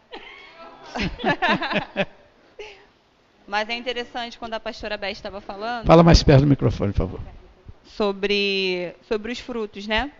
Mas 3.46 3.68
é 3.68 3.74
interessante 3.74 4.38
quando 4.38 4.54
a 4.54 4.60
pastora 4.60 4.96
Bé 4.96 5.10
estava 5.10 5.40
falando. 5.40 5.86
Fala 5.86 6.02
mais 6.02 6.22
perto 6.22 6.40
do 6.40 6.46
microfone, 6.48 6.92
por 6.92 6.98
favor. 6.98 7.20
Sobre, 7.84 8.94
sobre 9.08 9.32
os 9.32 9.38
frutos, 9.38 9.86
né? 9.86 10.10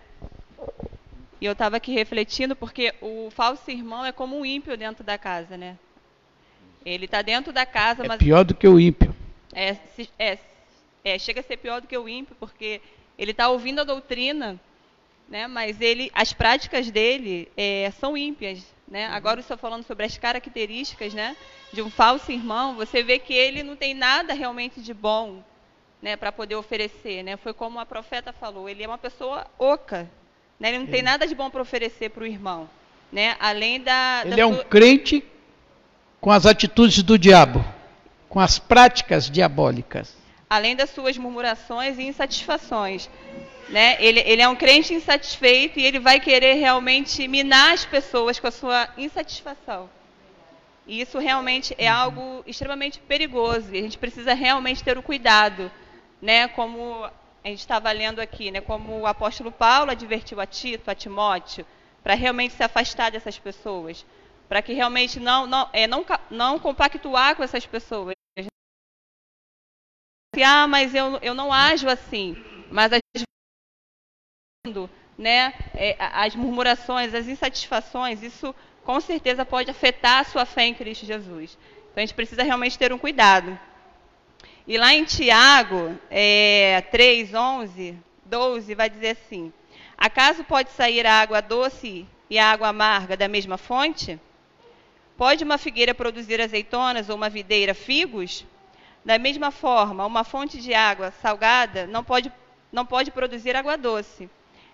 E 1.40 1.44
eu 1.44 1.52
estava 1.52 1.76
aqui 1.76 1.92
refletindo 1.92 2.54
porque 2.54 2.94
o 3.00 3.28
falso 3.30 3.70
irmão 3.70 4.04
é 4.04 4.12
como 4.12 4.38
um 4.38 4.46
ímpio 4.46 4.76
dentro 4.76 5.04
da 5.04 5.18
casa, 5.18 5.56
né? 5.56 5.76
Ele 6.84 7.06
está 7.06 7.20
dentro 7.20 7.52
da 7.52 7.66
casa, 7.66 8.04
é 8.04 8.08
mas. 8.08 8.18
pior 8.18 8.44
do 8.44 8.54
que 8.54 8.66
o 8.68 8.78
ímpio. 8.78 9.14
É, 9.52 9.76
é, 10.18 10.38
é, 11.04 11.18
chega 11.18 11.40
a 11.40 11.42
ser 11.42 11.56
pior 11.56 11.80
do 11.80 11.88
que 11.88 11.98
o 11.98 12.08
ímpio, 12.08 12.36
porque 12.38 12.80
ele 13.18 13.32
está 13.32 13.48
ouvindo 13.48 13.80
a 13.80 13.84
doutrina, 13.84 14.60
né, 15.28 15.46
mas 15.46 15.80
ele, 15.80 16.10
as 16.14 16.32
práticas 16.32 16.90
dele 16.90 17.48
é, 17.56 17.90
são 17.98 18.16
ímpias. 18.16 18.64
Né? 18.88 19.08
Uhum. 19.08 19.14
Agora, 19.14 19.40
estou 19.40 19.56
falando 19.56 19.84
sobre 19.84 20.06
as 20.06 20.16
características 20.16 21.12
né, 21.12 21.36
de 21.72 21.82
um 21.82 21.90
falso 21.90 22.30
irmão, 22.30 22.76
você 22.76 23.02
vê 23.02 23.18
que 23.18 23.34
ele 23.34 23.62
não 23.62 23.76
tem 23.76 23.94
nada 23.94 24.32
realmente 24.32 24.80
de 24.80 24.94
bom 24.94 25.42
né, 26.00 26.16
para 26.16 26.30
poder 26.30 26.54
oferecer. 26.54 27.22
Né? 27.22 27.36
Foi 27.36 27.52
como 27.52 27.78
a 27.78 27.86
profeta 27.86 28.32
falou, 28.32 28.68
ele 28.68 28.82
é 28.82 28.88
uma 28.88 28.98
pessoa 28.98 29.46
oca. 29.58 30.08
Né? 30.58 30.68
Ele 30.68 30.78
não 30.78 30.86
tem 30.86 31.02
nada 31.02 31.26
de 31.26 31.34
bom 31.34 31.50
para 31.50 31.62
oferecer 31.62 32.10
para 32.10 32.22
o 32.22 32.26
irmão. 32.26 32.68
Né? 33.12 33.36
Além 33.38 33.80
da. 33.80 34.22
Ele 34.24 34.36
da 34.36 34.42
é 34.42 34.46
um 34.46 34.62
crente 34.64 35.24
com 36.20 36.30
as 36.30 36.46
atitudes 36.46 37.02
do 37.02 37.18
diabo, 37.18 37.64
com 38.28 38.40
as 38.40 38.58
práticas 38.58 39.30
diabólicas. 39.30 40.16
Além 40.48 40.76
das 40.76 40.90
suas 40.90 41.16
murmurações 41.18 41.98
e 41.98 42.02
insatisfações. 42.02 43.10
Né? 43.68 43.96
Ele, 43.98 44.20
ele 44.20 44.42
é 44.42 44.48
um 44.48 44.54
crente 44.54 44.94
insatisfeito 44.94 45.78
e 45.78 45.84
ele 45.84 45.98
vai 45.98 46.20
querer 46.20 46.54
realmente 46.54 47.26
minar 47.26 47.74
as 47.74 47.84
pessoas 47.84 48.38
com 48.38 48.46
a 48.46 48.52
sua 48.52 48.88
insatisfação. 48.96 49.90
E 50.86 51.00
isso 51.00 51.18
realmente 51.18 51.74
é 51.76 51.88
algo 51.88 52.44
extremamente 52.46 53.00
perigoso 53.00 53.74
e 53.74 53.78
a 53.78 53.82
gente 53.82 53.98
precisa 53.98 54.34
realmente 54.34 54.84
ter 54.84 54.96
o 54.96 55.02
cuidado, 55.02 55.70
né? 56.22 56.46
Como 56.46 57.04
a 57.04 57.48
gente 57.48 57.58
estava 57.58 57.90
lendo 57.90 58.20
aqui, 58.20 58.52
né? 58.52 58.60
Como 58.60 59.00
o 59.00 59.06
apóstolo 59.06 59.50
Paulo 59.50 59.90
advertiu 59.90 60.40
a 60.40 60.46
Tito, 60.46 60.88
a 60.88 60.94
Timóteo, 60.94 61.66
para 62.04 62.14
realmente 62.14 62.54
se 62.54 62.62
afastar 62.62 63.10
dessas 63.10 63.36
pessoas 63.36 64.06
para 64.48 64.62
que 64.62 64.72
realmente 64.72 65.18
não, 65.20 65.46
não, 65.46 65.68
é, 65.72 65.86
não, 65.86 66.04
não 66.30 66.58
compactuar 66.58 67.36
com 67.36 67.42
essas 67.42 67.66
pessoas. 67.66 68.14
Ah, 70.44 70.66
mas 70.68 70.94
eu, 70.94 71.18
eu 71.22 71.34
não 71.34 71.52
ajo 71.52 71.88
assim. 71.88 72.36
Mas 72.70 72.92
as, 72.92 73.00
né, 75.18 75.54
é, 75.74 75.96
as 75.98 76.34
murmurações, 76.34 77.14
as 77.14 77.26
insatisfações, 77.26 78.22
isso 78.22 78.54
com 78.84 79.00
certeza 79.00 79.44
pode 79.44 79.70
afetar 79.70 80.20
a 80.20 80.24
sua 80.24 80.44
fé 80.44 80.66
em 80.66 80.74
Cristo 80.74 81.06
Jesus. 81.06 81.58
Então 81.90 82.02
a 82.02 82.06
gente 82.06 82.14
precisa 82.14 82.42
realmente 82.42 82.78
ter 82.78 82.92
um 82.92 82.98
cuidado. 82.98 83.58
E 84.66 84.76
lá 84.76 84.92
em 84.92 85.04
Tiago 85.04 85.96
é, 86.10 86.82
3, 86.90 87.34
11, 87.34 87.98
12, 88.24 88.74
vai 88.74 88.90
dizer 88.90 89.10
assim: 89.10 89.52
Acaso 89.96 90.44
pode 90.44 90.70
sair 90.70 91.06
a 91.06 91.20
água 91.20 91.40
doce 91.40 92.06
e 92.28 92.38
a 92.38 92.50
água 92.50 92.68
amarga 92.68 93.16
da 93.16 93.28
mesma 93.28 93.56
fonte? 93.56 94.20
Pode 95.16 95.42
uma 95.42 95.56
figueira 95.56 95.94
produzir 95.94 96.40
azeitonas 96.40 97.08
ou 97.08 97.16
uma 97.16 97.30
videira 97.30 97.72
figos? 97.72 98.44
Da 99.04 99.18
mesma 99.18 99.50
forma, 99.50 100.04
uma 100.04 100.24
fonte 100.24 100.60
de 100.60 100.74
água 100.74 101.12
salgada 101.22 101.86
não 101.86 102.04
pode, 102.04 102.30
não 102.70 102.84
pode 102.84 103.10
produzir 103.10 103.56
água 103.56 103.78
doce. 103.78 104.28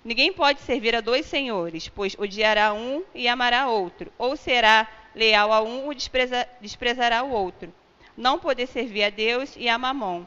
Ninguém 0.05 0.32
pode 0.32 0.61
servir 0.61 0.94
a 0.94 1.00
dois 1.00 1.26
senhores, 1.26 1.88
pois 1.88 2.16
odiará 2.18 2.72
um 2.72 3.05
e 3.14 3.28
amará 3.28 3.68
outro, 3.68 4.12
ou 4.18 4.36
será 4.36 4.88
leal 5.14 5.53
a 5.53 5.62
um 5.62 5.92
e 5.92 5.94
despreza, 5.94 6.48
desprezará 6.61 7.22
o 7.22 7.30
outro. 7.30 7.72
Não 8.16 8.38
poder 8.38 8.66
servir 8.66 9.05
a 9.05 9.11
Deus 9.11 9.55
e 9.57 9.68
a 9.68 9.78
mamon. 9.78 10.24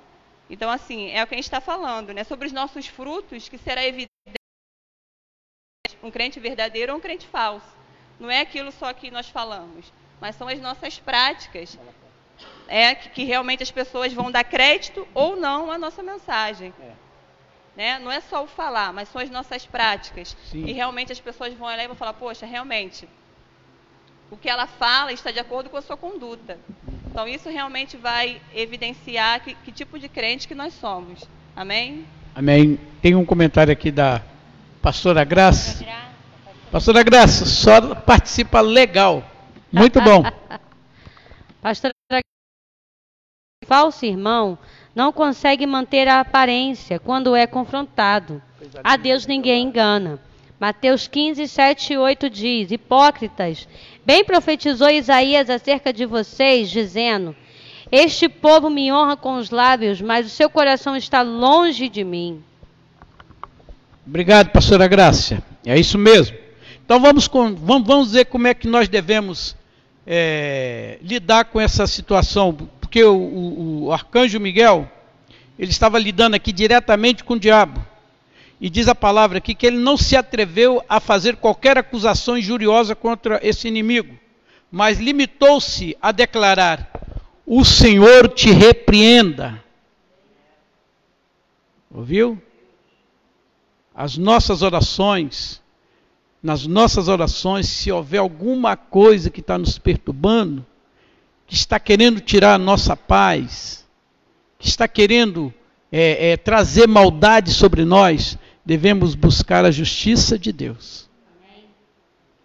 Então, 0.50 0.70
assim, 0.70 1.10
é 1.12 1.24
o 1.24 1.28
que 1.28 1.34
a 1.34 1.38
gente 1.38 1.46
está 1.46 1.60
falando, 1.60 2.14
né? 2.14 2.24
Sobre 2.24 2.48
os 2.48 2.54
nossos 2.54 2.88
frutos, 2.88 3.50
que 3.50 3.58
será 3.58 3.86
evidente 3.86 4.10
um 6.02 6.12
crente 6.12 6.40
verdadeiro 6.40 6.94
ou 6.94 7.00
um 7.00 7.02
crente 7.02 7.28
falso. 7.28 7.76
Não 8.20 8.30
é 8.30 8.40
aquilo 8.40 8.72
só 8.72 8.94
que 8.94 9.12
nós 9.12 9.28
falamos 9.28 9.92
mas 10.20 10.36
são 10.36 10.48
as 10.48 10.60
nossas 10.60 11.00
práticas. 11.00 11.78
É 12.68 12.96
que, 12.96 13.10
que 13.10 13.24
realmente 13.24 13.64
as 13.64 13.72
pessoas 13.72 14.12
vão 14.12 14.32
dar 14.32 14.44
crédito 14.44 15.08
ou 15.14 15.36
não 15.36 15.72
à 15.72 15.78
nossa 15.78 16.02
mensagem. 16.02 16.74
É. 16.82 17.05
Né? 17.76 18.00
Não 18.00 18.12
é 18.12 18.22
só 18.22 18.44
o 18.44 18.48
falar, 18.48 18.94
mas 18.94 19.10
são 19.10 19.22
as 19.22 19.30
nossas 19.30 19.66
práticas. 19.66 20.36
Sim. 20.50 20.66
E 20.66 20.72
realmente 20.72 21.12
as 21.12 21.20
pessoas 21.20 21.54
vão 21.54 21.68
olhar 21.68 21.84
e 21.84 21.88
vão 21.88 21.96
falar, 21.96 22.14
poxa, 22.14 22.46
realmente, 22.46 23.08
o 24.32 24.38
que 24.38 24.50
ela 24.50 24.66
fala 24.66 25.12
está 25.12 25.32
de 25.32 25.40
acordo 25.40 25.70
com 25.70 25.78
a 25.78 25.82
sua 25.82 25.98
conduta. 25.98 26.58
Então 27.08 27.28
isso 27.28 27.50
realmente 27.50 27.98
vai 27.98 28.42
evidenciar 28.54 29.42
que, 29.42 29.56
que 29.56 29.72
tipo 29.72 30.00
de 30.00 30.08
crente 30.08 30.48
que 30.48 30.56
nós 30.56 30.74
somos. 30.74 31.28
Amém? 31.56 32.06
Amém. 32.34 32.80
Tem 33.02 33.16
um 33.16 33.26
comentário 33.26 33.72
aqui 33.72 33.92
da 33.92 34.22
pastora 34.82 35.24
Graça. 35.24 35.86
Pastora 36.72 37.04
Graça, 37.04 37.46
só 37.46 37.96
participa 37.96 38.60
legal. 38.62 39.24
Muito 39.72 40.02
bom. 40.02 40.24
Pastor, 41.62 41.92
falso 43.66 44.06
irmão 44.06 44.58
não 44.96 45.12
consegue 45.12 45.68
manter 45.68 46.08
a 46.08 46.22
aparência 46.22 46.98
quando 46.98 47.36
é 47.36 47.46
confrontado. 47.46 48.42
A 48.84 48.96
Deus 48.96 49.28
ninguém 49.28 49.68
engana. 49.68 50.20
Mateus 50.58 51.06
15, 51.06 51.48
7 51.48 51.94
e 51.94 51.98
8 51.98 52.30
diz: 52.30 52.72
Hipócritas, 52.72 53.68
bem 54.06 54.24
profetizou 54.24 54.90
Isaías 54.90 55.50
acerca 55.50 55.92
de 55.92 56.06
vocês, 56.06 56.72
dizendo: 56.72 57.36
Este 57.92 58.30
povo 58.30 58.70
me 58.70 58.92
honra 58.92 59.18
com 59.18 59.36
os 59.36 59.50
lábios, 59.50 60.02
mas 60.02 60.26
o 60.26 60.30
seu 60.30 60.50
coração 60.50 60.96
está 60.96 61.22
longe 61.22 61.90
de 61.90 62.06
mim. 62.06 62.42
Obrigado, 64.08 64.52
pastora 64.52 64.88
Graça. 64.88 65.44
É 65.66 65.78
isso 65.78 65.98
mesmo. 65.98 66.38
Então 66.86 67.02
vamos, 67.02 67.28
com, 67.28 67.54
vamos, 67.54 67.88
vamos 67.88 68.12
ver 68.14 68.26
como 68.26 68.48
é 68.48 68.54
que 68.54 68.68
nós 68.68 68.88
devemos 68.88 69.56
é, 70.06 71.00
lidar 71.02 71.46
com 71.46 71.60
essa 71.60 71.88
situação, 71.88 72.56
porque 72.96 73.04
o, 73.04 73.18
o, 73.18 73.84
o 73.84 73.92
arcanjo 73.92 74.40
Miguel, 74.40 74.90
ele 75.60 75.70
estava 75.70 76.00
lidando 76.00 76.34
aqui 76.34 76.54
diretamente 76.54 77.26
com 77.26 77.34
o 77.34 77.40
diabo. 77.40 77.86
E 78.62 78.70
diz 78.70 78.88
a 78.88 78.96
palavra 78.96 79.40
aqui 79.40 79.54
que 79.54 79.68
ele 79.68 79.78
não 79.78 79.98
se 79.98 80.16
atreveu 80.16 80.82
a 80.88 81.02
fazer 81.02 81.36
qualquer 81.36 81.78
acusação 81.78 82.38
injuriosa 82.38 82.96
contra 82.96 83.38
esse 83.44 83.68
inimigo, 83.68 84.18
mas 84.72 84.98
limitou-se 84.98 85.98
a 86.02 86.14
declarar: 86.14 86.90
O 87.46 87.66
Senhor 87.66 88.30
te 88.30 88.50
repreenda. 88.50 89.62
Ouviu? 91.94 92.42
As 93.94 94.18
nossas 94.18 94.62
orações, 94.62 95.62
nas 96.42 96.66
nossas 96.66 97.10
orações, 97.10 97.68
se 97.68 97.92
houver 97.92 98.20
alguma 98.20 98.78
coisa 98.78 99.30
que 99.30 99.42
está 99.42 99.58
nos 99.58 99.78
perturbando, 99.78 100.66
que 101.48 101.56
está 101.56 101.80
querendo 101.80 102.20
tirar 102.20 102.56
a 102.56 102.60
nossa 102.60 102.96
paz, 102.96 103.86
que 104.58 104.68
está 104.68 104.88
querendo 104.88 105.54
é, 105.92 106.32
é, 106.32 106.38
trazer 106.38 106.88
maldade 106.88 107.54
sobre 107.54 107.86
nós, 107.86 108.38
devemos 108.66 109.16
buscar 109.16 109.64
a 109.64 109.72
justiça 109.72 110.38
de 110.40 110.52
Deus. 110.52 111.10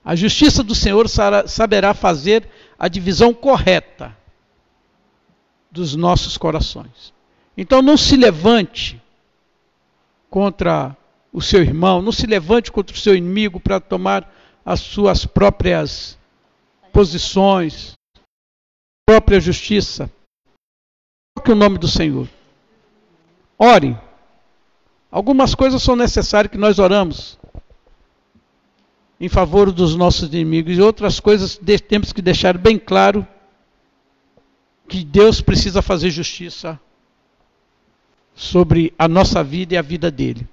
A 0.04 0.14
justiça 0.14 0.62
do 0.62 0.74
Senhor 0.74 1.06
saberá 1.46 1.94
fazer 1.94 2.48
a 2.78 2.88
divisão 2.88 3.34
correta 3.34 4.16
dos 5.70 5.94
nossos 5.94 6.36
corações. 6.36 7.12
Então 7.56 7.82
não 7.82 7.96
se 7.96 8.16
levante 8.16 9.00
contra 10.28 10.96
o 11.32 11.40
seu 11.40 11.62
irmão, 11.62 12.00
não 12.00 12.12
se 12.12 12.26
levante 12.26 12.72
contra 12.72 12.94
o 12.94 12.98
seu 12.98 13.14
inimigo 13.14 13.60
para 13.60 13.78
tomar 13.78 14.32
as 14.64 14.80
suas 14.80 15.26
próprias 15.26 16.18
posições, 16.92 17.94
própria 19.10 19.40
justiça. 19.40 20.08
Coloque 21.34 21.50
o 21.50 21.56
nome 21.56 21.78
do 21.78 21.88
Senhor. 21.88 22.28
Ore. 23.58 23.98
Algumas 25.10 25.52
coisas 25.52 25.82
são 25.82 25.96
necessárias 25.96 26.52
que 26.52 26.56
nós 26.56 26.78
oramos 26.78 27.36
em 29.18 29.28
favor 29.28 29.72
dos 29.72 29.96
nossos 29.96 30.28
inimigos 30.28 30.78
e 30.78 30.80
outras 30.80 31.18
coisas 31.18 31.58
temos 31.88 32.12
que 32.12 32.22
deixar 32.22 32.56
bem 32.56 32.78
claro 32.78 33.26
que 34.88 35.04
Deus 35.04 35.40
precisa 35.40 35.82
fazer 35.82 36.10
justiça 36.10 36.80
sobre 38.32 38.94
a 38.96 39.08
nossa 39.08 39.42
vida 39.42 39.74
e 39.74 39.76
a 39.76 39.82
vida 39.82 40.08
dele. 40.08 40.48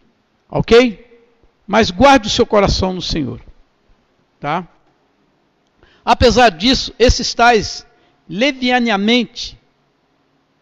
Ok? 0.50 1.22
Mas 1.68 1.92
guarde 1.92 2.28
o 2.28 2.32
seu 2.32 2.46
coração 2.46 2.92
no 2.92 3.04
Senhor. 3.04 3.40
Tá? 4.40 4.68
Apesar 6.04 6.50
disso, 6.50 6.92
esses 6.98 7.36
tais 7.36 7.87
levianamente 8.30 9.58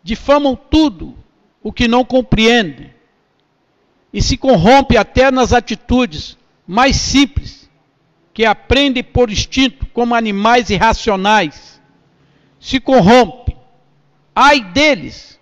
difamam 0.04 0.56
tudo 0.56 1.16
o 1.64 1.72
que 1.72 1.88
não 1.88 2.06
compreendem 2.06 2.94
e 4.14 4.22
se 4.22 4.38
corrompe 4.38 4.96
até 4.96 5.30
nas 5.30 5.52
atitudes 5.52 6.38
mais 6.66 6.96
simples, 6.96 7.70
que 8.34 8.46
aprendem 8.46 9.04
por 9.04 9.30
instinto 9.30 9.86
como 9.88 10.16
animais 10.16 10.70
irracionais. 10.70 11.82
Se 12.60 12.80
corrompe. 12.80 13.56
Ai 14.34 14.62
deles, 14.62 15.40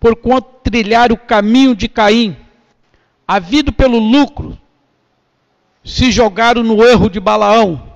por 0.00 0.16
quanto 0.16 0.60
trilhar 0.62 1.12
o 1.12 1.16
caminho 1.16 1.74
de 1.74 1.88
Caim, 1.88 2.36
havido 3.26 3.72
pelo 3.72 3.98
lucro, 3.98 4.58
se 5.82 6.10
jogaram 6.10 6.62
no 6.62 6.82
erro 6.82 7.08
de 7.08 7.20
Balaão 7.20 7.93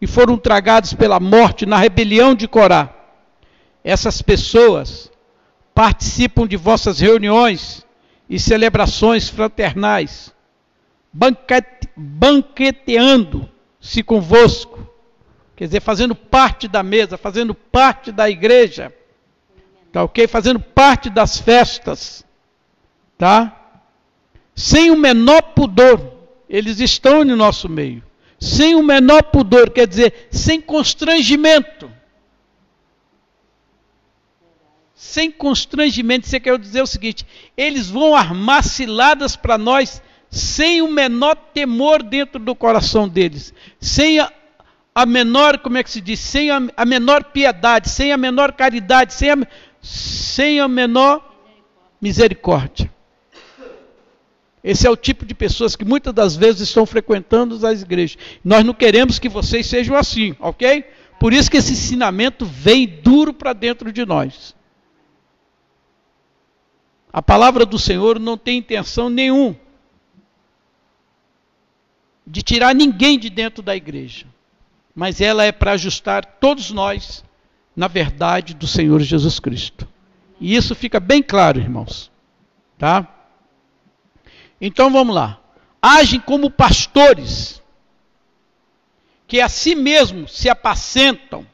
e 0.00 0.06
foram 0.06 0.38
tragados 0.38 0.94
pela 0.94 1.20
morte 1.20 1.66
na 1.66 1.76
rebelião 1.76 2.34
de 2.34 2.48
Corá. 2.48 2.88
Essas 3.84 4.22
pessoas 4.22 5.12
participam 5.74 6.46
de 6.46 6.56
vossas 6.56 7.00
reuniões 7.00 7.84
e 8.28 8.38
celebrações 8.38 9.28
fraternais, 9.28 10.32
banquete, 11.12 11.88
banqueteando-se 11.96 14.02
convosco, 14.02 14.88
quer 15.56 15.66
dizer, 15.66 15.80
fazendo 15.80 16.14
parte 16.14 16.68
da 16.68 16.82
mesa, 16.82 17.18
fazendo 17.18 17.54
parte 17.54 18.12
da 18.12 18.30
igreja, 18.30 18.92
tá 19.92 20.04
ok? 20.04 20.26
Fazendo 20.26 20.60
parte 20.60 21.10
das 21.10 21.38
festas, 21.38 22.24
tá? 23.18 23.56
Sem 24.54 24.90
o 24.90 24.96
menor 24.96 25.42
pudor, 25.42 26.00
eles 26.48 26.80
estão 26.80 27.22
no 27.24 27.36
nosso 27.36 27.68
meio. 27.68 28.02
Sem 28.40 28.74
o 28.74 28.82
menor 28.82 29.24
pudor, 29.24 29.70
quer 29.70 29.86
dizer, 29.86 30.28
sem 30.30 30.60
constrangimento. 30.60 32.00
sem 35.00 35.30
constrangimento. 35.30 36.28
Você 36.28 36.38
quer 36.38 36.58
dizer 36.58 36.82
o 36.82 36.86
seguinte: 36.86 37.26
eles 37.56 37.88
vão 37.88 38.14
armar 38.14 38.62
ciladas 38.62 39.34
para 39.34 39.56
nós 39.56 40.02
sem 40.30 40.82
o 40.82 40.90
menor 40.90 41.34
temor 41.34 42.02
dentro 42.02 42.38
do 42.38 42.54
coração 42.54 43.08
deles, 43.08 43.52
sem 43.80 44.20
a, 44.20 44.30
a 44.94 45.04
menor, 45.04 45.58
como 45.58 45.78
é 45.78 45.82
que 45.82 45.90
se 45.90 46.00
diz, 46.00 46.20
sem 46.20 46.50
a, 46.50 46.60
a 46.76 46.84
menor 46.84 47.24
piedade, 47.24 47.88
sem 47.88 48.12
a 48.12 48.16
menor 48.16 48.52
caridade, 48.52 49.14
sem 49.14 49.30
a, 49.30 49.38
sem 49.82 50.60
a 50.60 50.68
menor 50.68 51.34
misericórdia. 52.00 52.92
Esse 54.62 54.86
é 54.86 54.90
o 54.90 54.96
tipo 54.96 55.24
de 55.24 55.34
pessoas 55.34 55.74
que 55.74 55.84
muitas 55.84 56.12
das 56.12 56.36
vezes 56.36 56.62
estão 56.62 56.84
frequentando 56.84 57.66
as 57.66 57.82
igrejas. 57.82 58.18
Nós 58.44 58.64
não 58.64 58.74
queremos 58.74 59.18
que 59.18 59.28
vocês 59.28 59.66
sejam 59.66 59.96
assim, 59.96 60.36
ok? 60.38 60.84
Por 61.18 61.32
isso 61.32 61.50
que 61.50 61.56
esse 61.56 61.72
ensinamento 61.72 62.44
vem 62.44 62.86
duro 62.86 63.32
para 63.32 63.52
dentro 63.52 63.90
de 63.92 64.04
nós. 64.04 64.54
A 67.12 67.22
palavra 67.22 67.66
do 67.66 67.78
Senhor 67.78 68.18
não 68.18 68.36
tem 68.36 68.58
intenção 68.58 69.08
nenhum 69.08 69.56
de 72.26 72.42
tirar 72.42 72.74
ninguém 72.74 73.18
de 73.18 73.28
dentro 73.28 73.62
da 73.62 73.74
igreja, 73.74 74.26
mas 74.94 75.20
ela 75.20 75.42
é 75.42 75.50
para 75.50 75.72
ajustar 75.72 76.24
todos 76.24 76.70
nós 76.70 77.24
na 77.74 77.88
verdade 77.88 78.54
do 78.54 78.66
Senhor 78.66 79.00
Jesus 79.00 79.40
Cristo. 79.40 79.88
E 80.40 80.54
isso 80.54 80.74
fica 80.74 81.00
bem 81.00 81.22
claro, 81.22 81.58
irmãos. 81.58 82.10
Tá? 82.78 83.19
Então 84.60 84.90
vamos 84.90 85.14
lá. 85.14 85.40
Agem 85.80 86.20
como 86.20 86.50
pastores 86.50 87.62
que 89.26 89.40
a 89.40 89.48
si 89.48 89.74
mesmos 89.74 90.36
se 90.36 90.48
apacentam. 90.48 91.46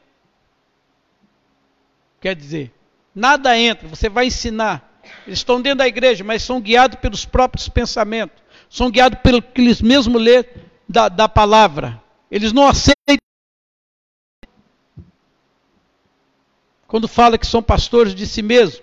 Quer 2.20 2.34
dizer, 2.34 2.74
nada 3.14 3.57
entra, 3.57 3.86
você 3.86 4.09
vai 4.09 4.26
ensinar 4.26 4.96
eles 5.26 5.38
estão 5.38 5.61
dentro 5.61 5.78
da 5.78 5.88
igreja, 5.88 6.24
mas 6.24 6.42
são 6.42 6.61
guiados 6.61 6.98
pelos 6.98 7.24
próprios 7.24 7.68
pensamentos. 7.68 8.42
São 8.68 8.90
guiados 8.90 9.20
pelo 9.20 9.40
que 9.40 9.61
eles 9.61 9.80
mesmos 9.80 10.20
lê 10.20 10.44
da, 10.88 11.09
da 11.09 11.28
palavra. 11.28 12.02
Eles 12.30 12.52
não 12.52 12.66
aceitam. 12.66 13.16
Quando 16.86 17.09
fala 17.09 17.38
que 17.38 17.46
são 17.46 17.62
pastores 17.62 18.14
de 18.14 18.26
si 18.26 18.42
mesmos. 18.42 18.82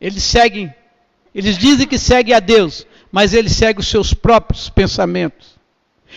Eles 0.00 0.22
seguem, 0.22 0.74
eles 1.34 1.56
dizem 1.56 1.86
que 1.86 1.98
seguem 1.98 2.34
a 2.34 2.40
Deus, 2.40 2.86
mas 3.10 3.34
eles 3.34 3.52
seguem 3.52 3.80
os 3.80 3.88
seus 3.88 4.12
próprios 4.12 4.68
pensamentos. 4.68 5.58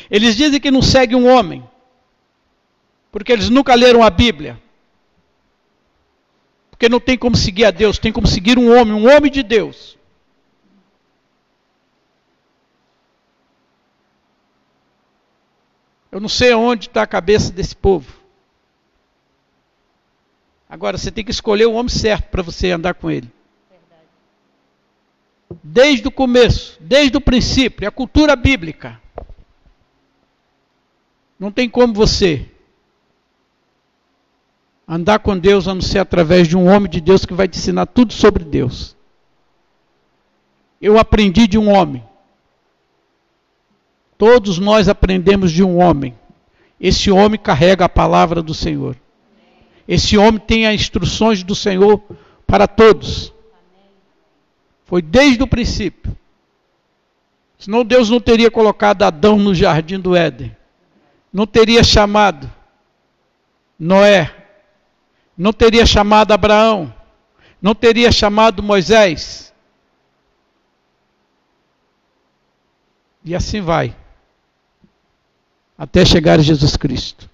Eles 0.09 0.35
dizem 0.35 0.59
que 0.59 0.71
não 0.71 0.81
seguem 0.81 1.15
um 1.15 1.27
homem, 1.27 1.63
porque 3.11 3.31
eles 3.31 3.49
nunca 3.49 3.75
leram 3.75 4.01
a 4.01 4.09
Bíblia 4.09 4.59
Porque 6.71 6.89
não 6.89 6.99
tem 6.99 7.17
como 7.17 7.37
seguir 7.37 7.63
a 7.63 7.71
Deus, 7.71 7.97
tem 7.97 8.11
como 8.11 8.27
seguir 8.27 8.57
um 8.57 8.75
homem, 8.75 8.93
um 8.93 9.07
homem 9.07 9.31
de 9.31 9.43
Deus. 9.43 9.97
Eu 16.11 16.19
não 16.19 16.27
sei 16.27 16.53
onde 16.53 16.87
está 16.87 17.03
a 17.03 17.07
cabeça 17.07 17.53
desse 17.53 17.75
povo. 17.75 18.13
Agora, 20.67 20.97
você 20.97 21.09
tem 21.09 21.23
que 21.23 21.31
escolher 21.31 21.67
o 21.67 21.73
homem 21.73 21.89
certo 21.89 22.29
para 22.29 22.43
você 22.43 22.71
andar 22.71 22.95
com 22.95 23.09
ele. 23.09 23.31
Desde 25.63 26.07
o 26.07 26.11
começo, 26.11 26.77
desde 26.79 27.17
o 27.17 27.21
princípio, 27.21 27.85
é 27.85 27.87
a 27.87 27.91
cultura 27.91 28.35
bíblica. 28.35 28.99
Não 31.39 31.51
tem 31.51 31.69
como 31.69 31.93
você 31.93 32.49
andar 34.87 35.19
com 35.19 35.37
Deus 35.37 35.67
a 35.67 35.73
não 35.73 35.81
ser 35.81 35.99
através 35.99 36.47
de 36.47 36.57
um 36.57 36.67
homem 36.67 36.89
de 36.89 37.01
Deus 37.01 37.25
que 37.25 37.33
vai 37.33 37.47
te 37.47 37.57
ensinar 37.57 37.85
tudo 37.85 38.13
sobre 38.13 38.43
Deus. 38.43 38.95
Eu 40.81 40.97
aprendi 40.97 41.47
de 41.47 41.57
um 41.57 41.69
homem. 41.69 42.03
Todos 44.17 44.57
nós 44.59 44.87
aprendemos 44.87 45.51
de 45.51 45.63
um 45.63 45.77
homem. 45.77 46.15
Esse 46.79 47.09
homem 47.09 47.39
carrega 47.39 47.85
a 47.85 47.89
palavra 47.89 48.41
do 48.41 48.53
Senhor. 48.53 48.95
Esse 49.87 50.17
homem 50.17 50.39
tem 50.39 50.67
as 50.67 50.75
instruções 50.75 51.43
do 51.43 51.55
Senhor 51.55 52.01
para 52.45 52.67
todos. 52.67 53.33
Foi 54.93 55.01
desde 55.01 55.41
o 55.41 55.47
princípio. 55.47 56.15
Senão 57.57 57.83
Deus 57.83 58.11
não 58.11 58.19
teria 58.19 58.51
colocado 58.51 59.01
Adão 59.01 59.39
no 59.39 59.55
jardim 59.55 59.99
do 59.99 60.15
Éden. 60.15 60.55
Não 61.33 61.47
teria 61.47 61.83
chamado 61.83 62.47
Noé. 63.79 64.31
Não 65.35 65.51
teria 65.51 65.83
chamado 65.83 66.31
Abraão. 66.31 66.93
Não 67.59 67.73
teria 67.73 68.11
chamado 68.11 68.61
Moisés. 68.61 69.51
E 73.25 73.33
assim 73.33 73.61
vai. 73.61 73.97
Até 75.75 76.05
chegar 76.05 76.39
Jesus 76.39 76.77
Cristo. 76.77 77.27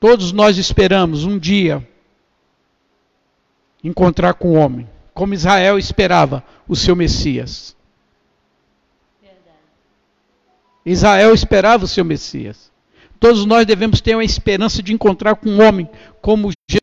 Todos 0.00 0.32
nós 0.32 0.56
esperamos 0.56 1.26
um 1.26 1.38
dia 1.38 1.86
encontrar 3.88 4.34
com 4.34 4.50
o 4.50 4.54
homem, 4.54 4.88
como 5.14 5.34
Israel 5.34 5.78
esperava 5.78 6.44
o 6.68 6.76
seu 6.76 6.94
Messias. 6.94 7.76
Israel 10.84 11.34
esperava 11.34 11.84
o 11.84 11.88
seu 11.88 12.04
Messias. 12.04 12.70
Todos 13.20 13.44
nós 13.44 13.66
devemos 13.66 14.00
ter 14.00 14.14
uma 14.14 14.24
esperança 14.24 14.82
de 14.82 14.92
encontrar 14.92 15.34
com 15.34 15.50
um 15.50 15.60
homem 15.60 15.88
como 16.22 16.50
Jesus. 16.70 16.80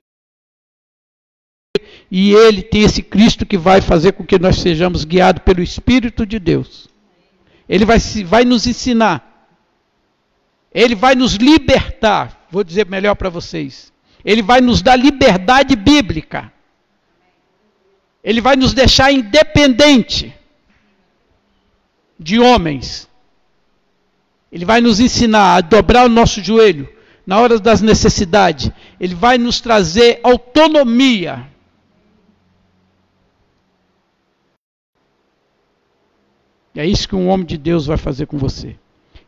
E 2.11 2.33
ele 2.33 2.61
tem 2.61 2.83
esse 2.83 3.01
Cristo 3.01 3.45
que 3.45 3.57
vai 3.57 3.81
fazer 3.81 4.11
com 4.11 4.23
que 4.23 4.37
nós 4.37 4.57
sejamos 4.57 5.05
guiados 5.05 5.43
pelo 5.43 5.61
Espírito 5.61 6.25
de 6.25 6.37
Deus. 6.37 6.87
Ele 7.67 7.83
vai, 7.85 7.97
vai 8.25 8.45
nos 8.45 8.67
ensinar. 8.67 9.49
Ele 10.71 10.93
vai 10.93 11.15
nos 11.15 11.35
libertar 11.35 12.45
Vou 12.55 12.63
dizer 12.63 12.85
melhor 12.85 13.15
para 13.15 13.29
vocês. 13.29 13.91
Ele 14.23 14.41
vai 14.41 14.61
nos 14.61 14.81
dar 14.81 14.95
liberdade 14.95 15.75
bíblica. 15.75 16.53
Ele 18.25 18.41
vai 18.41 18.55
nos 18.55 18.73
deixar 18.73 19.11
independente 19.11 20.35
de 22.19 22.39
homens. 22.39 23.07
Ele 24.51 24.65
vai 24.65 24.81
nos 24.81 24.99
ensinar 24.99 25.55
a 25.55 25.61
dobrar 25.61 26.07
o 26.07 26.09
nosso 26.09 26.43
joelho 26.43 26.89
na 27.23 27.39
hora 27.39 27.59
das 27.59 27.81
necessidades. 27.81 28.71
Ele 28.99 29.13
vai 29.13 29.37
nos 29.37 29.61
trazer 29.61 30.19
autonomia. 30.23 31.47
E 36.73 36.79
é 36.79 36.85
isso 36.87 37.07
que 37.07 37.15
um 37.15 37.27
homem 37.27 37.45
de 37.45 37.59
Deus 37.59 37.85
vai 37.85 37.97
fazer 37.97 38.25
com 38.25 38.39
você. 38.39 38.75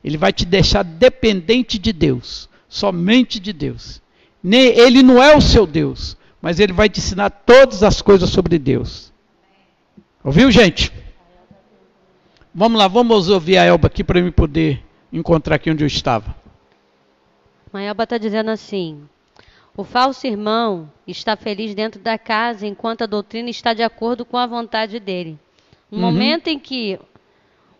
Ele 0.03 0.17
vai 0.17 0.33
te 0.33 0.43
deixar 0.43 0.83
dependente 0.83 1.77
de 1.77 1.93
Deus 1.93 2.49
somente 2.67 3.39
de 3.39 3.53
Deus. 3.53 4.01
Ele 4.43 5.03
não 5.03 5.21
é 5.21 5.35
o 5.35 5.41
seu 5.41 5.67
Deus, 5.67 6.16
mas 6.41 6.59
ele 6.59 6.73
vai 6.73 6.89
te 6.89 6.99
ensinar 6.99 7.29
todas 7.29 7.83
as 7.83 8.01
coisas 8.01 8.29
sobre 8.29 8.57
Deus. 8.57 9.11
Ouviu, 10.23 10.51
gente? 10.51 10.91
Vamos 12.53 12.77
lá, 12.79 12.87
vamos 12.87 13.29
ouvir 13.29 13.57
a 13.57 13.63
Elba 13.63 13.87
aqui 13.87 14.03
para 14.03 14.19
eu 14.19 14.31
poder 14.31 14.83
encontrar 15.11 15.55
aqui 15.55 15.69
onde 15.69 15.83
eu 15.83 15.87
estava. 15.87 16.35
A 17.71 17.81
Elba 17.81 18.03
está 18.03 18.17
dizendo 18.17 18.49
assim: 18.49 19.07
o 19.75 19.83
falso 19.83 20.25
irmão 20.25 20.91
está 21.05 21.35
feliz 21.35 21.75
dentro 21.75 22.01
da 22.01 22.17
casa 22.17 22.65
enquanto 22.65 23.03
a 23.03 23.07
doutrina 23.07 23.49
está 23.49 23.73
de 23.73 23.83
acordo 23.83 24.25
com 24.25 24.35
a 24.35 24.47
vontade 24.47 24.99
dele. 24.99 25.37
No 25.91 25.97
uhum. 25.97 26.03
momento 26.03 26.47
em 26.47 26.57
que 26.57 26.99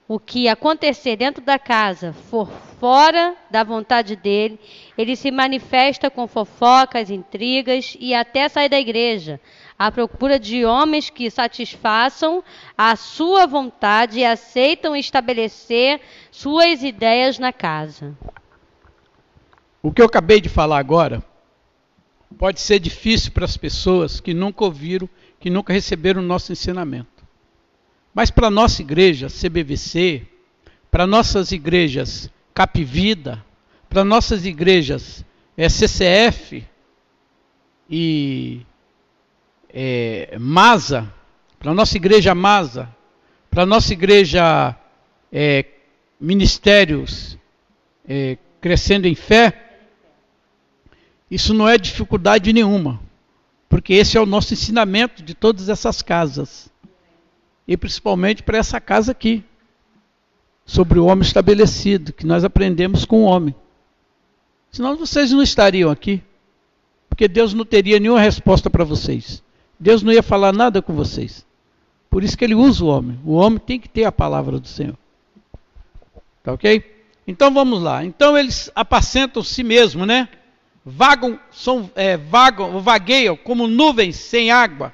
o 0.07 0.19
que 0.19 0.47
acontecer 0.47 1.15
dentro 1.15 1.43
da 1.43 1.57
casa 1.57 2.13
for 2.13 2.49
fora 2.79 3.35
da 3.49 3.63
vontade 3.63 4.15
dele, 4.15 4.59
ele 4.97 5.15
se 5.15 5.31
manifesta 5.31 6.09
com 6.09 6.27
fofocas, 6.27 7.09
intrigas 7.09 7.95
e 7.99 8.13
até 8.13 8.47
sai 8.47 8.69
da 8.69 8.79
igreja, 8.79 9.39
à 9.77 9.91
procura 9.91 10.39
de 10.39 10.65
homens 10.65 11.09
que 11.09 11.29
satisfaçam 11.29 12.43
a 12.77 12.95
sua 12.95 13.45
vontade 13.45 14.19
e 14.19 14.25
aceitam 14.25 14.95
estabelecer 14.95 15.99
suas 16.31 16.83
ideias 16.83 17.39
na 17.39 17.51
casa. 17.51 18.15
O 19.81 19.91
que 19.91 20.01
eu 20.01 20.05
acabei 20.05 20.41
de 20.41 20.49
falar 20.49 20.79
agora 20.79 21.23
pode 22.37 22.59
ser 22.59 22.79
difícil 22.79 23.31
para 23.31 23.45
as 23.45 23.57
pessoas 23.57 24.19
que 24.19 24.33
nunca 24.33 24.63
ouviram, 24.63 25.09
que 25.39 25.49
nunca 25.49 25.73
receberam 25.73 26.21
o 26.21 26.25
nosso 26.25 26.51
ensinamento. 26.51 27.25
Mas 28.13 28.31
para 28.31 28.47
a 28.47 28.51
nossa 28.51 28.81
igreja, 28.81 29.27
CBVC, 29.27 30.25
para 30.89 31.05
nossas 31.05 31.51
igrejas 31.51 32.31
Capivida, 32.57 33.45
para 33.87 34.03
nossas 34.03 34.43
igrejas 34.43 35.23
é, 35.55 35.69
CCF 35.69 36.65
e 37.87 38.65
é, 39.69 40.35
Masa, 40.39 41.13
para 41.59 41.71
nossa 41.71 41.97
igreja 41.97 42.33
Masa, 42.33 42.89
para 43.47 43.63
nossa 43.63 43.93
igreja 43.93 44.75
é, 45.31 45.65
Ministérios 46.19 47.37
é, 48.09 48.39
Crescendo 48.59 49.05
em 49.05 49.13
Fé, 49.13 49.77
isso 51.29 51.53
não 51.53 51.69
é 51.69 51.77
dificuldade 51.77 52.51
nenhuma, 52.51 52.99
porque 53.69 53.93
esse 53.93 54.17
é 54.17 54.19
o 54.19 54.25
nosso 54.25 54.55
ensinamento 54.55 55.21
de 55.21 55.35
todas 55.35 55.69
essas 55.69 56.01
casas 56.01 56.71
e 57.67 57.77
principalmente 57.77 58.41
para 58.41 58.57
essa 58.57 58.81
casa 58.81 59.11
aqui, 59.11 59.45
sobre 60.67 60.99
o 60.99 61.05
homem 61.05 61.25
estabelecido, 61.25 62.11
que 62.11 62.25
nós 62.25 62.43
aprendemos 62.43 63.05
com 63.05 63.23
o 63.23 63.25
homem. 63.25 63.55
Senão 64.69 64.97
vocês 64.97 65.31
não 65.31 65.41
estariam 65.41 65.89
aqui, 65.89 66.21
porque 67.07 67.25
Deus 67.25 67.53
não 67.53 67.63
teria 67.63 67.99
nenhuma 67.99 68.19
resposta 68.19 68.69
para 68.69 68.83
vocês. 68.83 69.41
Deus 69.79 70.03
não 70.03 70.11
ia 70.11 70.21
falar 70.21 70.51
nada 70.51 70.81
com 70.81 70.93
vocês. 70.93 71.47
Por 72.09 72.21
isso 72.21 72.37
que 72.37 72.43
ele 72.43 72.53
usa 72.53 72.83
o 72.83 72.87
homem. 72.87 73.17
O 73.23 73.33
homem 73.33 73.59
tem 73.59 73.79
que 73.79 73.87
ter 73.87 74.03
a 74.03 74.11
palavra 74.11 74.59
do 74.59 74.67
Senhor. 74.67 74.97
Tá 76.43 76.51
ok? 76.51 76.83
Então 77.25 77.53
vamos 77.53 77.81
lá. 77.81 78.03
Então 78.03 78.37
eles 78.37 78.69
apacentam 78.75 79.41
si 79.41 79.63
mesmo, 79.63 80.05
né? 80.05 80.27
Vagam, 80.85 81.39
são, 81.51 81.89
é, 81.95 82.17
vagam, 82.17 82.81
vagueiam 82.81 83.37
como 83.37 83.67
nuvens 83.67 84.17
sem 84.17 84.51
água, 84.51 84.93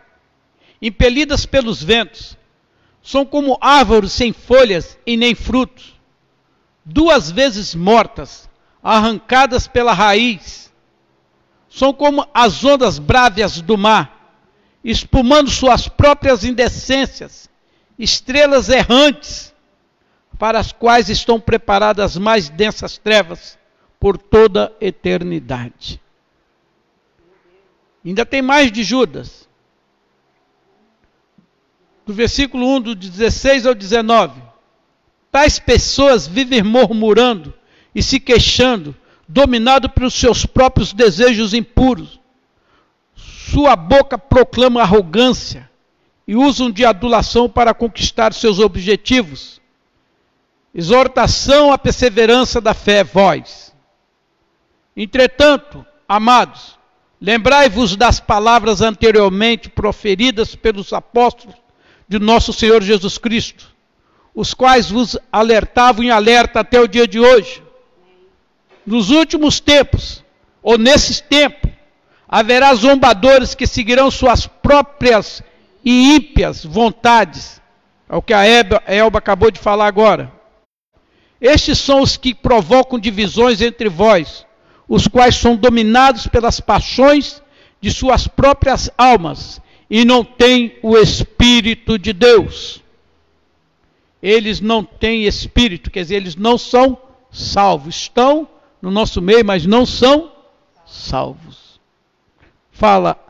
impelidas 0.81 1.45
pelos 1.45 1.83
ventos 1.83 2.37
são 3.03 3.25
como 3.25 3.57
árvores 3.59 4.13
sem 4.13 4.31
folhas 4.31 4.97
e 5.05 5.17
nem 5.17 5.35
frutos, 5.35 5.99
duas 6.85 7.29
vezes 7.29 7.75
mortas, 7.75 8.49
arrancadas 8.81 9.67
pela 9.67 9.91
raiz. 9.91 10.71
São 11.69 11.93
como 11.93 12.25
as 12.33 12.63
ondas 12.63 12.99
brávias 12.99 13.59
do 13.59 13.77
mar, 13.77 14.39
espumando 14.81 15.49
suas 15.49 15.89
próprias 15.89 16.45
indecências, 16.45 17.49
estrelas 17.99 18.69
errantes, 18.69 19.53
para 20.39 20.57
as 20.57 20.71
quais 20.71 21.09
estão 21.09 21.39
preparadas 21.39 22.11
as 22.11 22.17
mais 22.17 22.47
densas 22.47 22.97
trevas 22.97 23.57
por 23.99 24.17
toda 24.17 24.73
eternidade. 24.79 26.01
Ainda 28.05 28.25
tem 28.25 28.41
mais 28.41 28.71
de 28.71 28.83
Judas 28.83 29.42
do 32.05 32.13
versículo 32.13 32.67
1, 32.75 32.81
do 32.81 32.95
16 32.95 33.65
ao 33.65 33.73
19. 33.73 34.41
Tais 35.31 35.57
pessoas 35.59 36.27
vivem 36.27 36.61
murmurando 36.61 37.53
e 37.93 38.03
se 38.03 38.19
queixando, 38.19 38.95
dominado 39.27 39.89
pelos 39.89 40.13
seus 40.13 40.45
próprios 40.45 40.93
desejos 40.93 41.53
impuros. 41.53 42.19
Sua 43.15 43.75
boca 43.75 44.17
proclama 44.17 44.81
arrogância 44.81 45.69
e 46.27 46.35
usam 46.35 46.69
de 46.69 46.85
adulação 46.85 47.49
para 47.49 47.73
conquistar 47.73 48.33
seus 48.33 48.59
objetivos. 48.59 49.61
Exortação 50.73 51.71
à 51.71 51.77
perseverança 51.77 52.59
da 52.59 52.73
fé, 52.73 53.03
vós. 53.03 53.73
Entretanto, 54.95 55.85
amados, 56.07 56.77
Lembrai-vos 57.23 57.95
das 57.95 58.19
palavras 58.19 58.81
anteriormente 58.81 59.69
proferidas 59.69 60.55
pelos 60.55 60.91
apóstolos 60.91 61.55
de 62.13 62.19
nosso 62.19 62.53
Senhor 62.53 62.83
Jesus 62.83 63.17
Cristo, 63.17 63.65
os 64.35 64.53
quais 64.53 64.87
vos 64.87 65.17
alertavam 65.31 66.03
em 66.03 66.11
alerta 66.11 66.59
até 66.59 66.79
o 66.79 66.87
dia 66.87 67.07
de 67.07 67.19
hoje. 67.19 67.63
Nos 68.85 69.09
últimos 69.09 69.59
tempos, 69.59 70.23
ou 70.61 70.77
nesses 70.77 71.19
tempos, 71.19 71.71
haverá 72.29 72.75
zombadores 72.75 73.55
que 73.55 73.65
seguirão 73.65 74.11
suas 74.11 74.45
próprias 74.45 75.41
e 75.83 76.13
ímpias 76.13 76.63
vontades. 76.63 77.59
É 78.07 78.15
o 78.15 78.21
que 78.21 78.33
a 78.33 78.45
Elba, 78.45 79.17
acabou 79.17 79.49
de 79.49 79.59
falar 79.59 79.87
agora. 79.87 80.31
Estes 81.41 81.79
são 81.79 82.01
os 82.01 82.15
que 82.15 82.35
provocam 82.35 82.99
divisões 82.99 83.59
entre 83.59 83.89
vós 83.89 84.45
os 84.87 85.07
quais 85.07 85.35
são 85.35 85.55
dominados 85.55 86.27
pelas 86.27 86.59
paixões 86.59 87.41
de 87.81 87.89
suas 87.89 88.27
próprias 88.27 88.91
almas 88.95 89.62
e 89.93 90.03
não 90.03 90.25
têm 90.25 90.75
o 90.81 90.97
Espírito 90.97 91.99
de 91.99 92.13
Deus. 92.13 92.81
Eles 94.19 94.59
não 94.59 94.83
têm 94.83 95.25
Espírito, 95.25 95.91
quer 95.91 96.01
dizer, 96.01 96.15
eles 96.15 96.35
não 96.35 96.57
são 96.57 96.97
salvos. 97.31 97.93
Estão 97.97 98.49
no 98.81 98.89
nosso 98.89 99.21
meio, 99.21 99.45
mas 99.45 99.67
não 99.67 99.85
são 99.85 100.31
salvos. 100.83 101.79
Fala 102.71 103.23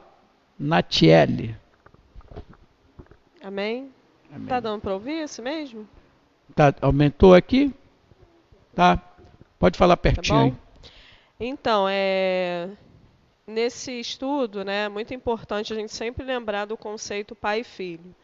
Natiele. 0.58 1.54
Amém? 3.44 3.90
Está 4.44 4.62
dando 4.62 4.80
para 4.80 4.94
ouvir 4.94 5.22
isso 5.22 5.44
mesmo? 5.44 5.86
Tá, 6.56 6.74
aumentou 6.80 7.36
aqui? 7.36 7.74
Tá. 8.74 9.02
Pode 9.60 9.78
falar 9.78 9.98
pertinho 9.98 10.52
tá. 10.52 10.90
Então, 11.42 11.88
é, 11.90 12.70
nesse 13.46 14.00
estudo, 14.00 14.64
né, 14.64 14.86
é 14.86 14.90
muito 14.90 15.14
importante 15.14 15.74
a 15.74 15.76
gente 15.76 15.94
sempre 15.94 16.24
lembrar 16.26 16.66
do 16.66 16.78
conceito 16.78 17.36
pai 17.36 17.62
e 17.62 17.64
filho. 17.64 18.16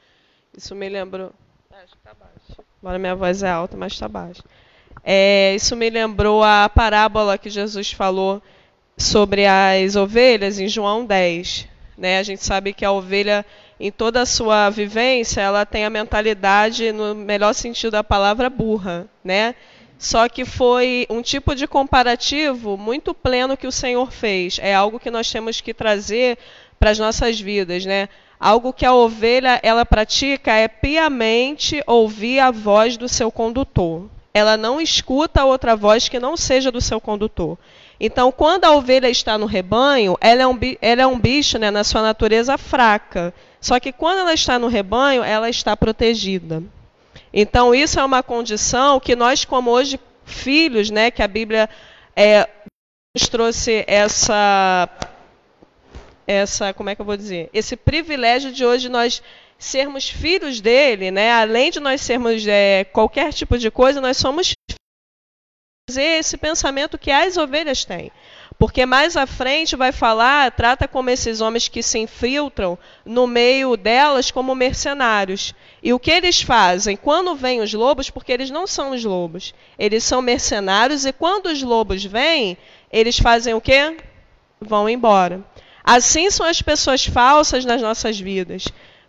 Isso 0.55 0.73
me 0.75 0.89
lembrou. 0.89 1.31
Acho 1.71 1.93
que 1.93 1.97
está 1.97 2.13
baixo. 2.13 2.63
Agora 2.81 2.97
minha 2.97 3.15
voz 3.15 3.43
é 3.43 3.49
alta, 3.49 3.77
mas 3.77 3.93
está 3.93 4.07
baixa. 4.07 4.43
É, 5.03 5.53
isso 5.55 5.75
me 5.75 5.89
lembrou 5.89 6.43
a 6.43 6.69
parábola 6.69 7.37
que 7.37 7.49
Jesus 7.49 7.91
falou 7.91 8.41
sobre 8.97 9.45
as 9.45 9.95
ovelhas 9.95 10.59
em 10.59 10.67
João 10.67 11.05
10. 11.05 11.67
Né? 11.97 12.19
A 12.19 12.23
gente 12.23 12.43
sabe 12.43 12.73
que 12.73 12.83
a 12.83 12.91
ovelha, 12.91 13.45
em 13.79 13.91
toda 13.91 14.21
a 14.21 14.25
sua 14.25 14.69
vivência, 14.69 15.41
ela 15.41 15.65
tem 15.65 15.85
a 15.85 15.89
mentalidade, 15.89 16.91
no 16.91 17.15
melhor 17.15 17.53
sentido 17.53 17.91
da 17.91 18.03
palavra, 18.03 18.49
burra. 18.49 19.07
Né? 19.23 19.55
Só 19.99 20.29
que 20.29 20.45
foi 20.45 21.05
um 21.09 21.21
tipo 21.21 21.53
de 21.53 21.67
comparativo 21.67 22.77
muito 22.77 23.13
pleno 23.13 23.57
que 23.57 23.67
o 23.67 23.71
Senhor 23.71 24.09
fez. 24.09 24.57
É 24.61 24.73
algo 24.73 24.97
que 24.97 25.11
nós 25.11 25.29
temos 25.29 25.59
que 25.59 25.73
trazer 25.73 26.37
para 26.79 26.89
as 26.89 26.97
nossas 26.97 27.37
vidas, 27.37 27.85
né? 27.85 28.07
Algo 28.39 28.71
que 28.71 28.85
a 28.85 28.93
ovelha 28.93 29.59
ela 29.61 29.85
pratica 29.85 30.53
é 30.53 30.69
piamente 30.69 31.83
ouvir 31.85 32.39
a 32.39 32.49
voz 32.49 32.95
do 32.95 33.09
seu 33.09 33.29
condutor. 33.29 34.09
Ela 34.33 34.55
não 34.55 34.79
escuta 34.79 35.43
outra 35.43 35.75
voz 35.75 36.07
que 36.07 36.17
não 36.17 36.37
seja 36.37 36.71
do 36.71 36.79
seu 36.79 37.01
condutor. 37.01 37.57
Então, 37.99 38.31
quando 38.31 38.63
a 38.63 38.71
ovelha 38.71 39.09
está 39.09 39.37
no 39.37 39.45
rebanho, 39.45 40.17
ela 40.21 40.43
é 40.43 40.47
um, 40.47 40.57
ela 40.81 41.01
é 41.01 41.07
um 41.07 41.19
bicho 41.19 41.59
né, 41.59 41.69
na 41.69 41.83
sua 41.83 42.01
natureza 42.01 42.57
fraca. 42.57 43.33
Só 43.59 43.77
que 43.81 43.91
quando 43.91 44.19
ela 44.19 44.33
está 44.33 44.57
no 44.57 44.67
rebanho, 44.67 45.21
ela 45.21 45.49
está 45.49 45.75
protegida. 45.75 46.63
Então, 47.33 47.73
isso 47.73 47.99
é 47.99 48.03
uma 48.03 48.23
condição 48.23 48.99
que 48.99 49.15
nós, 49.15 49.45
como 49.45 49.69
hoje 49.69 49.99
filhos, 50.25 50.89
né, 50.89 51.11
que 51.11 51.21
a 51.21 51.27
Bíblia 51.27 51.69
é, 52.15 52.47
nos 53.15 53.27
trouxe 53.27 53.83
essa, 53.87 54.89
essa, 56.27 56.73
como 56.73 56.89
é 56.89 56.95
que 56.95 57.01
eu 57.01 57.05
vou 57.05 57.17
dizer, 57.17 57.49
esse 57.53 57.75
privilégio 57.75 58.51
de 58.51 58.65
hoje 58.65 58.89
nós 58.89 59.21
sermos 59.57 60.09
filhos 60.09 60.61
dele, 60.61 61.11
né, 61.11 61.31
além 61.31 61.71
de 61.71 61.79
nós 61.79 62.01
sermos 62.01 62.47
é, 62.47 62.83
qualquer 62.85 63.33
tipo 63.33 63.57
de 63.57 63.69
coisa, 63.69 63.99
nós 63.99 64.17
somos 64.17 64.53
esse 65.89 66.37
pensamento 66.37 66.97
que 66.97 67.09
as 67.09 67.35
ovelhas 67.35 67.83
têm. 67.83 68.11
Porque 68.59 68.85
mais 68.85 69.15
à 69.15 69.25
frente 69.25 69.77
vai 69.77 69.93
falar, 69.93 70.51
trata 70.51 70.85
como 70.85 71.09
esses 71.09 71.39
homens 71.39 71.69
que 71.69 71.81
se 71.81 71.97
infiltram 71.97 72.77
no 73.05 73.25
meio 73.25 73.77
delas 73.77 74.31
como 74.31 74.53
mercenários. 74.53 75.55
E 75.81 75.93
o 75.93 75.99
que 75.99 76.11
eles 76.11 76.41
fazem? 76.41 76.97
Quando 76.97 77.33
vêm 77.35 77.61
os 77.61 77.73
lobos, 77.73 78.09
porque 78.09 78.33
eles 78.33 78.49
não 78.49 78.67
são 78.67 78.91
os 78.91 79.01
lobos, 79.01 79.53
eles 79.77 80.03
são 80.03 80.21
mercenários, 80.21 81.05
e 81.05 81.13
quando 81.13 81.45
os 81.45 81.63
lobos 81.63 82.03
vêm, 82.03 82.57
eles 82.91 83.17
fazem 83.17 83.53
o 83.53 83.61
quê? 83.61 83.95
Vão 84.59 84.89
embora. 84.89 85.41
Assim 85.81 86.29
são 86.29 86.45
as 86.45 86.61
pessoas 86.61 87.05
falsas 87.05 87.63
nas 87.63 87.81
nossas 87.81 88.19
vidas. 88.19 88.65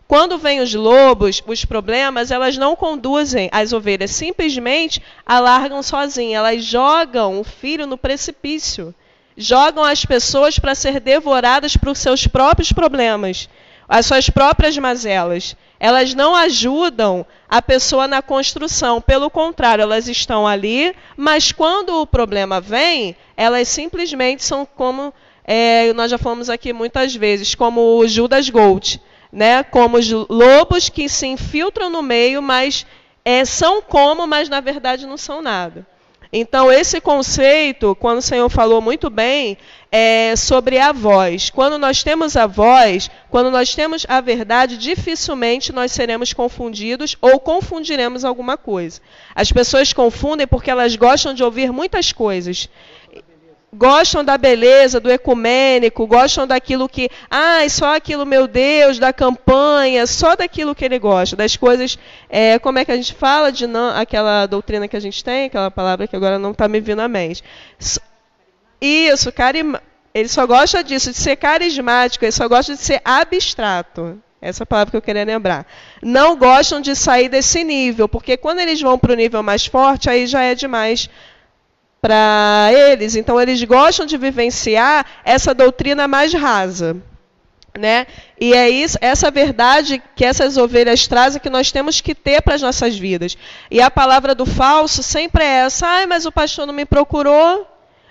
Quando 0.06 0.38
vêm 0.38 0.60
os 0.60 0.72
lobos, 0.72 1.42
os 1.44 1.64
problemas, 1.64 2.30
elas 2.30 2.56
não 2.56 2.76
conduzem 2.76 3.50
as 3.50 3.72
ovelhas, 3.72 4.12
simplesmente 4.12 5.02
a 5.26 5.40
largam 5.40 5.82
sozinhas, 5.82 6.38
elas 6.38 6.64
jogam 6.64 7.40
o 7.40 7.44
filho 7.44 7.84
no 7.84 7.98
precipício 7.98 8.94
jogam 9.36 9.84
as 9.84 10.04
pessoas 10.04 10.58
para 10.58 10.74
ser 10.74 11.00
devoradas 11.00 11.76
por 11.76 11.94
seus 11.96 12.26
próprios 12.26 12.72
problemas, 12.72 13.48
as 13.88 14.06
suas 14.06 14.30
próprias 14.30 14.76
mazelas. 14.78 15.56
Elas 15.78 16.14
não 16.14 16.36
ajudam 16.36 17.24
a 17.48 17.62
pessoa 17.62 18.06
na 18.06 18.20
construção, 18.20 19.00
pelo 19.00 19.30
contrário, 19.30 19.82
elas 19.82 20.08
estão 20.08 20.46
ali, 20.46 20.94
mas 21.16 21.52
quando 21.52 22.00
o 22.00 22.06
problema 22.06 22.60
vem, 22.60 23.16
elas 23.36 23.68
simplesmente 23.68 24.44
são 24.44 24.66
como 24.66 25.12
é, 25.52 25.92
nós 25.94 26.10
já 26.10 26.18
falamos 26.18 26.48
aqui 26.48 26.72
muitas 26.72 27.16
vezes, 27.16 27.56
como 27.56 27.98
o 27.98 28.06
Judas 28.06 28.48
Gold, 28.48 29.00
né? 29.32 29.62
como 29.64 29.96
os 29.96 30.08
lobos 30.08 30.88
que 30.88 31.08
se 31.08 31.26
infiltram 31.26 31.90
no 31.90 32.02
meio, 32.02 32.40
mas 32.40 32.86
é, 33.24 33.44
são 33.44 33.82
como, 33.82 34.26
mas 34.26 34.48
na 34.48 34.60
verdade 34.60 35.06
não 35.06 35.16
são 35.16 35.42
nada. 35.42 35.86
Então, 36.32 36.70
esse 36.70 37.00
conceito, 37.00 37.96
quando 37.96 38.18
o 38.18 38.22
Senhor 38.22 38.48
falou 38.48 38.80
muito 38.80 39.10
bem, 39.10 39.58
é 39.90 40.36
sobre 40.36 40.78
a 40.78 40.92
voz. 40.92 41.50
Quando 41.50 41.76
nós 41.76 42.04
temos 42.04 42.36
a 42.36 42.46
voz, 42.46 43.10
quando 43.28 43.50
nós 43.50 43.74
temos 43.74 44.06
a 44.08 44.20
verdade, 44.20 44.78
dificilmente 44.78 45.72
nós 45.72 45.90
seremos 45.90 46.32
confundidos 46.32 47.16
ou 47.20 47.40
confundiremos 47.40 48.24
alguma 48.24 48.56
coisa. 48.56 49.00
As 49.34 49.50
pessoas 49.50 49.92
confundem 49.92 50.46
porque 50.46 50.70
elas 50.70 50.94
gostam 50.94 51.34
de 51.34 51.42
ouvir 51.42 51.72
muitas 51.72 52.12
coisas 52.12 52.68
gostam 53.72 54.24
da 54.24 54.36
beleza, 54.36 54.98
do 54.98 55.10
ecumênico, 55.10 56.06
gostam 56.06 56.46
daquilo 56.46 56.88
que, 56.88 57.08
ah, 57.30 57.60
só 57.68 57.94
aquilo, 57.96 58.26
meu 58.26 58.46
Deus, 58.48 58.98
da 58.98 59.12
campanha, 59.12 60.06
só 60.06 60.34
daquilo 60.34 60.74
que 60.74 60.84
ele 60.84 60.98
gosta, 60.98 61.36
das 61.36 61.56
coisas, 61.56 61.98
é, 62.28 62.58
como 62.58 62.78
é 62.78 62.84
que 62.84 62.92
a 62.92 62.96
gente 62.96 63.14
fala 63.14 63.52
de 63.52 63.66
não, 63.66 63.96
aquela 63.96 64.46
doutrina 64.46 64.88
que 64.88 64.96
a 64.96 65.00
gente 65.00 65.22
tem, 65.22 65.46
aquela 65.46 65.70
palavra 65.70 66.06
que 66.06 66.16
agora 66.16 66.38
não 66.38 66.50
está 66.50 66.66
me 66.68 66.80
vindo 66.80 67.00
à 67.00 67.08
mente. 67.08 67.44
Isso, 68.80 69.30
carim, 69.30 69.74
ele 70.12 70.28
só 70.28 70.46
gosta 70.46 70.82
disso, 70.82 71.10
de 71.10 71.18
ser 71.18 71.36
carismático, 71.36 72.24
ele 72.24 72.32
só 72.32 72.48
gosta 72.48 72.74
de 72.74 72.80
ser 72.80 73.00
abstrato. 73.04 74.20
Essa 74.42 74.62
é 74.62 74.66
palavra 74.66 74.90
que 74.90 74.96
eu 74.96 75.02
queria 75.02 75.22
lembrar. 75.22 75.66
Não 76.02 76.34
gostam 76.34 76.80
de 76.80 76.96
sair 76.96 77.28
desse 77.28 77.62
nível, 77.62 78.08
porque 78.08 78.38
quando 78.38 78.60
eles 78.60 78.80
vão 78.80 78.98
para 78.98 79.12
o 79.12 79.16
nível 79.16 79.42
mais 79.42 79.66
forte, 79.66 80.08
aí 80.08 80.26
já 80.26 80.42
é 80.42 80.54
demais 80.54 81.10
para 82.00 82.70
eles. 82.72 83.14
Então, 83.14 83.40
eles 83.40 83.62
gostam 83.64 84.06
de 84.06 84.16
vivenciar 84.16 85.04
essa 85.24 85.54
doutrina 85.54 86.08
mais 86.08 86.32
rasa. 86.32 86.96
Né? 87.78 88.06
E 88.40 88.52
é 88.52 88.68
isso, 88.68 88.98
essa 89.00 89.30
verdade 89.30 90.02
que 90.16 90.24
essas 90.24 90.56
ovelhas 90.56 91.06
trazem 91.06 91.40
que 91.40 91.48
nós 91.48 91.70
temos 91.70 92.00
que 92.00 92.16
ter 92.16 92.42
para 92.42 92.56
as 92.56 92.62
nossas 92.62 92.98
vidas. 92.98 93.38
E 93.70 93.80
a 93.80 93.88
palavra 93.88 94.34
do 94.34 94.44
falso 94.44 95.04
sempre 95.04 95.44
é 95.44 95.64
essa: 95.66 95.86
ah, 95.86 96.06
mas 96.06 96.26
o 96.26 96.32
pastor 96.32 96.66
não 96.66 96.74
me 96.74 96.84
procurou. 96.84 97.66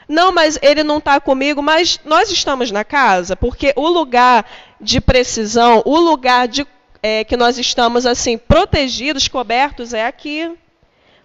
Não, 0.08 0.32
mas 0.32 0.58
ele 0.64 0.82
não 0.82 0.98
está 0.98 1.20
comigo, 1.20 1.62
mas 1.62 2.00
nós 2.04 2.32
estamos 2.32 2.72
na 2.72 2.84
casa, 2.84 3.36
porque 3.36 3.74
o 3.76 3.88
lugar 3.88 4.44
de 4.82 5.00
precisão, 5.00 5.84
o 5.86 6.00
lugar 6.00 6.48
de, 6.48 6.66
é, 7.04 7.24
que 7.24 7.38
nós 7.38 7.60
estamos 7.60 8.08
assim 8.08 8.36
protegidos, 8.36 9.28
cobertos, 9.28 9.94
é 9.94 10.08
aqui. 10.08 10.52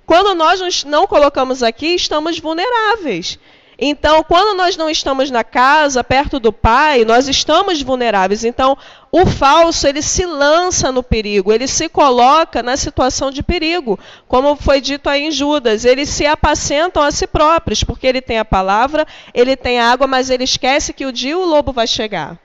Quando 0.07 0.35
nós 0.35 0.85
não 0.85 1.07
colocamos 1.07 1.63
aqui, 1.63 1.95
estamos 1.95 2.39
vulneráveis. 2.39 3.39
Então, 3.79 4.23
quando 4.23 4.57
nós 4.57 4.77
não 4.77 4.89
estamos 4.89 5.31
na 5.31 5.43
casa, 5.43 6.05
perto 6.05 6.39
do 6.39 6.53
Pai, 6.53 7.05
nós 7.05 7.29
estamos 7.29 7.83
vulneráveis. 7.83 8.45
Então, 8.45 8.79
o 9.11 9.27
falso, 9.27 9.87
ele 9.87 10.01
se 10.01 10.25
lança 10.25 10.93
no 10.93 11.03
perigo, 11.03 11.53
ele 11.53 11.67
se 11.67 11.89
coloca 11.89 12.63
na 12.63 12.77
situação 12.77 13.31
de 13.31 13.43
perigo. 13.43 13.99
Como 14.29 14.55
foi 14.55 14.81
dito 14.81 15.09
aí 15.09 15.25
em 15.25 15.31
Judas, 15.31 15.85
eles 15.85 16.09
se 16.09 16.25
apacentam 16.25 17.03
a 17.03 17.11
si 17.11 17.27
próprios, 17.27 17.83
porque 17.83 18.07
ele 18.07 18.21
tem 18.21 18.39
a 18.39 18.45
palavra, 18.45 19.07
ele 19.33 19.57
tem 19.57 19.81
a 19.81 19.91
água, 19.91 20.07
mas 20.07 20.31
ele 20.31 20.45
esquece 20.45 20.93
que 20.93 21.07
o 21.07 21.13
dia 21.13 21.37
o 21.37 21.45
lobo 21.45 21.73
vai 21.73 21.87
chegar. 21.87 22.39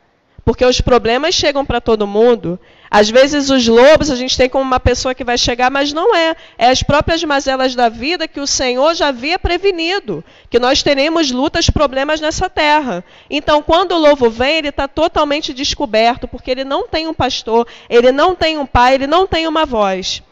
Porque 0.43 0.65
os 0.65 0.81
problemas 0.81 1.35
chegam 1.35 1.63
para 1.63 1.79
todo 1.79 2.07
mundo. 2.07 2.59
Às 2.89 3.09
vezes 3.09 3.49
os 3.49 3.67
lobos 3.67 4.09
a 4.09 4.15
gente 4.15 4.35
tem 4.35 4.49
como 4.49 4.63
uma 4.63 4.79
pessoa 4.79 5.13
que 5.13 5.23
vai 5.23 5.37
chegar, 5.37 5.69
mas 5.69 5.93
não 5.93 6.15
é. 6.15 6.35
É 6.57 6.69
as 6.69 6.81
próprias 6.81 7.23
mazelas 7.23 7.75
da 7.75 7.87
vida 7.87 8.27
que 8.27 8.39
o 8.39 8.47
Senhor 8.47 8.95
já 8.95 9.09
havia 9.09 9.37
prevenido, 9.37 10.23
que 10.49 10.57
nós 10.57 10.81
teremos 10.81 11.31
lutas, 11.31 11.69
problemas 11.69 12.19
nessa 12.19 12.49
terra. 12.49 13.03
Então, 13.29 13.61
quando 13.61 13.91
o 13.91 13.99
lobo 13.99 14.29
vem, 14.29 14.57
ele 14.57 14.69
está 14.69 14.87
totalmente 14.87 15.53
descoberto, 15.53 16.27
porque 16.27 16.49
ele 16.49 16.63
não 16.63 16.87
tem 16.87 17.07
um 17.07 17.13
pastor, 17.13 17.67
ele 17.89 18.11
não 18.11 18.35
tem 18.35 18.57
um 18.57 18.65
pai, 18.65 18.95
ele 18.95 19.07
não 19.07 19.27
tem 19.27 19.47
uma 19.47 19.65
voz. 19.65 20.23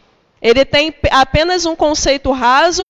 Ele 0.41 0.65
tem 0.65 0.93
apenas 1.11 1.65
um 1.65 1.75
conceito 1.75 2.31
raso 2.31 2.81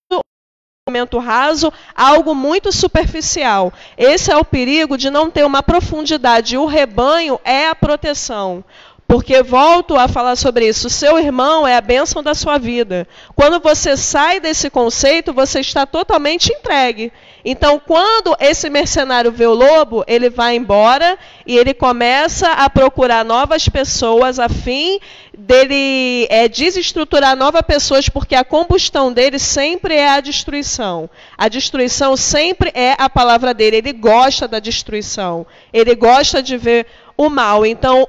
momento 0.87 1.19
raso, 1.19 1.71
algo 1.93 2.33
muito 2.33 2.71
superficial. 2.71 3.73
Esse 3.97 4.31
é 4.31 4.37
o 4.37 4.45
perigo 4.45 4.97
de 4.97 5.09
não 5.09 5.29
ter 5.29 5.45
uma 5.45 5.61
profundidade. 5.61 6.57
O 6.57 6.65
rebanho 6.65 7.39
é 7.43 7.67
a 7.67 7.75
proteção. 7.75 8.63
Porque 9.07 9.41
volto 9.41 9.95
a 9.95 10.09
falar 10.09 10.35
sobre 10.35 10.67
isso. 10.67 10.87
O 10.87 10.89
seu 10.89 11.17
irmão 11.17 11.65
é 11.65 11.77
a 11.77 11.81
bênção 11.81 12.21
da 12.21 12.35
sua 12.35 12.57
vida. 12.57 13.07
Quando 13.35 13.57
você 13.61 13.95
sai 13.95 14.41
desse 14.41 14.69
conceito, 14.69 15.33
você 15.33 15.61
está 15.61 15.85
totalmente 15.85 16.51
entregue. 16.51 17.13
Então, 17.45 17.79
quando 17.79 18.35
esse 18.37 18.69
mercenário 18.69 19.31
vê 19.31 19.45
o 19.45 19.53
lobo, 19.53 20.03
ele 20.05 20.29
vai 20.29 20.57
embora 20.57 21.17
e 21.45 21.57
ele 21.57 21.73
começa 21.73 22.51
a 22.51 22.69
procurar 22.69 23.23
novas 23.23 23.69
pessoas 23.69 24.39
a 24.39 24.49
fim 24.49 24.99
dele 25.37 26.27
é, 26.29 26.49
desestruturar 26.49 27.37
novas 27.37 27.61
pessoas, 27.61 28.09
porque 28.09 28.35
a 28.35 28.43
combustão 28.43 29.13
dele 29.13 29.39
sempre 29.39 29.95
é 29.95 30.09
a 30.09 30.19
destruição. 30.19 31.09
A 31.37 31.47
destruição 31.47 32.17
sempre 32.17 32.71
é 32.73 32.93
a 32.97 33.09
palavra 33.09 33.53
dele. 33.53 33.77
Ele 33.77 33.93
gosta 33.93 34.49
da 34.49 34.59
destruição. 34.59 35.47
Ele 35.71 35.95
gosta 35.95 36.43
de 36.43 36.57
ver 36.57 36.87
o 37.15 37.29
mal. 37.29 37.65
Então, 37.65 38.05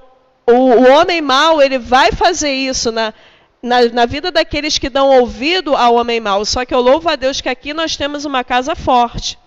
o, 0.49 0.53
o 0.53 0.91
homem 0.91 1.21
mau, 1.21 1.61
ele 1.61 1.79
vai 1.79 2.11
fazer 2.13 2.53
isso 2.53 2.91
na, 2.91 3.13
na, 3.63 3.85
na, 3.93 4.07
vida 4.07 4.31
daqueles 4.31 4.79
que 4.79 4.89
dão 4.89 5.09
ouvido 5.21 5.77
ao 5.77 5.95
homem 5.95 6.21
mau. 6.21 6.45
Só 6.45 6.65
que 6.65 6.75
eu 6.75 6.81
louvo 6.81 7.09
a 7.09 7.17
Deus 7.17 7.41
que 7.41 7.49
aqui 7.49 7.75
nós 7.75 7.97
temos 7.97 8.25
uma 8.25 8.43
casa 8.43 8.75
forte. 8.75 9.39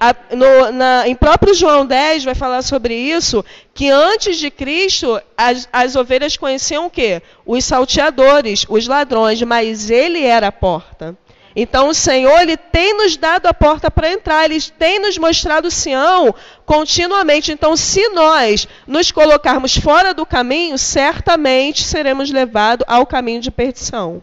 A, 0.00 0.14
no, 0.34 0.72
na, 0.72 1.08
em 1.08 1.14
próprio 1.14 1.54
João 1.54 1.84
10 1.84 2.24
vai 2.24 2.34
falar 2.34 2.62
sobre 2.62 2.94
isso, 2.94 3.44
que 3.74 3.90
antes 3.90 4.36
de 4.38 4.50
Cristo 4.50 5.20
as, 5.36 5.68
as 5.72 5.96
ovelhas 5.96 6.36
conheciam 6.36 6.86
o 6.86 6.90
quê? 6.90 7.20
Os 7.44 7.64
salteadores, 7.64 8.64
os 8.68 8.86
ladrões, 8.86 9.42
mas 9.42 9.90
ele 9.90 10.22
era 10.22 10.48
a 10.48 10.52
porta. 10.52 11.16
Então 11.60 11.88
o 11.88 11.94
Senhor 11.94 12.40
ele 12.40 12.56
tem 12.56 12.96
nos 12.96 13.16
dado 13.16 13.46
a 13.46 13.52
porta 13.52 13.90
para 13.90 14.12
entrar, 14.12 14.44
ele 14.44 14.62
tem 14.78 15.00
nos 15.00 15.18
mostrado 15.18 15.68
Sião 15.72 16.32
continuamente. 16.64 17.50
Então, 17.50 17.76
se 17.76 18.10
nós 18.10 18.68
nos 18.86 19.10
colocarmos 19.10 19.76
fora 19.76 20.14
do 20.14 20.24
caminho, 20.24 20.78
certamente 20.78 21.82
seremos 21.82 22.30
levados 22.30 22.86
ao 22.88 23.04
caminho 23.04 23.40
de 23.40 23.50
perdição. 23.50 24.22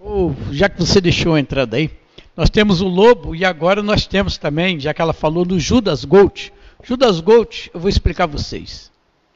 Oh, 0.00 0.32
já 0.50 0.68
que 0.68 0.80
você 0.80 1.00
deixou 1.00 1.34
a 1.34 1.40
entrada 1.40 1.76
aí, 1.76 1.92
nós 2.36 2.50
temos 2.50 2.80
o 2.80 2.88
lobo 2.88 3.32
e 3.32 3.44
agora 3.44 3.84
nós 3.84 4.04
temos 4.04 4.36
também, 4.36 4.80
já 4.80 4.92
que 4.92 5.00
ela 5.00 5.12
falou 5.12 5.44
do 5.44 5.60
Judas 5.60 6.04
Gold. 6.04 6.52
Judas 6.82 7.20
Gold, 7.20 7.70
eu 7.72 7.78
vou 7.78 7.88
explicar 7.88 8.24
a 8.24 8.26
vocês. 8.26 8.90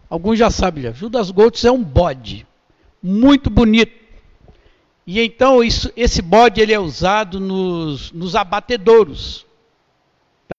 Alguns 0.09 0.41
já 0.41 0.51
sabem 0.51 0.83
já. 0.83 0.91
Judas 0.91 1.31
Gold 1.31 1.65
é 1.65 1.71
um 1.71 1.85
bode 1.85 2.45
muito 3.01 3.49
bonito 3.49 4.01
e 5.07 5.21
então 5.21 5.63
isso, 5.63 5.91
esse 5.97 6.23
bode 6.23 6.61
ele 6.61 6.73
é 6.73 6.79
usado 6.79 7.41
nos, 7.41 8.13
nos 8.13 8.37
abatedouros. 8.37 9.47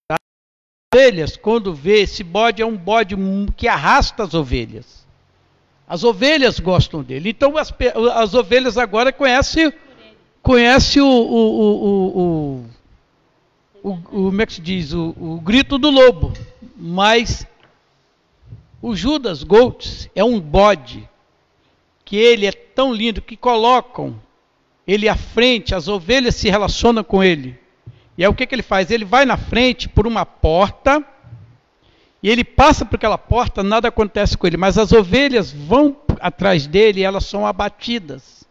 Tá? 0.07 0.15
As 0.15 0.97
ovelhas, 0.99 1.37
quando 1.37 1.73
vê 1.73 2.01
esse 2.01 2.23
bode, 2.23 2.61
é 2.61 2.65
um 2.65 2.77
bode 2.77 3.15
que 3.55 3.67
arrasta 3.67 4.23
as 4.23 4.33
ovelhas. 4.33 5.05
As 5.87 6.03
ovelhas 6.03 6.59
gostam 6.59 7.03
dele. 7.03 7.29
Então 7.29 7.57
as, 7.57 7.73
as 8.13 8.33
ovelhas 8.33 8.77
agora 8.77 9.11
conhecem, 9.11 9.71
conhecem 10.41 11.01
o, 11.01 11.07
o, 11.07 12.63
o, 12.63 12.65
o, 13.83 13.97
como 13.97 14.41
é 14.41 14.45
que 14.45 14.53
se 14.53 14.61
diz? 14.61 14.93
O, 14.93 15.15
o 15.19 15.41
grito 15.41 15.77
do 15.77 15.89
lobo. 15.89 16.33
Mas 16.75 17.45
o 18.81 18.95
Judas 18.95 19.43
Goltz 19.43 20.09
é 20.15 20.23
um 20.23 20.39
bode 20.39 21.07
que 22.03 22.15
ele 22.15 22.45
é 22.45 22.51
tão 22.51 22.93
lindo 22.93 23.21
que 23.21 23.37
colocam 23.37 24.19
ele 24.87 25.07
à 25.07 25.15
frente, 25.15 25.75
as 25.75 25.87
ovelhas 25.87 26.35
se 26.35 26.49
relacionam 26.49 27.03
com 27.03 27.23
ele. 27.23 27.59
E 28.17 28.23
aí 28.23 28.29
o 28.29 28.33
que, 28.33 28.45
que 28.45 28.55
ele 28.55 28.63
faz? 28.63 28.91
Ele 28.91 29.05
vai 29.05 29.25
na 29.25 29.37
frente 29.37 29.87
por 29.87 30.05
uma 30.05 30.25
porta, 30.25 31.05
e 32.21 32.29
ele 32.29 32.43
passa 32.43 32.85
por 32.85 32.95
aquela 32.95 33.17
porta, 33.17 33.63
nada 33.63 33.87
acontece 33.87 34.37
com 34.37 34.45
ele, 34.45 34.57
mas 34.57 34.77
as 34.77 34.91
ovelhas 34.91 35.51
vão 35.51 35.97
atrás 36.19 36.67
dele 36.67 37.01
e 37.01 37.03
elas 37.03 37.25
são 37.25 37.47
abatidas. 37.47 38.45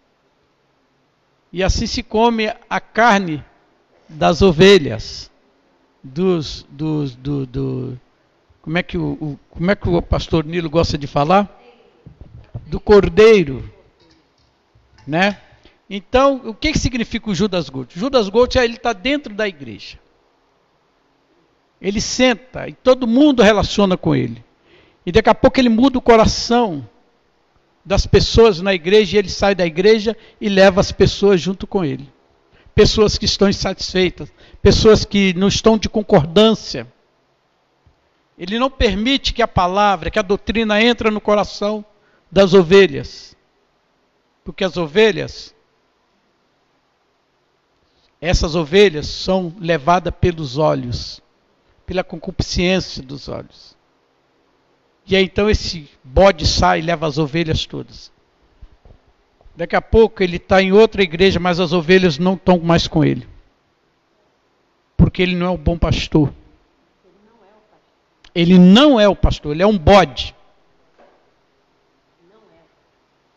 E 1.53 1.63
assim 1.63 1.87
se 1.87 2.03
come 2.03 2.53
a 2.69 2.81
carne 2.81 3.45
das 4.09 4.43
ovelhas, 4.43 5.31
dos, 6.03 6.67
dos, 6.69 7.15
do, 7.15 7.47
do 7.47 8.01
como 8.63 8.79
é 8.79 8.83
que 8.83 8.99
o, 8.99 9.13
o, 9.13 9.39
como 9.51 9.71
é 9.71 9.77
que 9.77 9.89
o 9.89 10.03
pastor 10.03 10.45
Nilo 10.45 10.69
gosta 10.69 10.99
de 10.99 11.07
falar? 11.07 11.49
Do 12.67 12.81
cordeiro, 12.81 13.71
né? 15.07 15.41
Então, 15.93 16.41
o 16.45 16.55
que, 16.55 16.79
significa 16.79 17.29
o 17.29 17.35
Judas 17.35 17.69
Gold? 17.69 17.99
Judas 17.99 18.29
Gold 18.29 18.57
ele 18.57 18.77
está 18.77 18.93
dentro 18.93 19.35
da 19.35 19.49
igreja. 19.49 19.99
Ele 21.83 22.01
senta 22.01 22.69
e 22.69 22.75
todo 22.75 23.09
mundo 23.09 23.43
relaciona 23.43 23.97
com 23.97 24.15
ele. 24.15 24.45
E 25.05 25.11
daqui 25.11 25.29
a 25.29 25.35
pouco 25.35 25.59
ele 25.59 25.69
muda 25.69 25.99
o 25.99 26.03
coração 26.03 26.89
das 27.85 28.07
pessoas 28.07 28.61
na 28.61 28.73
igreja 28.73 29.17
e 29.17 29.19
ele 29.19 29.29
sai 29.29 29.53
da 29.53 29.67
igreja 29.67 30.17
e 30.41 30.49
leva 30.49 30.81
as 30.81 30.93
pessoas 30.93 31.41
junto 31.41 31.67
com 31.67 31.85
ele. 31.85 32.09
Pessoas 32.73 33.19
que 33.19 33.25
estão 33.25 33.49
insatisfeitas, 33.49 34.33
pessoas 34.63 35.05
que 35.05 35.35
não 35.35 35.49
estão 35.49 35.77
de 35.77 35.89
concordância. 35.89 36.87
Ele 38.39 38.61
não 38.61 38.71
permite 38.71 39.35
que 39.35 39.43
a 39.43 39.49
palavra, 39.49 40.09
que 40.09 40.21
a 40.21 40.23
doutrina 40.23 40.81
entre 40.81 41.11
no 41.11 41.21
coração 41.21 41.85
das 42.31 42.55
ovelhas. 42.55 43.37
Porque 44.45 44.63
as 44.63 44.77
ovelhas 44.77 45.53
essas 48.21 48.55
ovelhas 48.55 49.07
são 49.07 49.55
levadas 49.59 50.13
pelos 50.21 50.59
olhos, 50.59 51.23
pela 51.87 52.05
concupiscência 52.05 53.03
dos 53.03 53.29
olhos. 53.29 53.77
E 55.07 55.17
aí 55.17 55.25
então 55.25 55.49
esse 55.49 55.89
bode 56.05 56.47
sai 56.47 56.81
e 56.81 56.83
leva 56.83 57.07
as 57.07 57.19
ovelhas 57.19 57.65
todas. 57.67 58.13
Daqui 59.57 59.75
a 59.75 59.83
pouco 59.83 60.23
ele 60.23 60.37
está 60.37 60.63
em 60.63 60.73
outra 60.73 61.03
igreja, 61.03 61.41
mas 61.41 61.59
as 61.59 61.73
ovelhas 61.73 62.19
não 62.19 62.35
estão 62.35 62.59
mais 62.59 62.87
com 62.87 63.05
ele. 63.05 63.27
Porque 64.97 65.23
ele 65.23 65.35
não 65.35 65.47
é 65.47 65.51
o 65.51 65.59
bom 65.59 65.77
pastor. 65.77 66.33
Ele 68.35 68.59
não 68.59 69.01
é 69.01 69.09
o 69.09 69.17
pastor, 69.17 69.53
ele 69.53 69.63
é 69.63 69.67
um 69.67 69.77
bode. 69.77 70.35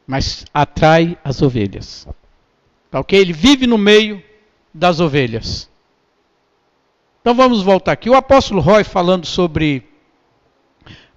Mas 0.05 0.45
atrai 0.53 1.17
as 1.23 1.41
ovelhas. 1.41 2.07
Tá 2.91 2.99
ok? 2.99 3.19
Ele 3.19 3.33
vive 3.33 3.65
no 3.65 3.77
meio, 3.77 4.23
das 4.73 4.99
ovelhas. 4.99 5.69
Então 7.21 7.33
vamos 7.33 7.61
voltar 7.61 7.93
aqui. 7.93 8.09
O 8.09 8.15
apóstolo 8.15 8.59
Roy 8.59 8.83
falando 8.83 9.25
sobre 9.25 9.87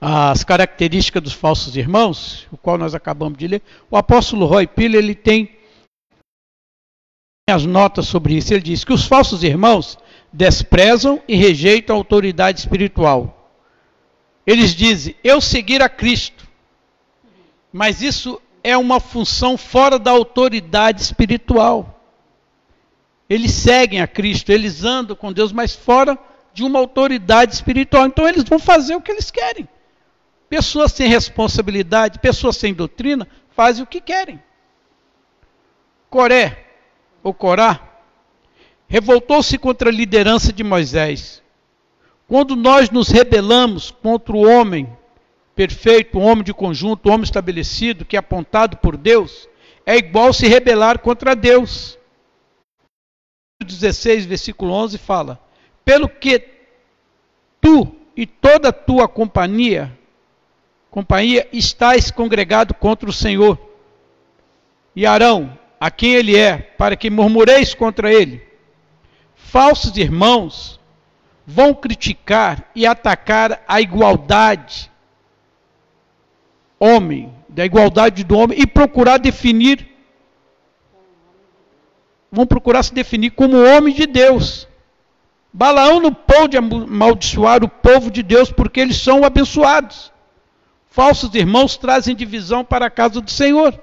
as 0.01 0.45
características 0.45 1.23
dos 1.23 1.33
falsos 1.33 1.77
irmãos, 1.77 2.47
o 2.53 2.57
qual 2.57 2.77
nós 2.79 2.95
acabamos 2.95 3.39
de 3.39 3.49
ler. 3.49 3.63
O 3.91 3.97
apóstolo 3.97 4.47
Roy 4.47 4.67
Piller, 4.67 5.03
ele 5.03 5.15
tem 5.15 5.57
as 7.49 7.65
notas 7.65 8.07
sobre 8.07 8.35
isso. 8.35 8.53
Ele 8.53 8.63
diz 8.63 8.85
que 8.85 8.93
os 8.93 9.07
falsos 9.07 9.43
irmãos 9.43 9.99
desprezam 10.33 11.23
e 11.27 11.35
rejeitam 11.35 11.97
a 11.97 11.99
autoridade 11.99 12.61
espiritual. 12.61 13.51
Eles 14.47 14.75
dizem: 14.75 15.17
"Eu 15.25 15.41
seguir 15.41 15.83
a 15.83 15.89
Cristo". 15.89 16.47
Mas 17.73 18.01
isso 18.01 18.41
é 18.63 18.77
uma 18.77 19.01
função 19.01 19.57
fora 19.57 19.99
da 19.99 20.11
autoridade 20.11 21.01
espiritual. 21.01 21.96
Eles 23.29 23.53
seguem 23.53 24.01
a 24.01 24.07
Cristo, 24.07 24.51
eles 24.51 24.85
andam 24.85 25.17
com 25.17 25.33
Deus, 25.33 25.53
mas 25.53 25.75
fora 25.75 26.19
de 26.53 26.65
uma 26.65 26.79
autoridade 26.79 27.55
espiritual. 27.55 28.07
Então 28.07 28.29
eles 28.29 28.45
vão 28.45 28.59
fazer 28.59 28.95
o 28.95 29.01
que 29.01 29.11
eles 29.11 29.31
querem. 29.31 29.69
Pessoas 30.49 30.93
sem 30.93 31.09
responsabilidade, 31.09 32.21
pessoas 32.21 32.57
sem 32.57 32.73
doutrina, 32.73 33.27
fazem 33.51 33.83
o 33.83 33.87
que 33.87 34.01
querem. 34.01 34.41
Coré, 36.09 36.67
ou 37.23 37.35
Corá, 37.35 37.81
revoltou-se 38.89 39.59
contra 39.59 39.91
a 39.91 39.93
liderança 39.93 40.53
de 40.53 40.63
Moisés. 40.63 41.43
Quando 42.29 42.55
nós 42.55 42.91
nos 42.91 43.09
rebelamos 43.09 43.91
contra 43.91 44.37
o 44.37 44.49
homem 44.49 44.89
perfeito, 45.55 46.19
o 46.19 46.23
homem 46.23 46.45
de 46.45 46.55
conjunto, 46.55 47.09
o 47.09 47.13
homem 47.13 47.25
estabelecido, 47.25 48.05
que 48.05 48.17
é 48.17 48.19
apontado 48.19 48.77
por 48.77 48.97
Deus, 48.97 49.49
é 49.85 49.97
igual 49.97 50.33
se 50.33 50.47
rebelar 50.47 51.01
contra 51.01 51.35
Deus. 51.35 51.99
16, 53.65 54.27
versículo 54.27 54.73
11 54.73 54.99
fala: 54.99 55.41
Pelo 55.85 56.09
que 56.09 56.43
tu 57.61 57.95
e 58.17 58.27
toda 58.27 58.73
tua 58.73 59.09
companhia 59.09 59.97
companhia, 60.97 61.47
estáis 61.53 62.11
congregado 62.11 62.73
contra 62.73 63.07
o 63.07 63.13
Senhor. 63.13 63.59
E 64.95 65.05
Arão, 65.05 65.59
a 65.79 65.91
quem 65.91 66.15
ele 66.15 66.35
é, 66.35 66.57
para 66.57 66.97
que 66.97 67.11
murmureis 67.11 67.75
contra 67.75 68.11
ele. 68.11 68.43
Falsos 69.35 69.95
irmãos 69.99 70.81
vão 71.47 71.75
criticar 71.75 72.71
e 72.75 72.87
atacar 72.87 73.63
a 73.69 73.79
igualdade 73.79 74.91
homem, 76.81 77.31
da 77.47 77.67
igualdade 77.67 78.25
do 78.25 78.39
homem 78.39 78.59
e 78.59 78.67
procurar 78.67 79.19
definir 79.19 79.87
vão 82.37 82.47
procurar 82.47 82.83
se 82.83 82.93
definir 82.93 83.31
como 83.31 83.57
homem 83.57 83.95
de 83.95 84.07
Deus. 84.07 84.69
Balaão 85.51 86.01
não 86.01 86.13
pôde 86.13 86.59
amaldiçoar 86.59 87.65
o 87.65 87.69
povo 87.69 88.11
de 88.11 88.23
Deus 88.23 88.53
porque 88.53 88.79
eles 88.79 88.99
são 88.99 89.25
abençoados. 89.25 90.13
Falsos 90.91 91.35
irmãos 91.35 91.79
trazem 91.79 92.15
divisão 92.15 92.63
para 92.63 92.85
a 92.85 92.91
casa 92.91 93.23
do 93.23 93.31
Senhor. 93.31 93.83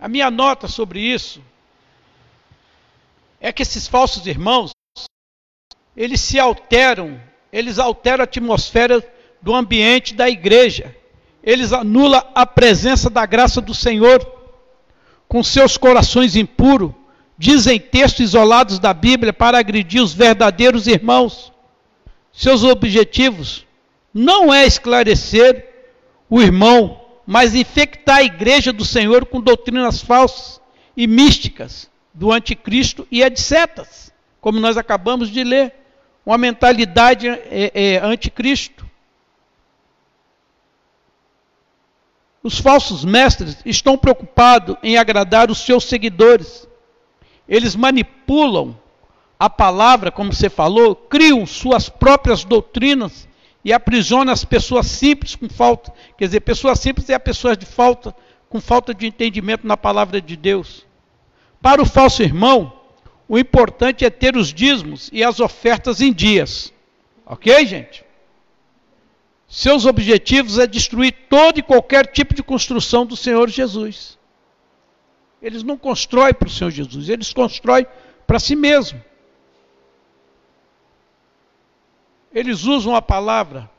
A 0.00 0.08
minha 0.08 0.32
nota 0.32 0.66
sobre 0.66 0.98
isso 0.98 1.40
é 3.40 3.52
que 3.52 3.62
esses 3.62 3.86
falsos 3.86 4.26
irmãos, 4.26 4.72
eles 5.96 6.20
se 6.20 6.40
alteram, 6.40 7.22
eles 7.52 7.78
alteram 7.78 8.22
a 8.22 8.24
atmosfera 8.24 9.00
do 9.40 9.54
ambiente 9.54 10.12
da 10.12 10.28
igreja 10.28 10.96
eles 11.42 11.72
anulam 11.72 12.22
a 12.34 12.46
presença 12.46 13.10
da 13.10 13.26
graça 13.26 13.60
do 13.60 13.74
Senhor 13.74 14.24
com 15.28 15.42
seus 15.42 15.76
corações 15.76 16.36
impuros, 16.36 16.92
dizem 17.38 17.80
textos 17.80 18.20
isolados 18.20 18.78
da 18.78 18.92
Bíblia 18.92 19.32
para 19.32 19.58
agredir 19.58 20.02
os 20.02 20.12
verdadeiros 20.12 20.86
irmãos. 20.86 21.52
Seus 22.32 22.62
objetivos 22.62 23.66
não 24.12 24.52
é 24.52 24.66
esclarecer 24.66 25.68
o 26.28 26.40
irmão, 26.40 27.00
mas 27.26 27.54
infectar 27.54 28.18
a 28.18 28.22
igreja 28.22 28.72
do 28.72 28.84
Senhor 28.84 29.26
com 29.26 29.40
doutrinas 29.40 30.00
falsas 30.00 30.60
e 30.96 31.06
místicas 31.06 31.90
do 32.12 32.30
anticristo 32.30 33.06
e 33.10 33.22
etc., 33.22 33.86
como 34.40 34.60
nós 34.60 34.76
acabamos 34.76 35.30
de 35.30 35.42
ler. 35.44 35.72
Uma 36.24 36.38
mentalidade 36.38 37.26
é, 37.26 37.72
é, 37.74 37.98
anticristo. 37.98 38.81
Os 42.42 42.58
falsos 42.58 43.04
mestres 43.04 43.58
estão 43.64 43.96
preocupados 43.96 44.76
em 44.82 44.96
agradar 44.96 45.50
os 45.50 45.58
seus 45.58 45.84
seguidores. 45.84 46.66
Eles 47.48 47.76
manipulam 47.76 48.76
a 49.38 49.48
palavra, 49.50 50.10
como 50.10 50.32
você 50.32 50.48
falou, 50.48 50.94
criam 50.94 51.44
suas 51.46 51.88
próprias 51.88 52.44
doutrinas 52.44 53.28
e 53.64 53.72
aprisionam 53.72 54.32
as 54.32 54.44
pessoas 54.44 54.86
simples 54.86 55.36
com 55.36 55.48
falta. 55.48 55.92
Quer 56.16 56.26
dizer, 56.26 56.40
pessoas 56.40 56.80
simples 56.80 57.08
é 57.10 57.14
a 57.14 57.20
pessoas 57.20 57.56
de 57.56 57.66
falta, 57.66 58.14
com 58.48 58.60
falta 58.60 58.92
de 58.92 59.06
entendimento 59.06 59.66
na 59.66 59.76
palavra 59.76 60.20
de 60.20 60.36
Deus. 60.36 60.86
Para 61.60 61.80
o 61.80 61.86
falso 61.86 62.22
irmão, 62.22 62.72
o 63.28 63.38
importante 63.38 64.04
é 64.04 64.10
ter 64.10 64.36
os 64.36 64.52
dízimos 64.52 65.08
e 65.12 65.22
as 65.22 65.40
ofertas 65.40 66.00
em 66.00 66.12
dias. 66.12 66.72
Ok, 67.24 67.64
gente? 67.66 68.04
Seus 69.52 69.84
objetivos 69.84 70.58
é 70.58 70.66
destruir 70.66 71.12
todo 71.28 71.58
e 71.58 71.62
qualquer 71.62 72.06
tipo 72.06 72.32
de 72.32 72.42
construção 72.42 73.04
do 73.04 73.14
Senhor 73.14 73.50
Jesus. 73.50 74.18
Eles 75.42 75.62
não 75.62 75.76
constroem 75.76 76.32
para 76.32 76.48
o 76.48 76.50
Senhor 76.50 76.70
Jesus, 76.70 77.10
eles 77.10 77.34
constroem 77.34 77.86
para 78.26 78.40
si 78.40 78.56
mesmo. 78.56 79.04
Eles 82.32 82.64
usam 82.64 82.96
a 82.96 83.02
palavra. 83.02 83.70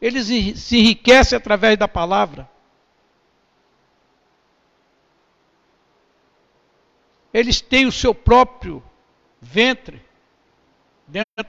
Eles 0.00 0.26
se 0.58 0.76
enriquecem 0.76 1.36
através 1.36 1.78
da 1.78 1.86
palavra. 1.86 2.50
Eles 7.32 7.60
têm 7.60 7.86
o 7.86 7.92
seu 7.92 8.12
próprio 8.12 8.82
ventre 9.40 10.04
dentro 11.06 11.46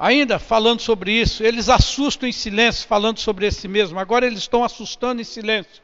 Ainda 0.00 0.38
falando 0.38 0.80
sobre 0.80 1.12
isso, 1.12 1.44
eles 1.44 1.68
assustam 1.68 2.26
em 2.26 2.32
silêncio, 2.32 2.88
falando 2.88 3.18
sobre 3.18 3.46
esse 3.46 3.68
mesmo. 3.68 3.98
Agora 3.98 4.26
eles 4.26 4.38
estão 4.38 4.64
assustando 4.64 5.20
em 5.20 5.24
silêncio. 5.24 5.82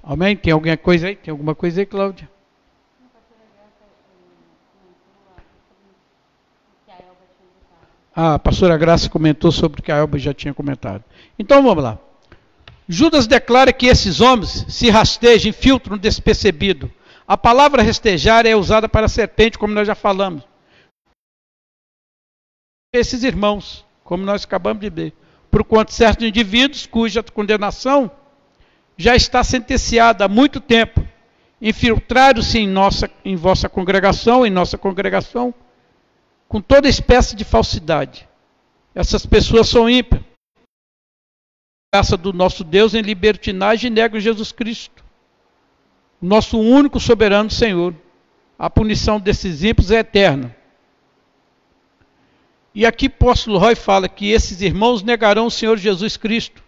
Amém? 0.00 0.36
Tem 0.36 0.52
alguma 0.52 0.76
coisa 0.76 1.08
aí? 1.08 1.16
Tem 1.16 1.32
alguma 1.32 1.56
coisa 1.56 1.80
aí, 1.80 1.86
Cláudia? 1.86 2.30
Ah, 8.14 8.34
a 8.34 8.38
pastora 8.38 8.76
Graça 8.76 9.10
comentou 9.10 9.50
sobre 9.50 9.80
o 9.80 9.82
que 9.82 9.90
a 9.90 9.96
Elba 9.96 10.20
já 10.20 10.32
tinha 10.32 10.54
comentado. 10.54 11.02
Então 11.36 11.64
vamos 11.64 11.82
lá. 11.82 11.98
Judas 12.88 13.26
declara 13.26 13.72
que 13.72 13.86
esses 13.86 14.20
homens 14.20 14.64
se 14.68 14.88
rastejam, 14.88 15.50
infiltram 15.50 15.98
despercebido. 15.98 16.88
A 17.26 17.36
palavra 17.36 17.82
rastejar 17.82 18.46
é 18.46 18.54
usada 18.54 18.88
para 18.88 19.08
serpente, 19.08 19.58
como 19.58 19.74
nós 19.74 19.88
já 19.88 19.96
falamos 19.96 20.44
esses 22.92 23.22
irmãos, 23.22 23.84
como 24.02 24.24
nós 24.24 24.44
acabamos 24.44 24.80
de 24.80 24.90
ver. 24.90 25.12
Por 25.50 25.64
quanto 25.64 25.92
certos 25.92 26.26
indivíduos 26.26 26.86
cuja 26.86 27.22
condenação 27.22 28.10
já 28.96 29.14
está 29.14 29.44
sentenciada 29.44 30.24
há 30.24 30.28
muito 30.28 30.60
tempo, 30.60 31.06
infiltraram-se 31.60 32.58
em, 32.58 32.66
nossa, 32.66 33.10
em 33.24 33.36
vossa 33.36 33.68
congregação, 33.68 34.44
em 34.44 34.50
nossa 34.50 34.76
congregação, 34.76 35.54
com 36.48 36.60
toda 36.60 36.88
espécie 36.88 37.36
de 37.36 37.44
falsidade. 37.44 38.28
Essas 38.94 39.24
pessoas 39.24 39.68
são 39.68 39.88
ímpias. 39.88 40.22
Graça 41.94 42.16
do 42.16 42.32
nosso 42.32 42.64
Deus 42.64 42.94
em 42.94 43.00
libertinagem 43.00 43.90
negam 43.90 44.20
Jesus 44.20 44.52
Cristo, 44.52 45.02
nosso 46.20 46.60
único 46.60 47.00
soberano 47.00 47.50
Senhor. 47.50 47.94
A 48.58 48.68
punição 48.68 49.20
desses 49.20 49.62
ímpios 49.62 49.90
é 49.90 50.00
eterna. 50.00 50.57
E 52.78 52.86
aqui 52.86 53.06
o 53.06 53.08
apóstolo 53.08 53.58
Roy 53.58 53.74
fala 53.74 54.08
que 54.08 54.30
esses 54.30 54.60
irmãos 54.60 55.02
negarão 55.02 55.46
o 55.46 55.50
Senhor 55.50 55.76
Jesus 55.76 56.16
Cristo. 56.16 56.62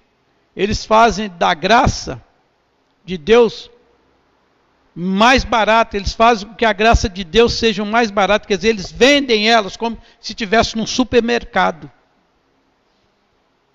Eles 0.57 0.85
fazem 0.85 1.31
da 1.39 1.55
graça 1.55 2.21
de 3.05 3.17
Deus 3.17 3.71
mais 4.93 5.45
barata, 5.45 5.97
eles 5.97 6.13
fazem 6.13 6.49
com 6.49 6.55
que 6.57 6.65
a 6.65 6.73
graça 6.73 7.09
de 7.09 7.23
Deus 7.23 7.53
seja 7.53 7.85
mais 7.85 8.11
barata, 8.11 8.45
quer 8.45 8.57
dizer, 8.57 8.71
eles 8.71 8.91
vendem 8.91 9.49
elas 9.49 9.77
como 9.77 9.97
se 10.21 10.33
estivesse 10.33 10.77
num 10.77 10.85
supermercado. 10.85 11.89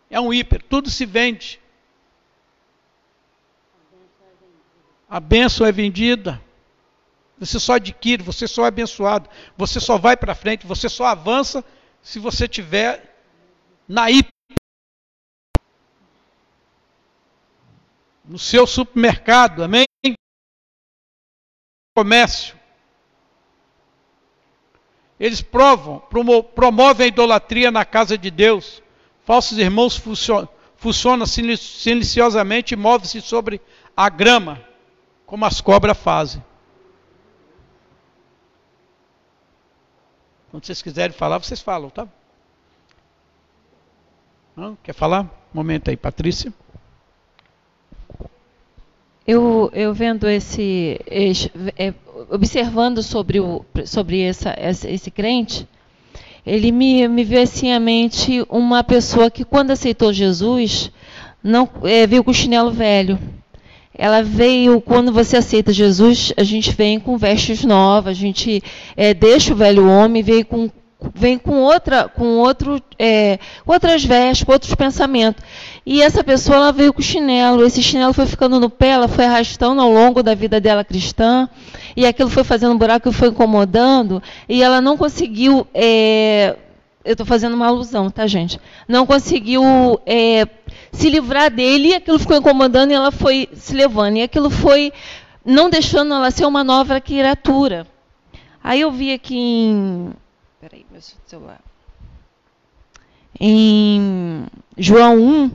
É 0.10 0.20
um 0.20 0.34
hiper, 0.34 0.62
tudo 0.62 0.90
se 0.90 1.06
vende. 1.06 1.58
A 5.10 5.22
bênção 5.22 5.66
é 5.66 5.72
vendida. 5.72 6.42
Você 7.40 7.62
só 7.62 7.76
adquire, 7.76 8.22
você 8.22 8.46
só 8.46 8.66
é 8.66 8.68
abençoado, 8.68 9.30
você 9.56 9.80
só 9.80 9.98
vai 9.98 10.18
para 10.18 10.36
frente, 10.36 10.68
você 10.68 10.90
só 10.90 11.06
avança 11.06 11.64
se 12.06 12.20
você 12.20 12.48
tiver 12.48 13.18
na 13.88 14.12
IP, 14.12 14.30
no 18.24 18.38
seu 18.38 18.68
supermercado, 18.68 19.64
amém? 19.64 19.86
Comércio. 21.96 22.56
Eles 25.20 25.42
provam, 25.42 26.00
promovem 26.54 27.06
a 27.06 27.08
idolatria 27.08 27.72
na 27.72 27.84
casa 27.84 28.16
de 28.16 28.30
Deus. 28.30 28.84
Falsos 29.24 29.58
irmãos 29.58 29.98
funcionam, 29.98 31.26
silenciosamente 31.26 32.76
e 32.76 32.78
movem-se 32.78 33.20
sobre 33.20 33.60
a 33.98 34.10
grama, 34.10 34.64
como 35.26 35.44
as 35.44 35.60
cobras 35.60 35.98
fazem. 35.98 36.44
Quando 40.56 40.68
vocês 40.68 40.82
quiserem 40.82 41.14
falar, 41.14 41.38
vocês 41.38 41.60
falam, 41.60 41.90
tá? 41.90 42.08
Não? 44.56 44.78
Quer 44.82 44.94
falar? 44.94 45.30
Momento 45.54 45.90
aí, 45.90 45.98
Patrícia. 45.98 46.54
Eu, 49.28 49.70
eu 49.74 49.94
vendo 49.94 50.30
esse, 50.30 50.98
é, 51.78 51.94
observando 52.30 53.04
sobre, 53.04 53.42
o, 53.42 53.66
sobre 53.86 54.22
essa, 54.22 54.56
esse, 54.58 54.88
esse 54.88 55.12
crente, 55.12 55.68
ele 56.46 56.72
me, 56.72 57.06
me 57.10 57.26
veio 57.26 57.44
assim 57.44 57.74
à 57.74 57.80
mente 57.80 58.46
uma 58.50 58.82
pessoa 58.82 59.30
que 59.30 59.44
quando 59.44 59.72
aceitou 59.72 60.14
Jesus, 60.14 60.90
não 61.44 61.70
é, 61.84 62.08
veio 62.08 62.24
com 62.24 62.32
o 62.32 62.34
chinelo 62.34 62.72
velho 62.72 63.20
ela 63.98 64.22
veio 64.22 64.82
quando 64.82 65.12
você 65.12 65.38
aceita 65.38 65.72
Jesus, 65.72 66.34
a 66.36 66.44
gente 66.44 66.72
vem 66.72 67.00
com 67.00 67.18
vestes 67.18 67.64
novas, 67.64 68.18
a 68.18 68.20
gente 68.20 68.62
é, 68.96 69.14
deixa 69.14 69.54
o 69.54 69.56
velho 69.56 69.88
homem, 69.88 70.22
vem 70.22 70.44
com 70.44 70.70
vem 71.14 71.38
com 71.38 71.62
outra 71.62 72.08
com 72.08 72.38
outro 72.38 72.82
é, 72.98 73.38
outras 73.66 74.04
vestes, 74.04 74.44
com 74.44 74.52
outros 74.52 74.74
pensamentos. 74.74 75.44
E 75.86 76.02
essa 76.02 76.24
pessoa 76.24 76.58
ela 76.58 76.72
veio 76.72 76.94
com 76.94 77.02
chinelo. 77.02 77.64
Esse 77.64 77.82
chinelo 77.84 78.14
foi 78.14 78.26
ficando 78.26 78.60
no 78.60 78.70
pé, 78.70 78.90
ela 78.90 79.08
foi 79.08 79.26
arrastando 79.26 79.82
ao 79.82 79.92
longo 79.92 80.24
da 80.24 80.34
vida 80.34 80.60
dela 80.60 80.84
cristã. 80.84 81.48
E 81.96 82.06
aquilo 82.06 82.30
foi 82.30 82.44
fazendo 82.44 82.74
um 82.74 82.78
buraco 82.78 83.12
foi 83.12 83.30
incomodando. 83.30 84.22
E 84.50 84.64
ela 84.64 84.82
não 84.82 84.98
conseguiu. 84.98 85.68
É, 85.74 86.56
eu 87.06 87.12
estou 87.12 87.26
fazendo 87.26 87.54
uma 87.54 87.68
alusão, 87.68 88.10
tá, 88.10 88.26
gente? 88.26 88.60
Não 88.88 89.06
conseguiu 89.06 89.64
é, 90.08 90.48
se 90.92 91.08
livrar 91.08 91.52
dele. 91.52 91.90
E 91.90 91.96
aquilo 91.96 92.18
ficou 92.18 92.36
incomodando 92.36 92.92
e 92.92 92.96
ela 92.96 93.12
foi 93.12 93.48
se 93.54 93.76
levando. 93.76 94.18
E 94.18 94.24
aquilo 94.24 94.50
foi 94.50 94.92
não 95.46 95.70
deixando 95.70 96.16
ela 96.16 96.32
ser 96.32 96.46
uma 96.46 96.64
nova 96.64 97.00
criatura. 97.00 97.86
Aí 98.64 98.82
eu 98.82 98.92
vi 98.92 99.14
aqui 99.14 99.38
em. 99.38 100.14
Peraí, 100.60 100.84
meu 100.92 101.02
celular. 101.28 101.62
Em 103.40 104.46
João 104.76 105.18
1, 105.18 105.52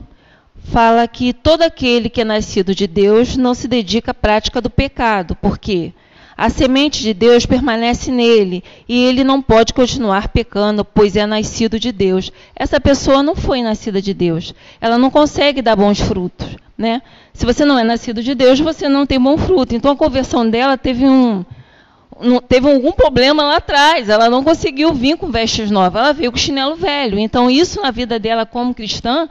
fala 0.70 1.08
que 1.08 1.32
todo 1.32 1.62
aquele 1.62 2.08
que 2.08 2.20
é 2.20 2.24
nascido 2.24 2.74
de 2.74 2.86
Deus 2.86 3.36
não 3.36 3.54
se 3.54 3.66
dedica 3.66 4.12
à 4.12 4.14
prática 4.14 4.60
do 4.60 4.70
pecado, 4.70 5.34
porque 5.34 5.92
a 6.40 6.48
semente 6.48 7.02
de 7.02 7.12
Deus 7.12 7.44
permanece 7.44 8.10
nele 8.10 8.64
e 8.88 9.04
ele 9.04 9.22
não 9.22 9.42
pode 9.42 9.74
continuar 9.74 10.28
pecando, 10.28 10.82
pois 10.82 11.14
é 11.14 11.26
nascido 11.26 11.78
de 11.78 11.92
Deus. 11.92 12.32
Essa 12.56 12.80
pessoa 12.80 13.22
não 13.22 13.36
foi 13.36 13.60
nascida 13.60 14.00
de 14.00 14.14
Deus. 14.14 14.54
Ela 14.80 14.96
não 14.96 15.10
consegue 15.10 15.60
dar 15.60 15.76
bons 15.76 16.00
frutos, 16.00 16.56
né? 16.78 17.02
Se 17.34 17.44
você 17.44 17.62
não 17.62 17.78
é 17.78 17.84
nascido 17.84 18.22
de 18.22 18.34
Deus, 18.34 18.58
você 18.58 18.88
não 18.88 19.04
tem 19.04 19.20
bom 19.20 19.36
fruto. 19.36 19.74
Então 19.74 19.92
a 19.92 19.96
conversão 19.96 20.48
dela 20.48 20.78
teve 20.78 21.04
um 21.04 21.44
teve 22.48 22.72
algum 22.72 22.92
problema 22.92 23.42
lá 23.42 23.56
atrás. 23.56 24.08
Ela 24.08 24.30
não 24.30 24.42
conseguiu 24.42 24.94
vir 24.94 25.18
com 25.18 25.30
vestes 25.30 25.70
novas. 25.70 26.00
Ela 26.00 26.14
veio 26.14 26.32
com 26.32 26.38
chinelo 26.38 26.74
velho. 26.74 27.18
Então 27.18 27.50
isso 27.50 27.82
na 27.82 27.90
vida 27.90 28.18
dela 28.18 28.46
como 28.46 28.72
cristã 28.72 29.28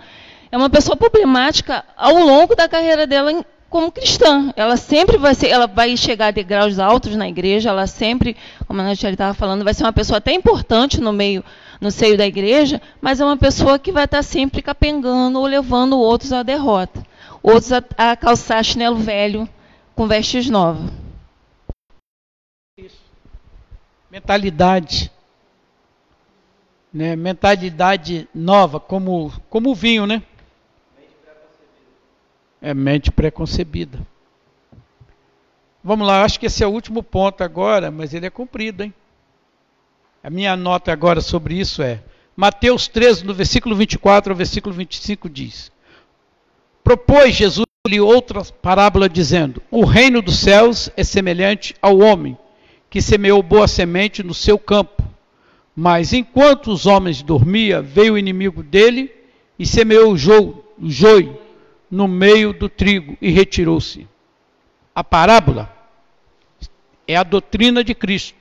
é 0.52 0.56
uma 0.56 0.70
pessoa 0.70 0.96
problemática 0.96 1.84
ao 1.98 2.20
longo 2.20 2.56
da 2.56 2.70
carreira 2.70 3.08
dela 3.08 3.32
como 3.70 3.92
cristã. 3.92 4.52
Ela 4.56 4.76
sempre 4.76 5.18
vai 5.18 5.36
ser, 5.36 5.48
ela 5.48 5.68
vai 5.68 5.96
chegar 5.96 6.28
a 6.28 6.32
degraus 6.32 6.80
altos 6.80 7.16
na 7.16 7.28
igreja, 7.30 7.70
ela 7.70 7.88
sempre, 7.88 8.36
como 8.68 8.82
a 8.82 8.84
Nathalie 8.84 9.14
estava 9.14 9.34
falando, 9.34 9.64
vai 9.64 9.74
ser 9.74 9.84
uma 9.84 9.94
pessoa 9.94 10.18
até 10.18 10.34
importante 10.34 11.00
no 11.00 11.14
meio, 11.14 11.44
no 11.80 11.92
seio 11.92 12.18
da 12.18 12.26
igreja, 12.26 12.82
mas 13.00 13.22
é 13.22 13.26
uma 13.26 13.38
pessoa 13.38 13.80
que 13.80 13.92
vai 13.92 14.06
estar 14.06 14.24
sempre 14.24 14.62
capengando 14.62 15.40
ou 15.40 15.46
levando 15.46 15.98
outros 15.98 16.34
à 16.34 16.44
derrota. 16.44 17.06
Outros 17.42 17.72
a, 17.72 17.84
a 17.98 18.16
calçar 18.16 18.64
chinelo 18.64 18.98
velho 18.98 19.48
com 19.96 20.08
vestes 20.08 20.50
novas. 20.50 20.92
Mentalidade. 24.12 25.12
Né? 26.92 27.16
Mentalidade 27.16 28.28
nova, 28.34 28.80
como, 28.80 29.32
como 29.50 29.70
o 29.70 29.76
vinho, 29.76 30.08
né? 30.08 30.24
É 32.62 32.74
mente 32.74 33.12
preconcebida. 33.12 34.00
Vamos 35.84 36.06
lá, 36.06 36.24
acho 36.24 36.40
que 36.40 36.48
esse 36.48 36.64
é 36.64 36.68
o 36.68 36.72
último 36.72 37.02
ponto 37.02 37.42
agora, 37.44 37.90
mas 37.90 38.14
ele 38.14 38.26
é 38.26 38.30
cumprido, 38.30 38.84
hein? 38.84 38.94
A 40.22 40.30
minha 40.30 40.56
nota 40.58 40.92
agora 40.92 41.22
sobre 41.22 41.58
isso 41.58 41.82
é: 41.82 42.04
Mateus 42.36 42.88
13, 42.88 43.26
no 43.26 43.34
versículo 43.34 43.76
24 43.76 44.34
ao 44.34 44.38
versículo 44.38 44.76
25, 44.76 45.30
diz: 45.30 45.72
Propôs 46.84 47.34
Jesus-lhe 47.34 48.02
outra 48.02 48.44
parábola, 48.44 49.08
dizendo: 49.08 49.62
O 49.72 49.86
reino 49.86 50.22
dos 50.22 50.40
céus 50.40 50.92
é 50.98 51.04
semelhante 51.04 51.74
ao 51.82 52.00
homem 52.00 52.38
que 52.90 53.02
semeou 53.02 53.42
boa 53.42 53.68
semente 53.68 54.22
no 54.24 54.34
seu 54.34 54.60
campo. 54.60 55.04
Mas 55.76 56.12
enquanto 56.12 56.72
os 56.72 56.86
homens 56.86 57.22
dormiam, 57.22 57.82
veio 57.82 58.16
o 58.16 58.18
inimigo 58.18 58.62
dele 58.62 59.10
e 59.58 59.66
semeou 59.66 60.12
o 60.12 60.18
joio 60.18 61.40
no 61.90 62.08
meio 62.08 62.54
do 62.54 62.70
trigo 62.70 63.18
e 63.22 63.30
retirou-se. 63.32 64.08
A 64.94 65.04
parábola 65.04 65.74
é 67.08 67.16
a 67.16 67.24
doutrina 67.24 67.84
de 67.84 67.96
Cristo. 67.96 68.38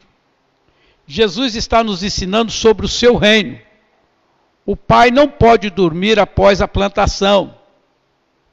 Jesus 1.06 1.54
está 1.54 1.82
nos 1.82 2.02
ensinando 2.02 2.52
sobre 2.52 2.84
o 2.84 2.88
seu 2.88 3.16
reino. 3.16 3.58
O 4.66 4.76
pai 4.76 5.10
não 5.10 5.26
pode 5.26 5.70
dormir 5.70 6.18
após 6.18 6.60
a 6.60 6.68
plantação. 6.68 7.56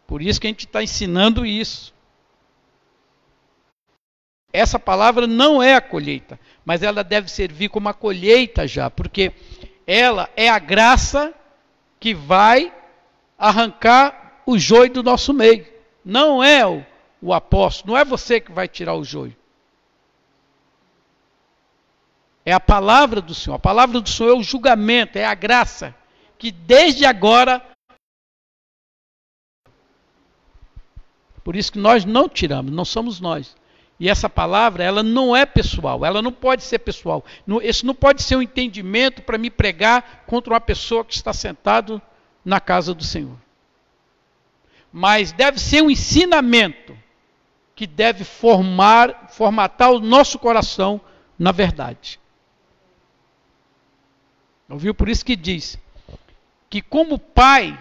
Por 0.08 0.22
isso 0.22 0.40
que 0.40 0.48
a 0.48 0.50
gente 0.50 0.66
está 0.66 0.82
ensinando 0.82 1.46
isso. 1.46 1.94
Essa 4.54 4.80
palavra 4.80 5.28
não 5.28 5.62
é 5.62 5.76
a 5.76 5.82
colheita, 5.82 6.40
mas 6.64 6.82
ela 6.82 7.04
deve 7.04 7.30
servir 7.30 7.68
como 7.68 7.90
a 7.90 7.94
colheita 7.94 8.66
já, 8.66 8.90
porque 8.90 9.34
ela 9.86 10.30
é 10.38 10.48
a 10.48 10.58
graça 10.58 11.34
que 12.00 12.14
vai 12.14 12.74
arrancar 13.38 14.25
o 14.46 14.58
joio 14.58 14.92
do 14.92 15.04
nosso 15.04 15.34
meio. 15.34 15.66
Não 16.04 16.44
é 16.44 16.66
o, 16.66 16.86
o 17.22 17.34
apóstolo, 17.34 17.94
não 17.94 18.00
é 18.00 18.06
você 18.06 18.40
que 18.40 18.52
vai 18.52 18.68
tirar 18.68 18.94
o 18.94 19.04
joio. 19.04 19.36
É 22.46 22.54
a 22.54 22.60
palavra 22.60 23.22
do 23.22 23.34
Senhor. 23.34 23.56
A 23.56 23.60
palavra 23.60 24.00
do 24.00 24.08
Senhor 24.08 24.36
é 24.36 24.38
o 24.38 24.44
julgamento, 24.44 25.18
é 25.18 25.26
a 25.26 25.34
graça 25.34 25.96
que 26.38 26.52
desde 26.52 27.06
agora. 27.06 27.64
Por 31.44 31.56
isso 31.56 31.72
que 31.72 31.80
nós 31.80 32.06
não 32.06 32.30
tiramos, 32.30 32.72
não 32.72 32.86
somos 32.86 33.20
nós. 33.20 33.56
E 34.00 34.10
essa 34.10 34.30
palavra, 34.30 34.84
ela 34.84 35.02
não 35.02 35.36
é 35.36 35.46
pessoal, 35.46 36.06
ela 36.06 36.22
não 36.22 36.32
pode 36.32 36.64
ser 36.64 36.80
pessoal. 36.80 37.24
Esse 37.62 37.86
não 37.86 37.96
pode 37.96 38.22
ser 38.22 38.36
um 38.36 38.42
entendimento 38.42 39.22
para 39.22 39.38
me 39.38 39.50
pregar 39.50 40.26
contra 40.28 40.54
uma 40.54 40.62
pessoa 40.62 41.06
que 41.06 41.14
está 41.14 41.32
sentado 41.34 42.02
na 42.44 42.60
casa 42.60 42.94
do 42.94 43.04
Senhor 43.04 43.45
mas 44.98 45.34
deve 45.34 45.60
ser 45.60 45.84
um 45.84 45.92
ensinamento 45.92 46.98
que 47.76 47.86
deve 47.86 48.24
formar, 48.24 49.28
formatar 49.28 49.92
o 49.92 50.00
nosso 50.00 50.40
coração 50.40 51.02
na 51.38 51.52
verdade. 51.52 52.18
Ouviu? 54.70 54.96
Por 54.96 55.10
isso 55.10 55.26
que 55.26 55.36
diz 55.36 55.78
que 56.70 56.82
como 56.82 57.20
pai 57.20 57.78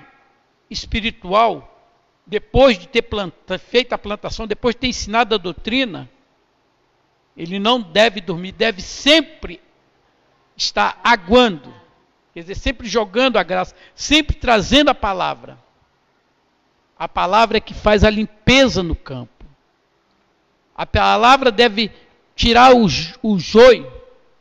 espiritual, 0.68 1.88
depois 2.26 2.76
de 2.76 2.88
ter 2.88 3.02
planta, 3.02 3.60
feito 3.60 3.92
a 3.92 3.98
plantação, 3.98 4.44
depois 4.44 4.74
de 4.74 4.80
ter 4.80 4.88
ensinado 4.88 5.36
a 5.36 5.38
doutrina, 5.38 6.10
ele 7.36 7.60
não 7.60 7.80
deve 7.80 8.20
dormir, 8.20 8.50
deve 8.50 8.82
sempre 8.82 9.60
estar 10.56 11.00
aguando, 11.04 11.72
quer 12.32 12.40
dizer, 12.40 12.56
sempre 12.56 12.88
jogando 12.88 13.36
a 13.36 13.44
graça, 13.44 13.72
sempre 13.94 14.34
trazendo 14.34 14.88
a 14.88 14.94
palavra. 14.96 15.62
A 16.98 17.08
palavra 17.08 17.58
é 17.58 17.60
que 17.60 17.74
faz 17.74 18.04
a 18.04 18.10
limpeza 18.10 18.82
no 18.82 18.94
campo. 18.94 19.44
A 20.74 20.86
palavra 20.86 21.50
deve 21.50 21.90
tirar 22.34 22.74
o, 22.74 22.86
o 23.22 23.38
joio 23.38 23.92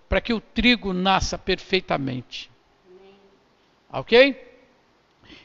para 0.08 0.22
que 0.22 0.34
o 0.34 0.40
trigo 0.40 0.94
nasça 0.94 1.38
perfeitamente. 1.38 2.50
Ok? 3.92 4.52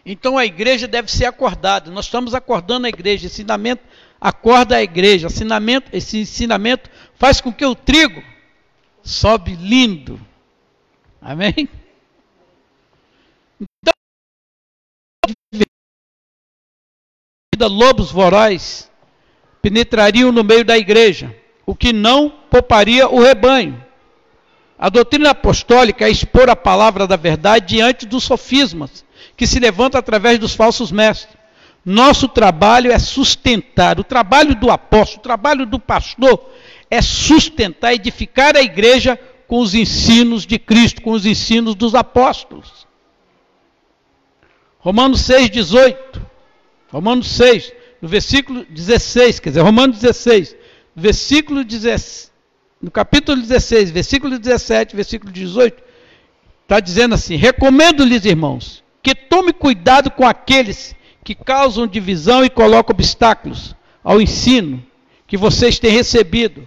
Então 0.05 0.39
a 0.39 0.47
igreja 0.47 0.89
deve 0.89 1.11
ser 1.11 1.27
acordada. 1.27 1.91
Nós 1.91 2.07
estamos 2.07 2.35
acordando 2.35 2.87
a 2.87 2.89
igreja. 2.89 3.27
Ensinamento 3.27 3.83
acorda 4.21 4.77
a 4.77 4.83
igreja. 4.83 5.27
Ensinamento, 5.27 5.91
esse 5.93 6.19
ensinamento 6.19 6.91
faz 7.15 7.41
com 7.41 7.53
que 7.53 7.65
o 7.65 7.75
trigo 7.75 8.23
sobe 9.03 9.55
lindo. 9.57 10.21
Amém? 11.21 11.69
Então, 17.59 17.67
lobos 17.67 18.13
vorazes 18.13 18.89
penetrariam 19.61 20.31
no 20.31 20.45
meio 20.45 20.65
da 20.65 20.79
igreja, 20.79 21.35
o 21.67 21.75
que 21.75 21.93
não 21.93 22.31
pouparia 22.49 23.09
o 23.09 23.21
rebanho. 23.21 23.85
A 24.79 24.89
doutrina 24.89 25.31
apostólica 25.31 26.07
é 26.07 26.09
expor 26.09 26.49
a 26.49 26.55
palavra 26.55 27.05
da 27.05 27.17
verdade 27.17 27.75
diante 27.75 28.07
dos 28.07 28.23
sofismas, 28.23 29.05
que 29.37 29.45
se 29.45 29.59
levantam 29.59 29.99
através 29.99 30.39
dos 30.39 30.55
falsos 30.55 30.93
mestres. 30.93 31.37
Nosso 31.85 32.29
trabalho 32.29 32.93
é 32.93 32.99
sustentar, 33.01 33.99
o 33.99 34.05
trabalho 34.05 34.55
do 34.55 34.71
apóstolo, 34.71 35.19
o 35.19 35.25
trabalho 35.25 35.67
do 35.67 35.81
pastor 35.81 36.41
é 36.89 37.03
sustentar, 37.03 37.93
edificar 37.93 38.57
a 38.57 38.63
igreja 38.63 39.19
com 39.49 39.59
os 39.59 39.75
ensinos 39.75 40.47
de 40.47 40.61
Cristo, 40.61 41.03
com 41.03 41.11
os 41.11 41.27
ensinos 41.27 41.75
dos 41.75 41.97
apóstolos. 41.97 42.87
Romanos 44.79 45.23
6, 45.23 45.51
18. 45.51 46.28
Romanos 46.89 47.29
6, 47.29 47.73
no 48.01 48.09
versículo 48.09 48.65
16, 48.69 49.41
quer 49.41 49.51
dizer, 49.51 49.61
Romanos 49.61 49.99
16, 49.99 50.57
versículo 50.97 51.65
16, 51.65 52.33
no 52.81 52.91
capítulo 52.91 53.41
16, 53.41 53.91
versículo 53.91 54.39
17, 54.39 54.97
versículo 54.97 55.33
18, 55.33 55.83
está 56.63 56.81
dizendo 56.81 57.15
assim: 57.15 57.37
Recomendo-lhes, 57.37 58.25
irmãos, 58.25 58.83
que 59.03 59.15
tome 59.15 59.53
cuidado 59.53 60.11
com 60.11 60.27
aqueles 60.27 60.95
que 61.25 61.35
causam 61.35 61.87
divisão 61.87 62.45
e 62.45 62.51
colocam 62.51 62.95
obstáculos 62.95 63.77
ao 64.03 64.21
ensino 64.21 64.83
que 65.27 65.37
vocês 65.37 65.79
têm 65.79 65.91
recebido. 65.91 66.67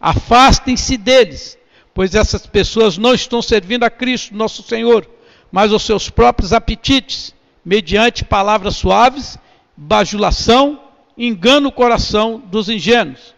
Afastem-se 0.00 0.96
deles, 0.96 1.58
pois 1.92 2.14
essas 2.14 2.46
pessoas 2.46 2.96
não 2.96 3.14
estão 3.14 3.42
servindo 3.42 3.82
a 3.82 3.90
Cristo, 3.90 4.36
nosso 4.36 4.62
Senhor, 4.62 5.08
mas 5.50 5.72
aos 5.72 5.82
seus 5.82 6.08
próprios 6.08 6.52
apetites 6.52 7.34
mediante 7.64 8.24
palavras 8.24 8.76
suaves, 8.76 9.36
bajulação, 9.76 10.80
engana 11.16 11.68
o 11.68 11.72
coração 11.72 12.38
dos 12.38 12.68
ingênuos. 12.68 13.34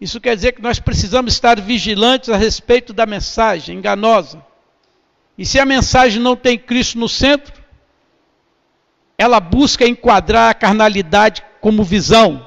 Isso 0.00 0.20
quer 0.20 0.36
dizer 0.36 0.52
que 0.52 0.62
nós 0.62 0.78
precisamos 0.78 1.32
estar 1.32 1.60
vigilantes 1.60 2.28
a 2.28 2.36
respeito 2.36 2.92
da 2.92 3.06
mensagem 3.06 3.78
enganosa. 3.78 4.44
E 5.38 5.44
se 5.44 5.58
a 5.58 5.64
mensagem 5.66 6.20
não 6.20 6.36
tem 6.36 6.58
Cristo 6.58 6.98
no 6.98 7.08
centro, 7.08 7.62
ela 9.18 9.40
busca 9.40 9.86
enquadrar 9.86 10.50
a 10.50 10.54
carnalidade 10.54 11.42
como 11.60 11.82
visão. 11.82 12.46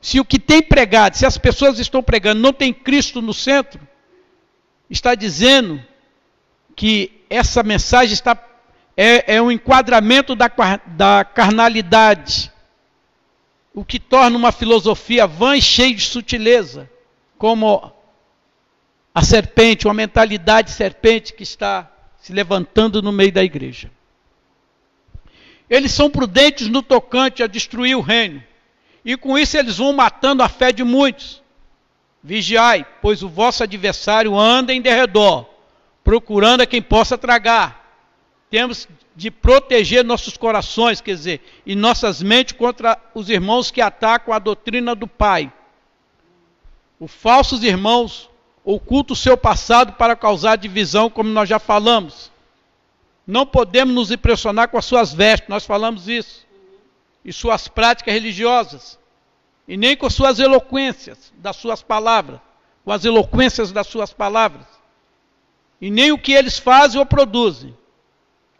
Se 0.00 0.20
o 0.20 0.24
que 0.24 0.38
tem 0.38 0.62
pregado, 0.62 1.16
se 1.16 1.24
as 1.24 1.38
pessoas 1.38 1.78
estão 1.78 2.02
pregando, 2.02 2.40
não 2.40 2.52
tem 2.52 2.72
Cristo 2.72 3.22
no 3.22 3.32
centro, 3.32 3.80
está 4.90 5.14
dizendo 5.14 5.82
que 6.76 7.24
essa 7.30 7.62
mensagem 7.62 8.12
está 8.12 8.38
é, 8.96 9.36
é 9.36 9.42
um 9.42 9.50
enquadramento 9.50 10.34
da, 10.34 10.50
da 10.86 11.24
carnalidade, 11.24 12.52
o 13.74 13.84
que 13.84 13.98
torna 13.98 14.36
uma 14.36 14.52
filosofia 14.52 15.26
vã 15.26 15.56
e 15.56 15.62
cheia 15.62 15.94
de 15.94 16.02
sutileza, 16.02 16.88
como 17.36 17.92
a 19.12 19.22
serpente, 19.22 19.86
uma 19.86 19.94
mentalidade 19.94 20.70
serpente 20.70 21.32
que 21.32 21.42
está 21.42 21.90
se 22.18 22.32
levantando 22.32 23.02
no 23.02 23.12
meio 23.12 23.32
da 23.32 23.42
igreja. 23.42 23.90
Eles 25.68 25.92
são 25.92 26.10
prudentes 26.10 26.68
no 26.68 26.82
tocante 26.82 27.42
a 27.42 27.46
destruir 27.46 27.96
o 27.96 28.00
reino, 28.00 28.42
e 29.04 29.16
com 29.16 29.36
isso 29.36 29.56
eles 29.56 29.78
vão 29.78 29.92
matando 29.92 30.42
a 30.42 30.48
fé 30.48 30.72
de 30.72 30.84
muitos. 30.84 31.42
Vigiai, 32.22 32.86
pois 33.02 33.22
o 33.22 33.28
vosso 33.28 33.62
adversário 33.62 34.38
anda 34.38 34.72
em 34.72 34.80
derredor, 34.80 35.46
procurando 36.02 36.60
a 36.60 36.66
quem 36.66 36.80
possa 36.80 37.18
tragar 37.18 37.83
temos 38.54 38.86
de 39.16 39.32
proteger 39.32 40.04
nossos 40.04 40.36
corações, 40.36 41.00
quer 41.00 41.16
dizer, 41.16 41.40
e 41.66 41.74
nossas 41.74 42.22
mentes 42.22 42.52
contra 42.52 42.96
os 43.12 43.28
irmãos 43.28 43.68
que 43.68 43.80
atacam 43.80 44.32
a 44.32 44.38
doutrina 44.38 44.94
do 44.94 45.08
Pai. 45.08 45.52
Os 47.00 47.10
falsos 47.10 47.64
irmãos 47.64 48.30
ocultam 48.64 49.12
o 49.12 49.16
seu 49.16 49.36
passado 49.36 49.94
para 49.94 50.14
causar 50.14 50.54
divisão, 50.54 51.10
como 51.10 51.30
nós 51.30 51.48
já 51.48 51.58
falamos. 51.58 52.30
Não 53.26 53.44
podemos 53.44 53.92
nos 53.92 54.12
impressionar 54.12 54.68
com 54.68 54.78
as 54.78 54.84
suas 54.84 55.12
vestes, 55.12 55.48
nós 55.48 55.66
falamos 55.66 56.06
isso, 56.06 56.46
e 57.24 57.32
suas 57.32 57.66
práticas 57.66 58.14
religiosas, 58.14 59.00
e 59.66 59.76
nem 59.76 59.96
com 59.96 60.08
suas 60.08 60.38
eloquências 60.38 61.32
das 61.38 61.56
suas 61.56 61.82
palavras, 61.82 62.38
com 62.84 62.92
as 62.92 63.04
eloquências 63.04 63.72
das 63.72 63.88
suas 63.88 64.12
palavras, 64.12 64.64
e 65.80 65.90
nem 65.90 66.12
o 66.12 66.18
que 66.18 66.30
eles 66.30 66.56
fazem 66.56 67.00
ou 67.00 67.04
produzem 67.04 67.74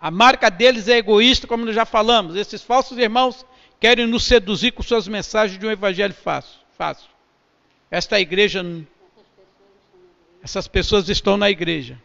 a 0.05 0.11
marca 0.11 0.51
deles 0.51 0.87
é 0.87 0.99
egoísta, 0.99 1.47
como 1.47 1.65
nós 1.65 1.75
já 1.75 1.87
falamos. 1.87 2.37
Esses 2.37 2.63
falsos 2.63 2.99
irmãos 2.99 3.47
querem 3.81 4.07
nos 4.07 4.25
seduzir 4.25 4.73
com 4.73 4.83
suas 4.83 5.09
mensagens 5.09 5.59
de 5.59 5.67
um 5.67 5.71
evangelho 5.71 6.13
fácil. 6.13 6.61
fácil. 6.77 7.09
Esta 7.91 8.21
igreja. 8.21 8.63
Essas 10.43 10.69
pessoas 10.69 11.09
estão 11.09 11.39
na 11.39 11.49
igreja. 11.49 11.99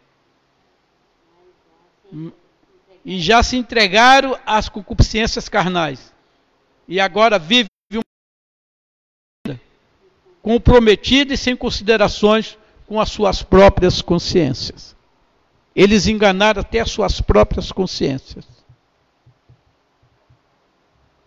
E 3.04 3.20
já 3.20 3.44
se 3.44 3.58
entregaram 3.58 4.40
às 4.46 4.70
concupiscências 4.70 5.50
carnais. 5.50 6.14
E 6.88 7.02
agora 7.02 7.38
vivem 7.38 7.68
uma 9.46 9.60
comprometida 10.42 11.34
e 11.34 11.38
sem 11.38 11.54
considerações 11.54 12.58
com 12.88 12.98
as 12.98 13.12
suas 13.12 13.44
próprias 13.44 14.02
consciências. 14.02 14.96
Eles 15.76 16.08
enganaram 16.08 16.62
até 16.62 16.80
as 16.80 16.92
suas 16.92 17.22
próprias 17.22 17.72
consciências. 17.72 18.46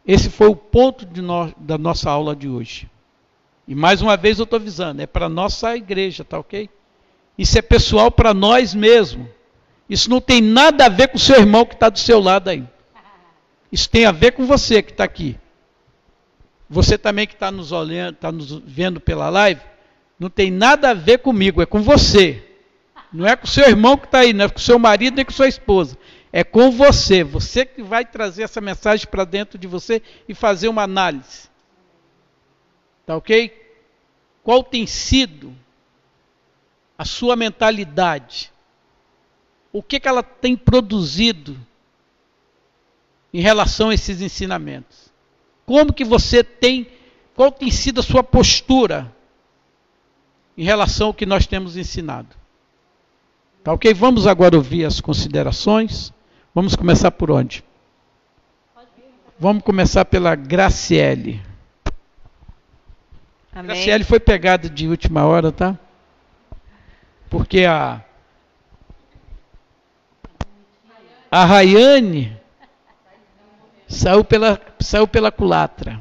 Esse 0.06 0.28
foi 0.28 0.48
o 0.48 0.56
ponto 0.56 1.06
no, 1.20 1.52
da 1.56 1.78
nossa 1.78 2.10
aula 2.10 2.34
de 2.34 2.48
hoje. 2.48 2.90
E 3.66 3.74
mais 3.74 4.02
uma 4.02 4.16
vez 4.16 4.38
eu 4.38 4.44
estou 4.44 4.58
avisando, 4.58 5.00
é 5.00 5.06
para 5.06 5.28
nossa 5.28 5.76
igreja, 5.76 6.24
tá 6.24 6.38
ok? 6.38 6.68
Isso 7.38 7.58
é 7.58 7.62
pessoal 7.62 8.10
para 8.10 8.34
nós 8.34 8.74
mesmos. 8.74 9.28
Isso 9.88 10.10
não 10.10 10.20
tem 10.20 10.40
nada 10.40 10.86
a 10.86 10.88
ver 10.88 11.08
com 11.08 11.16
o 11.16 11.20
seu 11.20 11.38
irmão 11.38 11.64
que 11.64 11.74
está 11.74 11.88
do 11.88 11.98
seu 11.98 12.20
lado 12.20 12.48
aí. 12.48 12.64
Isso 13.70 13.88
tem 13.88 14.04
a 14.04 14.12
ver 14.12 14.32
com 14.32 14.44
você 14.44 14.82
que 14.82 14.90
está 14.90 15.04
aqui. 15.04 15.38
Você 16.68 16.98
também 16.98 17.26
que 17.26 17.34
está 17.34 17.50
nos 17.50 17.70
olhando, 17.70 18.14
está 18.14 18.32
nos 18.32 18.50
vendo 18.64 19.00
pela 19.00 19.28
live, 19.28 19.60
não 20.18 20.30
tem 20.30 20.50
nada 20.50 20.90
a 20.90 20.94
ver 20.94 21.18
comigo, 21.18 21.62
é 21.62 21.66
com 21.66 21.82
você. 21.82 22.51
Não 23.12 23.26
é 23.26 23.36
com 23.36 23.44
o 23.44 23.48
seu 23.48 23.68
irmão 23.68 23.96
que 23.96 24.06
está 24.06 24.20
aí, 24.20 24.32
não 24.32 24.46
é 24.46 24.48
com 24.48 24.58
o 24.58 24.62
seu 24.62 24.78
marido 24.78 25.16
nem 25.16 25.24
com 25.24 25.32
sua 25.32 25.48
esposa. 25.48 25.98
É 26.32 26.42
com 26.42 26.70
você. 26.70 27.22
Você 27.22 27.66
que 27.66 27.82
vai 27.82 28.04
trazer 28.04 28.42
essa 28.42 28.60
mensagem 28.60 29.06
para 29.06 29.24
dentro 29.24 29.58
de 29.58 29.66
você 29.66 30.00
e 30.26 30.34
fazer 30.34 30.68
uma 30.68 30.82
análise. 30.82 31.50
Tá 33.04 33.16
ok? 33.16 33.60
Qual 34.42 34.64
tem 34.64 34.86
sido 34.86 35.54
a 36.96 37.04
sua 37.04 37.36
mentalidade? 37.36 38.50
O 39.72 39.82
que, 39.82 40.00
que 40.00 40.08
ela 40.08 40.22
tem 40.22 40.56
produzido 40.56 41.58
em 43.32 43.40
relação 43.40 43.90
a 43.90 43.94
esses 43.94 44.20
ensinamentos? 44.22 45.12
Como 45.66 45.92
que 45.92 46.04
você 46.04 46.42
tem, 46.42 46.90
qual 47.34 47.52
tem 47.52 47.70
sido 47.70 48.00
a 48.00 48.02
sua 48.02 48.22
postura 48.22 49.14
em 50.56 50.64
relação 50.64 51.08
ao 51.08 51.14
que 51.14 51.26
nós 51.26 51.46
temos 51.46 51.76
ensinado? 51.76 52.41
Tá 53.62 53.72
ok? 53.72 53.94
Vamos 53.94 54.26
agora 54.26 54.56
ouvir 54.56 54.84
as 54.84 55.00
considerações. 55.00 56.12
Vamos 56.52 56.74
começar 56.74 57.12
por 57.12 57.30
onde? 57.30 57.64
Vamos 59.38 59.62
começar 59.62 60.04
pela 60.04 60.34
Graciele. 60.34 61.40
Amém. 63.52 63.66
Graciele 63.66 64.02
foi 64.02 64.18
pegada 64.18 64.68
de 64.68 64.88
última 64.88 65.24
hora, 65.24 65.52
tá? 65.52 65.78
Porque 67.30 67.64
a 67.64 68.04
a 71.30 71.44
Rayane 71.44 72.36
saiu 73.88 74.24
pela 74.24 74.60
saiu 74.80 75.06
pela 75.06 75.30
culatra. 75.30 76.00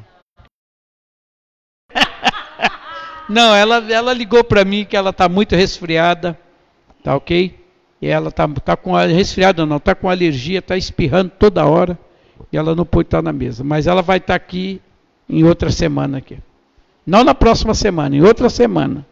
Não, 3.28 3.54
ela 3.54 3.76
ela 3.92 4.12
ligou 4.12 4.42
para 4.42 4.64
mim 4.64 4.84
que 4.84 4.96
ela 4.96 5.10
está 5.10 5.28
muito 5.28 5.54
resfriada. 5.54 6.38
Tá 7.02 7.16
ok? 7.16 7.58
E 8.00 8.06
ela 8.06 8.30
tá, 8.30 8.48
tá 8.48 8.76
com 8.76 8.92
resfriada, 8.94 9.64
não, 9.64 9.78
tá 9.78 9.94
com 9.94 10.08
alergia, 10.08 10.60
tá 10.60 10.76
espirrando 10.76 11.30
toda 11.38 11.66
hora. 11.66 11.98
E 12.52 12.56
ela 12.56 12.74
não 12.74 12.84
pode 12.84 13.06
estar 13.06 13.22
na 13.22 13.32
mesa. 13.32 13.62
Mas 13.62 13.86
ela 13.86 14.02
vai 14.02 14.18
estar 14.18 14.32
tá 14.32 14.34
aqui 14.34 14.80
em 15.28 15.44
outra 15.44 15.70
semana 15.70 16.18
aqui. 16.18 16.38
Não 17.06 17.24
na 17.24 17.34
próxima 17.34 17.74
semana, 17.74 18.14
em 18.14 18.22
outra 18.22 18.48
semana. 18.48 19.06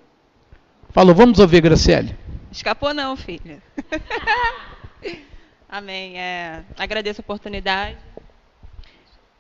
Falou, 0.90 1.14
vamos 1.14 1.38
ouvir, 1.38 1.60
Graciele. 1.60 2.16
Escapou 2.50 2.92
não, 2.92 3.16
filha. 3.16 3.62
Amém. 5.68 6.18
É, 6.18 6.64
agradeço 6.76 7.20
a 7.20 7.22
oportunidade. 7.22 7.96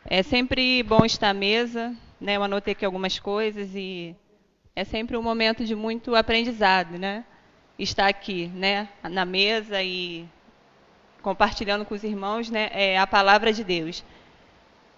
É 0.04 0.22
sempre 0.22 0.82
bom 0.84 1.04
estar 1.04 1.30
à 1.30 1.34
mesa, 1.34 1.94
né? 2.20 2.36
Eu 2.36 2.42
anotei 2.42 2.72
aqui 2.72 2.84
algumas 2.84 3.18
coisas 3.18 3.74
e 3.74 4.14
é 4.74 4.84
sempre 4.84 5.16
um 5.16 5.22
momento 5.22 5.64
de 5.64 5.74
muito 5.74 6.14
aprendizado, 6.14 6.98
né? 6.98 7.24
Estar 7.82 8.06
aqui, 8.06 8.48
né, 8.54 8.88
na 9.02 9.24
mesa 9.24 9.82
e 9.82 10.26
compartilhando 11.22 11.84
com 11.84 11.94
os 11.94 12.04
irmãos, 12.04 12.50
né, 12.50 12.70
é 12.72 12.98
a 12.98 13.06
palavra 13.06 13.52
de 13.52 13.64
Deus. 13.64 14.04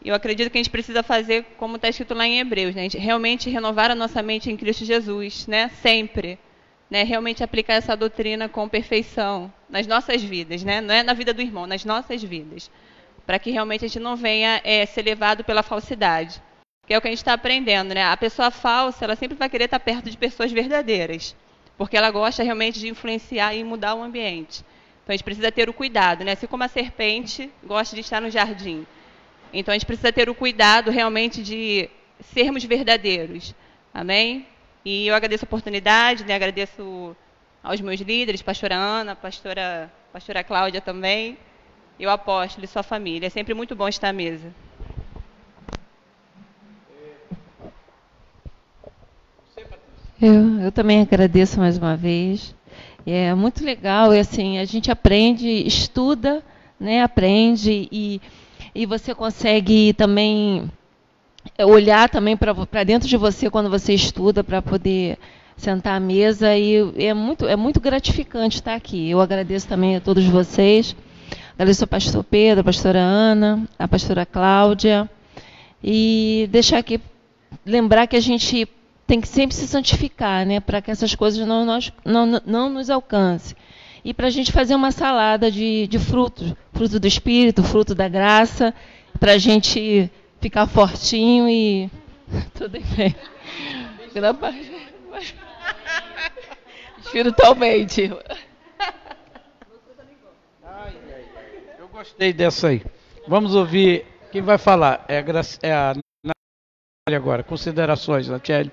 Eu 0.04 0.14
acredito 0.14 0.50
que 0.50 0.59
a 0.59 0.62
gente 0.62 0.70
precisa 0.70 1.02
fazer 1.02 1.44
como 1.56 1.76
está 1.76 1.88
escrito 1.88 2.14
lá 2.14 2.26
em 2.26 2.40
Hebreus, 2.40 2.74
né, 2.74 2.88
realmente 2.92 3.48
renovar 3.48 3.90
a 3.90 3.94
nossa 3.94 4.22
mente 4.22 4.50
em 4.50 4.56
Cristo 4.56 4.84
Jesus, 4.84 5.46
né, 5.46 5.70
sempre, 5.80 6.38
né, 6.90 7.04
realmente 7.04 7.44
aplicar 7.44 7.74
essa 7.74 7.96
doutrina 7.96 8.48
com 8.48 8.68
perfeição 8.68 9.52
nas 9.70 9.86
nossas 9.86 10.22
vidas, 10.22 10.64
né, 10.64 10.80
não 10.80 10.94
é 10.94 11.02
na 11.02 11.12
vida 11.12 11.32
do 11.32 11.40
irmão, 11.40 11.66
nas 11.66 11.84
nossas 11.84 12.22
vidas, 12.22 12.70
para 13.24 13.38
que 13.38 13.50
realmente 13.50 13.84
a 13.84 13.88
gente 13.88 14.00
não 14.00 14.16
venha 14.16 14.60
é, 14.64 14.84
ser 14.86 15.02
levado 15.02 15.44
pela 15.44 15.62
falsidade, 15.62 16.42
que 16.84 16.92
é 16.92 16.98
o 16.98 17.00
que 17.00 17.06
a 17.06 17.10
gente 17.10 17.18
está 17.18 17.32
aprendendo, 17.34 17.94
né? 17.94 18.02
A 18.02 18.16
pessoa 18.16 18.50
falsa, 18.50 19.04
ela 19.04 19.14
sempre 19.14 19.36
vai 19.36 19.48
querer 19.48 19.66
estar 19.66 19.78
perto 19.78 20.10
de 20.10 20.18
pessoas 20.18 20.50
verdadeiras 20.50 21.36
porque 21.82 21.96
ela 21.96 22.12
gosta 22.12 22.44
realmente 22.44 22.78
de 22.78 22.86
influenciar 22.86 23.56
e 23.56 23.64
mudar 23.64 23.96
o 23.96 24.02
ambiente. 24.04 24.64
Então 25.02 25.12
a 25.12 25.12
gente 25.14 25.24
precisa 25.24 25.50
ter 25.50 25.68
o 25.68 25.72
cuidado, 25.72 26.22
né? 26.22 26.30
Assim 26.30 26.46
como 26.46 26.62
a 26.62 26.68
serpente 26.68 27.50
gosta 27.60 27.96
de 27.96 28.02
estar 28.02 28.20
no 28.20 28.30
jardim. 28.30 28.86
Então 29.52 29.72
a 29.72 29.74
gente 29.74 29.84
precisa 29.84 30.12
ter 30.12 30.30
o 30.30 30.34
cuidado 30.34 30.92
realmente 30.92 31.42
de 31.42 31.90
sermos 32.20 32.62
verdadeiros. 32.62 33.52
Amém? 33.92 34.46
E 34.84 35.09
eu 35.09 35.14
agradeço 35.16 35.44
a 35.44 35.48
oportunidade, 35.48 36.24
né? 36.24 36.36
agradeço 36.36 37.16
aos 37.64 37.80
meus 37.80 38.00
líderes, 38.00 38.42
pastora 38.42 38.76
Ana, 38.76 39.16
pastora, 39.16 39.92
pastora 40.12 40.44
Cláudia 40.44 40.80
também, 40.80 41.36
e 41.98 42.06
o 42.06 42.10
apóstolo 42.10 42.64
e 42.64 42.68
sua 42.68 42.84
família. 42.84 43.26
É 43.26 43.30
sempre 43.30 43.54
muito 43.54 43.74
bom 43.74 43.88
estar 43.88 44.10
à 44.10 44.12
mesa. 44.12 44.54
Eu, 50.24 50.61
eu 50.61 50.70
também 50.70 51.01
agradeço 51.01 51.59
mais 51.59 51.77
uma 51.77 51.97
vez. 51.97 52.55
É 53.05 53.35
muito 53.35 53.65
legal, 53.65 54.15
e 54.15 54.20
assim, 54.20 54.57
a 54.59 54.65
gente 54.65 54.89
aprende, 54.89 55.49
estuda, 55.66 56.44
né, 56.78 57.03
aprende 57.03 57.89
e, 57.90 58.20
e 58.73 58.86
você 58.86 59.16
consegue 59.16 59.93
também 59.94 60.70
olhar 61.59 62.09
também 62.09 62.36
para 62.36 62.85
dentro 62.85 63.09
de 63.09 63.16
você 63.16 63.51
quando 63.51 63.69
você 63.69 63.94
estuda 63.94 64.44
para 64.44 64.62
poder 64.62 65.19
sentar 65.57 65.97
à 65.97 66.01
mesa 66.01 66.57
e 66.57 66.77
é 67.05 67.12
muito, 67.12 67.49
é 67.49 67.57
muito 67.57 67.81
gratificante 67.81 68.59
estar 68.59 68.77
aqui. 68.77 69.11
Eu 69.11 69.20
agradeço 69.20 69.66
também 69.66 69.97
a 69.97 70.01
todos 70.01 70.24
vocês. 70.27 70.94
Agradeço 71.55 71.82
ao 71.82 71.89
pastor 71.89 72.23
Pedro, 72.23 72.61
a 72.61 72.65
pastora 72.65 73.01
Ana, 73.01 73.66
a 73.77 73.89
pastora 73.89 74.24
Cláudia. 74.24 75.11
E 75.82 76.49
deixar 76.53 76.78
aqui, 76.78 77.01
lembrar 77.66 78.07
que 78.07 78.15
a 78.15 78.20
gente 78.20 78.69
tem 79.12 79.20
que 79.20 79.28
sempre 79.28 79.55
se 79.55 79.68
santificar, 79.68 80.47
né? 80.47 80.59
Para 80.59 80.80
que 80.80 80.90
essas 80.90 81.14
coisas 81.14 81.47
não, 81.47 81.66
nós, 81.66 81.93
não, 82.02 82.40
não 82.47 82.70
nos 82.70 82.89
alcancem. 82.89 83.55
E 84.02 84.14
para 84.14 84.28
a 84.28 84.30
gente 84.30 84.51
fazer 84.51 84.74
uma 84.74 84.90
salada 84.90 85.51
de, 85.51 85.86
de 85.86 85.98
frutos, 85.98 86.55
fruto 86.72 86.98
do 86.98 87.06
Espírito, 87.06 87.62
fruto 87.62 87.94
da 87.94 88.09
graça, 88.09 88.72
para 89.20 89.32
a 89.32 89.39
gente 89.39 90.10
ficar 90.40 90.66
fortinho 90.66 91.47
e 91.47 91.90
tudo 92.56 92.70
bem. 92.97 93.14
Espiritualmente. 97.05 98.10
Eu 101.78 101.89
gostei 101.89 102.32
dessa 102.32 102.68
aí. 102.68 102.82
Vamos 103.28 103.55
ouvir 103.55 104.06
quem 104.30 104.40
vai 104.40 104.56
falar. 104.56 105.05
É 105.06 105.18
a, 105.18 105.20
Graci... 105.20 105.59
é 105.62 105.70
a 105.70 105.93
agora. 107.14 107.43
Considerações, 107.43 108.26
Natiele. 108.26 108.72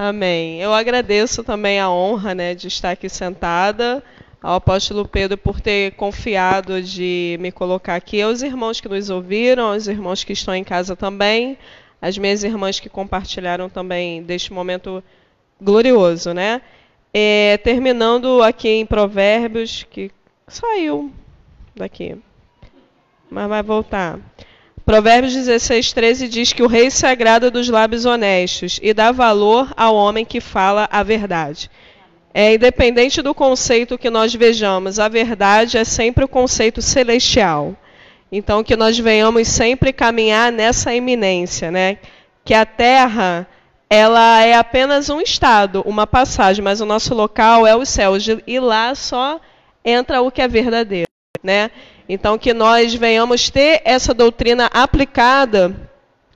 Amém. 0.00 0.60
Eu 0.60 0.72
agradeço 0.72 1.42
também 1.42 1.80
a 1.80 1.90
honra 1.90 2.32
né, 2.32 2.54
de 2.54 2.68
estar 2.68 2.92
aqui 2.92 3.08
sentada, 3.08 4.00
ao 4.40 4.54
apóstolo 4.54 5.08
Pedro 5.08 5.36
por 5.36 5.60
ter 5.60 5.90
confiado 5.94 6.80
de 6.80 7.36
me 7.40 7.50
colocar 7.50 7.96
aqui, 7.96 8.22
aos 8.22 8.40
irmãos 8.40 8.80
que 8.80 8.88
nos 8.88 9.10
ouviram, 9.10 9.72
aos 9.72 9.88
irmãos 9.88 10.22
que 10.22 10.32
estão 10.32 10.54
em 10.54 10.62
casa 10.62 10.94
também, 10.94 11.58
as 12.00 12.16
minhas 12.16 12.44
irmãs 12.44 12.78
que 12.78 12.88
compartilharam 12.88 13.68
também 13.68 14.22
deste 14.22 14.52
momento 14.52 15.02
glorioso, 15.60 16.32
né? 16.32 16.62
É, 17.12 17.56
terminando 17.56 18.40
aqui 18.44 18.68
em 18.68 18.86
Provérbios, 18.86 19.84
que 19.90 20.12
saiu 20.46 21.10
daqui, 21.74 22.16
mas 23.28 23.48
vai 23.48 23.64
voltar. 23.64 24.20
Provérbios 24.88 25.34
16, 25.34 25.92
13 25.92 26.28
diz 26.28 26.54
que 26.54 26.62
o 26.62 26.66
rei 26.66 26.90
se 26.90 27.04
agrada 27.04 27.50
dos 27.50 27.68
lábios 27.68 28.06
honestos 28.06 28.80
e 28.82 28.94
dá 28.94 29.12
valor 29.12 29.70
ao 29.76 29.94
homem 29.94 30.24
que 30.24 30.40
fala 30.40 30.88
a 30.90 31.02
verdade. 31.02 31.70
É 32.32 32.54
independente 32.54 33.20
do 33.20 33.34
conceito 33.34 33.98
que 33.98 34.08
nós 34.08 34.34
vejamos, 34.34 34.98
a 34.98 35.06
verdade 35.06 35.76
é 35.76 35.84
sempre 35.84 36.24
o 36.24 36.28
conceito 36.28 36.80
celestial. 36.80 37.76
Então 38.32 38.64
que 38.64 38.76
nós 38.76 38.98
venhamos 38.98 39.46
sempre 39.48 39.92
caminhar 39.92 40.50
nessa 40.50 40.94
iminência, 40.94 41.70
né? 41.70 41.98
Que 42.42 42.54
a 42.54 42.64
terra 42.64 43.46
ela 43.90 44.42
é 44.42 44.54
apenas 44.54 45.10
um 45.10 45.20
estado, 45.20 45.82
uma 45.84 46.06
passagem, 46.06 46.64
mas 46.64 46.80
o 46.80 46.86
nosso 46.86 47.14
local 47.14 47.66
é 47.66 47.76
os 47.76 47.90
céus 47.90 48.26
e 48.46 48.58
lá 48.58 48.94
só 48.94 49.38
entra 49.84 50.22
o 50.22 50.30
que 50.30 50.40
é 50.40 50.48
verdadeiro, 50.48 51.10
né? 51.42 51.70
Então 52.08 52.38
que 52.38 52.54
nós 52.54 52.94
venhamos 52.94 53.50
ter 53.50 53.82
essa 53.84 54.14
doutrina 54.14 54.70
aplicada 54.72 55.88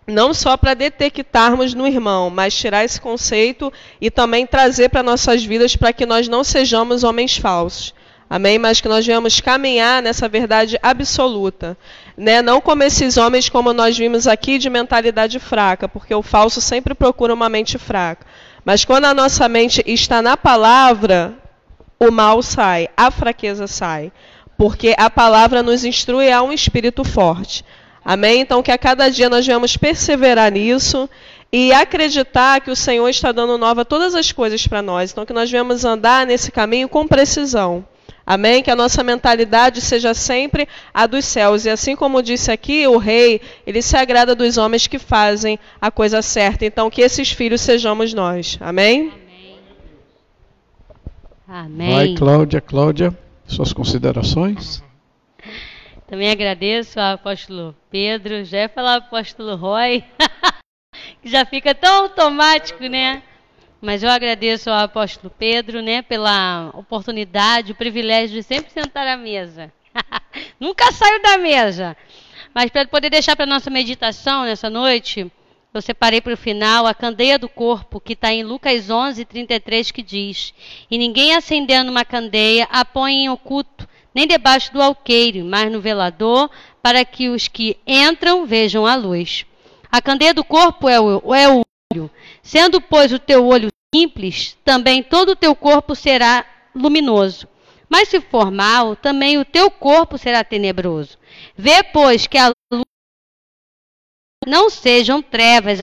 não 0.07 0.35
só 0.35 0.57
para 0.57 0.75
detectarmos 0.75 1.75
no 1.75 1.87
irmão, 1.87 2.29
mas 2.29 2.55
tirar 2.55 2.85
esse 2.85 3.01
conceito 3.01 3.73
e 4.01 4.11
também 4.11 4.47
trazer 4.47 4.89
para 4.89 5.03
nossas 5.03 5.45
vidas 5.45 5.77
para 5.77 5.93
que 5.93 6.05
nós 6.05 6.29
não 6.29 6.43
sejamos 6.43 7.05
homens 7.05 7.37
falsos. 7.37 7.95
Amém? 8.29 8.59
Mas 8.59 8.81
que 8.81 8.89
nós 8.89 9.07
venhamos 9.07 9.41
caminhar 9.41 10.03
nessa 10.03 10.27
verdade 10.29 10.79
absoluta. 10.83 11.77
Né? 12.17 12.41
Não 12.41 12.63
como 12.63 12.83
esses 12.83 13.19
homens, 13.19 13.49
como 13.49 13.75
nós 13.75 13.97
vimos 13.97 14.27
aqui, 14.27 14.59
de 14.59 14.71
mentalidade 14.71 15.39
fraca, 15.39 15.87
porque 15.87 16.15
o 16.15 16.23
falso 16.23 16.61
sempre 16.61 16.95
procura 16.95 17.35
uma 17.35 17.49
mente 17.49 17.77
fraca. 17.77 18.27
Mas 18.65 18.85
quando 18.85 19.05
a 19.05 19.15
nossa 19.15 19.47
mente 19.49 19.83
está 19.87 20.23
na 20.23 20.35
palavra, 20.37 21.35
o 22.01 22.11
mal 22.11 22.43
sai, 22.43 22.89
a 22.97 23.11
fraqueza 23.11 23.67
sai. 23.67 24.11
Porque 24.57 24.95
a 24.97 25.11
palavra 25.11 25.63
nos 25.63 25.85
instrui 25.85 26.31
a 26.31 26.43
um 26.43 26.53
espírito 26.53 27.05
forte. 27.05 27.65
Amém? 28.05 28.41
Então, 28.41 28.63
que 28.63 28.71
a 28.71 28.79
cada 28.79 29.09
dia 29.09 29.29
nós 29.29 29.47
venhamos 29.47 29.77
perseverar 29.77 30.51
nisso 30.51 31.09
e 31.53 31.73
acreditar 31.73 32.61
que 32.61 32.71
o 32.71 32.77
Senhor 32.77 33.09
está 33.09 33.31
dando 33.31 33.59
nova 33.59 33.85
todas 33.85 34.15
as 34.15 34.33
coisas 34.33 34.67
para 34.67 34.83
nós. 34.83 35.13
Então, 35.13 35.27
que 35.27 35.33
nós 35.33 35.51
venhamos 35.51 35.85
andar 35.85 36.27
nesse 36.27 36.51
caminho 36.51 36.89
com 36.89 37.07
precisão. 37.07 37.85
Amém? 38.25 38.63
Que 38.63 38.71
a 38.71 38.77
nossa 38.77 39.03
mentalidade 39.03 39.81
seja 39.81 40.15
sempre 40.15 40.69
a 40.95 41.07
dos 41.07 41.25
céus. 41.25 41.65
E 41.65 41.71
assim 41.71 41.95
como 41.95 42.23
disse 42.23 42.51
aqui, 42.51 42.87
o 42.87 42.97
rei, 42.97 43.41
ele 43.67 43.83
se 43.83 43.97
agrada 43.97 44.35
dos 44.35 44.57
homens 44.57 44.87
que 44.87 44.99
fazem 44.99 45.59
a 45.81 45.91
coisa 45.91 46.23
certa. 46.23 46.65
Então, 46.65 46.89
que 46.89 47.03
esses 47.03 47.31
filhos 47.31 47.61
sejamos 47.61 48.15
nós. 48.15 48.59
Amém? 48.61 49.13
Amém. 51.47 51.91
Vai, 51.95 52.15
Cláudia, 52.15 52.61
Cláudia, 52.61 53.19
suas 53.47 53.73
considerações. 53.73 54.83
Também 56.07 56.31
agradeço 56.31 57.01
ao 57.01 57.15
apóstolo 57.15 57.75
Pedro, 57.91 58.45
já 58.45 58.59
ia 58.59 58.69
falar 58.69 58.97
apóstolo 58.97 59.57
Roy, 59.57 60.05
que 61.23 61.29
já 61.29 61.45
fica 61.45 61.75
tão 61.75 62.05
automático, 62.05 62.85
né? 62.85 63.23
Mas 63.81 64.03
eu 64.03 64.11
agradeço 64.11 64.71
ao 64.71 64.85
apóstolo 64.85 65.33
Pedro, 65.37 65.81
né, 65.83 66.03
pela 66.03 66.71
oportunidade, 66.75 67.73
o 67.73 67.75
privilégio 67.75 68.37
de 68.37 68.43
sempre 68.43 68.71
sentar 68.71 69.07
à 69.07 69.17
mesa. 69.17 69.73
Nunca 70.61 70.93
saio 70.93 71.21
da 71.23 71.39
mesa. 71.39 71.97
Mas 72.55 72.71
para 72.71 72.87
poder 72.87 73.11
deixar 73.11 73.35
para 73.35 73.47
nossa 73.47 73.71
meditação 73.71 74.45
nessa 74.45 74.69
noite, 74.69 75.31
eu 75.75 75.81
separei 75.81 76.21
para 76.21 76.35
o 76.35 76.37
final 76.37 76.87
a 76.87 76.95
candeia 76.95 77.39
do 77.39 77.49
corpo, 77.49 78.01
que 78.01 78.13
está 78.13 78.33
em 78.33 78.43
Lucas 78.43 78.91
11, 78.91 79.25
33, 79.25 79.91
que 79.91 80.03
diz: 80.03 80.53
E 80.91 80.99
ninguém 80.99 81.35
acendendo 81.35 81.91
uma 81.91 82.05
candeia 82.05 82.69
a 82.71 82.85
põe 82.85 83.25
em 83.25 83.31
oculto, 83.31 83.89
nem 84.15 84.27
debaixo 84.27 84.73
do 84.73 84.83
alqueire, 84.83 85.43
mas 85.43 85.73
no 85.73 85.81
velador, 85.81 86.51
para 86.83 87.05
que 87.05 87.29
os 87.29 87.49
que 87.49 87.79
entram 87.87 88.45
vejam 88.45 88.87
a 88.87 88.95
luz. 88.95 89.47
A 89.91 90.03
candeia 90.03 90.35
do 90.35 90.45
corpo 90.45 90.89
é 90.89 91.01
o, 91.01 91.35
é 91.35 91.49
o 91.49 91.63
olho. 91.93 92.11
Sendo, 92.43 92.81
pois, 92.81 93.13
o 93.13 93.19
teu 93.19 93.47
olho 93.47 93.69
simples, 93.95 94.57
também 94.65 95.03
todo 95.03 95.31
o 95.31 95.37
teu 95.37 95.55
corpo 95.55 95.95
será 95.95 96.45
luminoso. 96.75 97.49
Mas 97.89 98.09
se 98.09 98.21
for 98.21 98.51
mal, 98.51 98.97
também 98.97 99.39
o 99.39 99.45
teu 99.45 99.71
corpo 99.71 100.17
será 100.17 100.43
tenebroso. 100.43 101.19
Vê, 101.57 101.83
pois, 101.83 102.27
que 102.27 102.39
a 102.39 102.51
luz 102.73 102.85
não 104.47 104.71
sejam 104.71 105.23
trevas. 105.23 105.79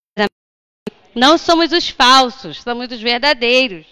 Não 1.16 1.38
somos 1.38 1.72
os 1.72 1.90
falsos, 1.90 2.62
somos 2.62 2.92
os 2.92 3.02
verdadeiros. 3.02 3.86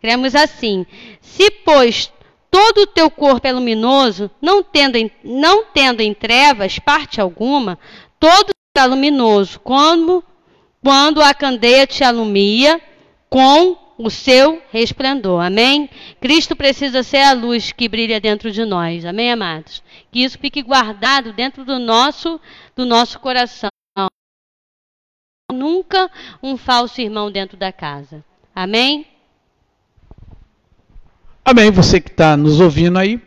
Cremos 0.00 0.34
assim. 0.34 0.86
Se, 1.20 1.50
pois, 1.50 2.12
todo 2.50 2.82
o 2.82 2.86
teu 2.86 3.10
corpo 3.10 3.46
é 3.46 3.52
luminoso, 3.52 4.30
não 4.40 4.62
tendo 4.62 4.96
em, 4.96 5.10
não 5.22 5.64
tendo 5.66 6.00
em 6.00 6.14
trevas 6.14 6.78
parte 6.78 7.20
alguma, 7.20 7.78
todo 8.18 8.50
está 8.68 8.86
luminoso, 8.86 9.60
como 9.60 10.22
quando 10.82 11.22
a 11.22 11.32
candeia 11.32 11.86
te 11.86 12.04
alumia 12.04 12.80
com 13.30 13.76
o 13.96 14.10
seu 14.10 14.62
resplendor. 14.70 15.42
Amém? 15.42 15.88
Cristo 16.20 16.56
precisa 16.56 17.02
ser 17.02 17.22
a 17.22 17.32
luz 17.32 17.72
que 17.72 17.88
brilha 17.88 18.20
dentro 18.20 18.50
de 18.50 18.64
nós. 18.64 19.04
Amém, 19.04 19.32
amados? 19.32 19.82
Que 20.10 20.24
isso 20.24 20.38
fique 20.38 20.62
guardado 20.62 21.32
dentro 21.32 21.64
do 21.64 21.78
nosso 21.78 22.40
do 22.76 22.84
nosso 22.84 23.18
coração. 23.20 23.70
Nunca 25.52 26.10
um 26.42 26.56
falso 26.56 27.00
irmão 27.00 27.30
dentro 27.30 27.56
da 27.56 27.70
casa. 27.70 28.24
Amém? 28.54 29.06
Amém. 31.44 31.70
Você 31.70 32.00
que 32.00 32.10
está 32.10 32.36
nos 32.36 32.60
ouvindo 32.60 32.98
aí, 32.98 33.20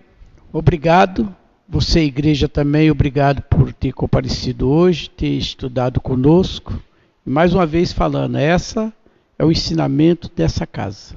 obrigado. 0.52 1.36
Você, 1.70 2.02
igreja, 2.02 2.48
também, 2.48 2.90
obrigado 2.90 3.42
por 3.44 3.72
ter 3.74 3.92
comparecido 3.92 4.70
hoje, 4.70 5.10
ter 5.10 5.30
estudado 5.30 6.02
conosco. 6.02 6.82
E 7.26 7.30
mais 7.30 7.54
uma 7.54 7.66
vez 7.66 7.92
falando, 7.92 8.38
essa 8.38 8.92
é 9.38 9.46
o 9.46 9.52
ensinamento 9.52 10.32
dessa 10.34 10.66
casa. 10.66 11.16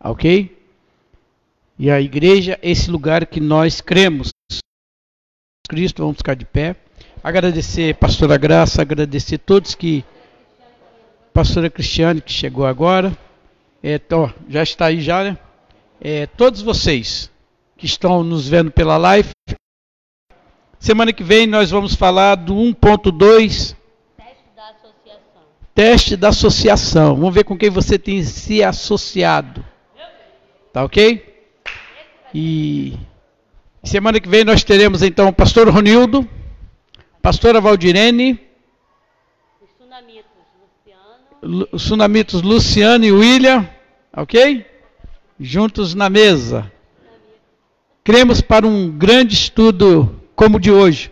Ok? 0.00 0.56
E 1.78 1.90
a 1.90 2.00
igreja 2.00 2.58
é 2.62 2.70
esse 2.70 2.90
lugar 2.90 3.26
que 3.26 3.40
nós 3.40 3.82
cremos. 3.82 4.30
Cristo, 5.68 6.02
vamos 6.02 6.18
ficar 6.18 6.34
de 6.34 6.46
pé. 6.46 6.76
Agradecer, 7.26 7.96
pastora 7.96 8.36
Graça, 8.36 8.82
agradecer 8.82 9.38
todos 9.38 9.74
que. 9.74 10.04
Pastora 11.34 11.68
Cristiane, 11.68 12.20
que 12.20 12.32
chegou 12.32 12.64
agora. 12.64 13.18
É, 13.82 14.00
ó, 14.12 14.30
já 14.48 14.62
está 14.62 14.86
aí 14.86 15.00
já, 15.00 15.24
né? 15.24 15.36
é, 16.00 16.26
todos 16.26 16.62
vocês 16.62 17.28
que 17.76 17.84
estão 17.84 18.22
nos 18.22 18.46
vendo 18.46 18.70
pela 18.70 18.96
live. 18.96 19.30
Semana 20.78 21.12
que 21.12 21.24
vem 21.24 21.48
nós 21.48 21.68
vamos 21.68 21.96
falar 21.96 22.36
do 22.36 22.54
1.2 22.54 23.74
Teste 24.16 24.36
da 24.54 24.68
associação. 24.68 25.42
Teste 25.74 26.16
da 26.16 26.28
associação. 26.28 27.16
Vamos 27.16 27.34
ver 27.34 27.42
com 27.42 27.58
quem 27.58 27.70
você 27.70 27.98
tem 27.98 28.22
se 28.22 28.62
associado. 28.62 29.64
Tá 30.72 30.84
ok? 30.84 31.44
E 32.32 32.96
Semana 33.82 34.20
que 34.20 34.28
vem 34.28 34.44
nós 34.44 34.62
teremos 34.62 35.02
então 35.02 35.28
o 35.28 35.32
pastor 35.32 35.68
Ronildo, 35.68 36.28
pastora 37.26 37.60
Valdirene, 37.60 38.38
Lu- 41.42 41.68
Sunamitos 41.76 42.40
Luciano 42.40 43.04
e 43.04 43.10
William, 43.10 43.68
ok? 44.16 44.64
Juntos 45.40 45.92
na 45.92 46.08
mesa. 46.08 46.70
Cremos 48.04 48.40
para 48.40 48.64
um 48.64 48.88
grande 48.96 49.34
estudo 49.34 50.22
como 50.36 50.58
o 50.58 50.60
de 50.60 50.70
hoje. 50.70 51.10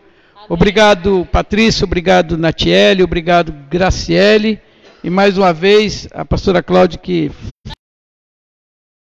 Obrigado, 0.48 1.26
Patrícia, 1.32 1.84
obrigado, 1.84 2.38
Natiele, 2.38 3.02
obrigado, 3.02 3.52
Graciele, 3.68 4.62
e 5.02 5.10
mais 5.10 5.36
uma 5.36 5.52
vez 5.52 6.06
a 6.12 6.24
pastora 6.24 6.62
Cláudia 6.62 6.96
que 6.96 7.32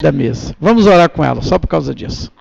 da 0.01 0.13
mesa. 0.13 0.55
Vamos 0.61 0.85
orar 0.87 1.09
com 1.09 1.25
ela, 1.25 1.41
só 1.41 1.59
por 1.59 1.67
causa 1.67 1.93
disso. 1.93 2.31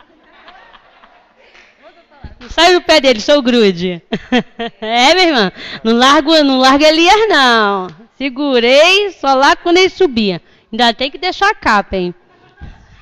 Sai 2.50 2.72
do 2.74 2.82
pé 2.82 3.00
dele, 3.00 3.20
sou 3.20 3.42
grude. 3.42 4.02
é, 4.80 5.14
minha 5.14 5.28
irmã. 5.28 5.52
Não 5.82 5.96
largo, 5.96 6.32
não 6.42 6.58
largo 6.58 6.84
Elias, 6.84 7.28
não. 7.28 7.88
Segurei 8.16 9.10
só 9.12 9.34
lá 9.34 9.56
quando 9.56 9.78
ele 9.78 9.88
subia. 9.88 10.40
Ainda 10.72 10.92
tem 10.92 11.10
que 11.10 11.18
deixar 11.18 11.50
a 11.50 11.54
capa, 11.54 11.96
hein? 11.96 12.14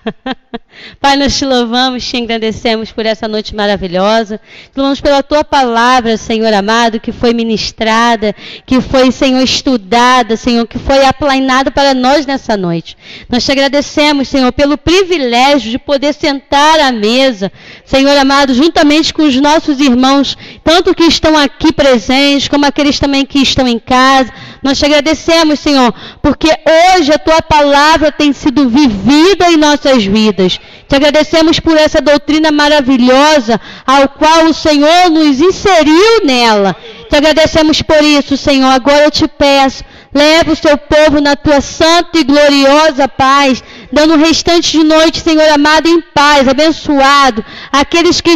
Pai, 1.00 1.16
nós 1.16 1.36
te 1.36 1.44
louvamos, 1.44 2.04
te 2.04 2.16
agradecemos 2.16 2.90
por 2.90 3.06
essa 3.06 3.28
noite 3.28 3.54
maravilhosa. 3.54 4.38
Te 4.38 4.76
louvamos 4.76 5.00
pela 5.00 5.22
tua 5.22 5.44
palavra, 5.44 6.16
Senhor 6.16 6.52
amado, 6.52 7.00
que 7.00 7.12
foi 7.12 7.32
ministrada, 7.32 8.34
que 8.66 8.80
foi, 8.80 9.10
Senhor, 9.10 9.42
estudada, 9.42 10.36
Senhor, 10.36 10.66
que 10.66 10.78
foi 10.78 11.04
aplanada 11.04 11.70
para 11.70 11.94
nós 11.94 12.26
nessa 12.26 12.56
noite. 12.56 12.96
Nós 13.28 13.44
te 13.44 13.52
agradecemos, 13.52 14.28
Senhor, 14.28 14.52
pelo 14.52 14.76
privilégio 14.76 15.70
de 15.70 15.78
poder 15.78 16.12
sentar 16.14 16.80
à 16.80 16.90
mesa, 16.90 17.52
Senhor 17.84 18.16
amado, 18.16 18.54
juntamente 18.54 19.14
com 19.14 19.22
os 19.22 19.36
nossos 19.36 19.80
irmãos, 19.80 20.36
tanto 20.64 20.94
que 20.94 21.04
estão 21.04 21.36
aqui 21.36 21.72
presentes, 21.72 22.48
como 22.48 22.64
aqueles 22.66 22.98
também 22.98 23.26
que 23.26 23.40
estão 23.40 23.66
em 23.66 23.78
casa. 23.78 24.32
Nós 24.62 24.78
te 24.78 24.84
agradecemos, 24.84 25.58
Senhor, 25.58 25.92
porque 26.22 26.48
hoje 26.96 27.12
a 27.12 27.18
tua 27.18 27.42
palavra 27.42 28.12
tem 28.12 28.32
sido 28.32 28.68
vivida 28.68 29.50
em 29.50 29.56
nossas 29.56 30.04
vidas. 30.04 30.58
Te 30.88 30.96
agradecemos 30.96 31.58
por 31.58 31.76
essa 31.76 32.00
doutrina 32.00 32.52
maravilhosa, 32.52 33.60
ao 33.86 34.08
qual 34.10 34.46
o 34.46 34.54
Senhor 34.54 35.10
nos 35.10 35.40
inseriu 35.40 36.24
nela. 36.24 36.76
Te 37.08 37.16
agradecemos 37.16 37.82
por 37.82 38.02
isso, 38.02 38.36
Senhor. 38.36 38.70
Agora 38.70 39.04
eu 39.04 39.10
te 39.10 39.26
peço, 39.26 39.82
leva 40.14 40.52
o 40.52 40.56
seu 40.56 40.78
povo 40.78 41.20
na 41.20 41.34
tua 41.34 41.60
santa 41.60 42.18
e 42.18 42.24
gloriosa 42.24 43.08
paz, 43.08 43.62
dando 43.92 44.14
o 44.14 44.18
restante 44.18 44.78
de 44.78 44.84
noite, 44.84 45.20
Senhor 45.20 45.48
amado, 45.48 45.88
em 45.88 46.00
paz, 46.00 46.46
abençoado. 46.46 47.44
Aqueles 47.72 48.20
que 48.20 48.30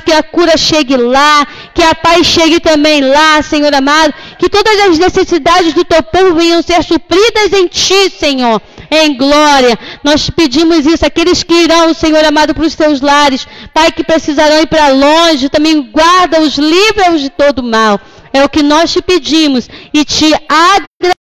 que 0.00 0.12
a 0.12 0.22
cura 0.22 0.56
chegue 0.56 0.96
lá, 0.96 1.46
que 1.74 1.82
a 1.82 1.94
paz 1.94 2.26
chegue 2.26 2.60
também 2.60 3.00
lá, 3.00 3.42
Senhor 3.42 3.74
amado, 3.74 4.14
que 4.38 4.48
todas 4.48 4.80
as 4.80 4.98
necessidades 4.98 5.74
do 5.74 5.84
teu 5.84 6.02
povo 6.02 6.34
venham 6.34 6.62
ser 6.62 6.82
supridas 6.82 7.52
em 7.52 7.66
ti, 7.66 8.10
Senhor, 8.10 8.60
em 8.90 9.16
glória. 9.16 9.78
Nós 10.02 10.28
pedimos 10.30 10.86
isso, 10.86 11.04
aqueles 11.04 11.42
que 11.42 11.54
irão, 11.54 11.94
Senhor 11.94 12.24
amado, 12.24 12.54
para 12.54 12.64
os 12.64 12.74
teus 12.74 13.00
lares, 13.00 13.46
Pai, 13.72 13.92
que 13.92 14.04
precisarão 14.04 14.60
ir 14.60 14.66
para 14.66 14.88
longe, 14.88 15.48
também 15.48 15.80
guarda-os, 15.80 16.56
livra-os 16.58 17.20
de 17.20 17.30
todo 17.30 17.62
mal. 17.62 18.00
É 18.32 18.44
o 18.44 18.48
que 18.48 18.62
nós 18.62 18.92
te 18.92 19.00
pedimos 19.00 19.68
e 19.94 20.04
te 20.04 20.32
agradecemos 20.48 21.16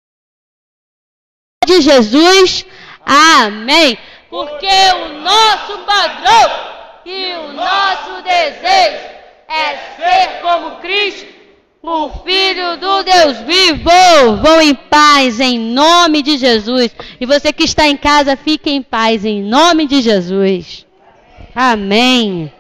de 1.66 1.82
Jesus. 1.82 2.66
Amém. 3.06 3.98
Porque 4.30 4.68
o 4.68 5.22
nosso 5.22 5.78
padrão 5.86 6.75
e 7.06 7.36
o 7.36 7.54
nosso 7.54 8.24
desejo 8.24 9.06
é 9.48 9.78
ser 9.96 10.42
como 10.42 10.78
Cristo, 10.78 11.28
o 11.84 12.10
Filho 12.24 12.78
do 12.78 13.04
Deus 13.04 13.38
vivo. 13.42 14.38
Vão 14.42 14.60
em 14.60 14.74
paz 14.74 15.40
em 15.40 15.60
nome 15.60 16.24
de 16.24 16.36
Jesus. 16.38 16.96
E 17.20 17.26
você 17.26 17.54
que 17.54 17.64
está 17.64 17.88
em 17.88 17.96
casa, 17.96 18.36
fique 18.36 18.72
em 18.72 18.82
paz 18.82 19.24
em 19.24 19.44
nome 19.44 19.86
de 19.86 20.02
Jesus. 20.02 20.86
Amém. 21.54 22.52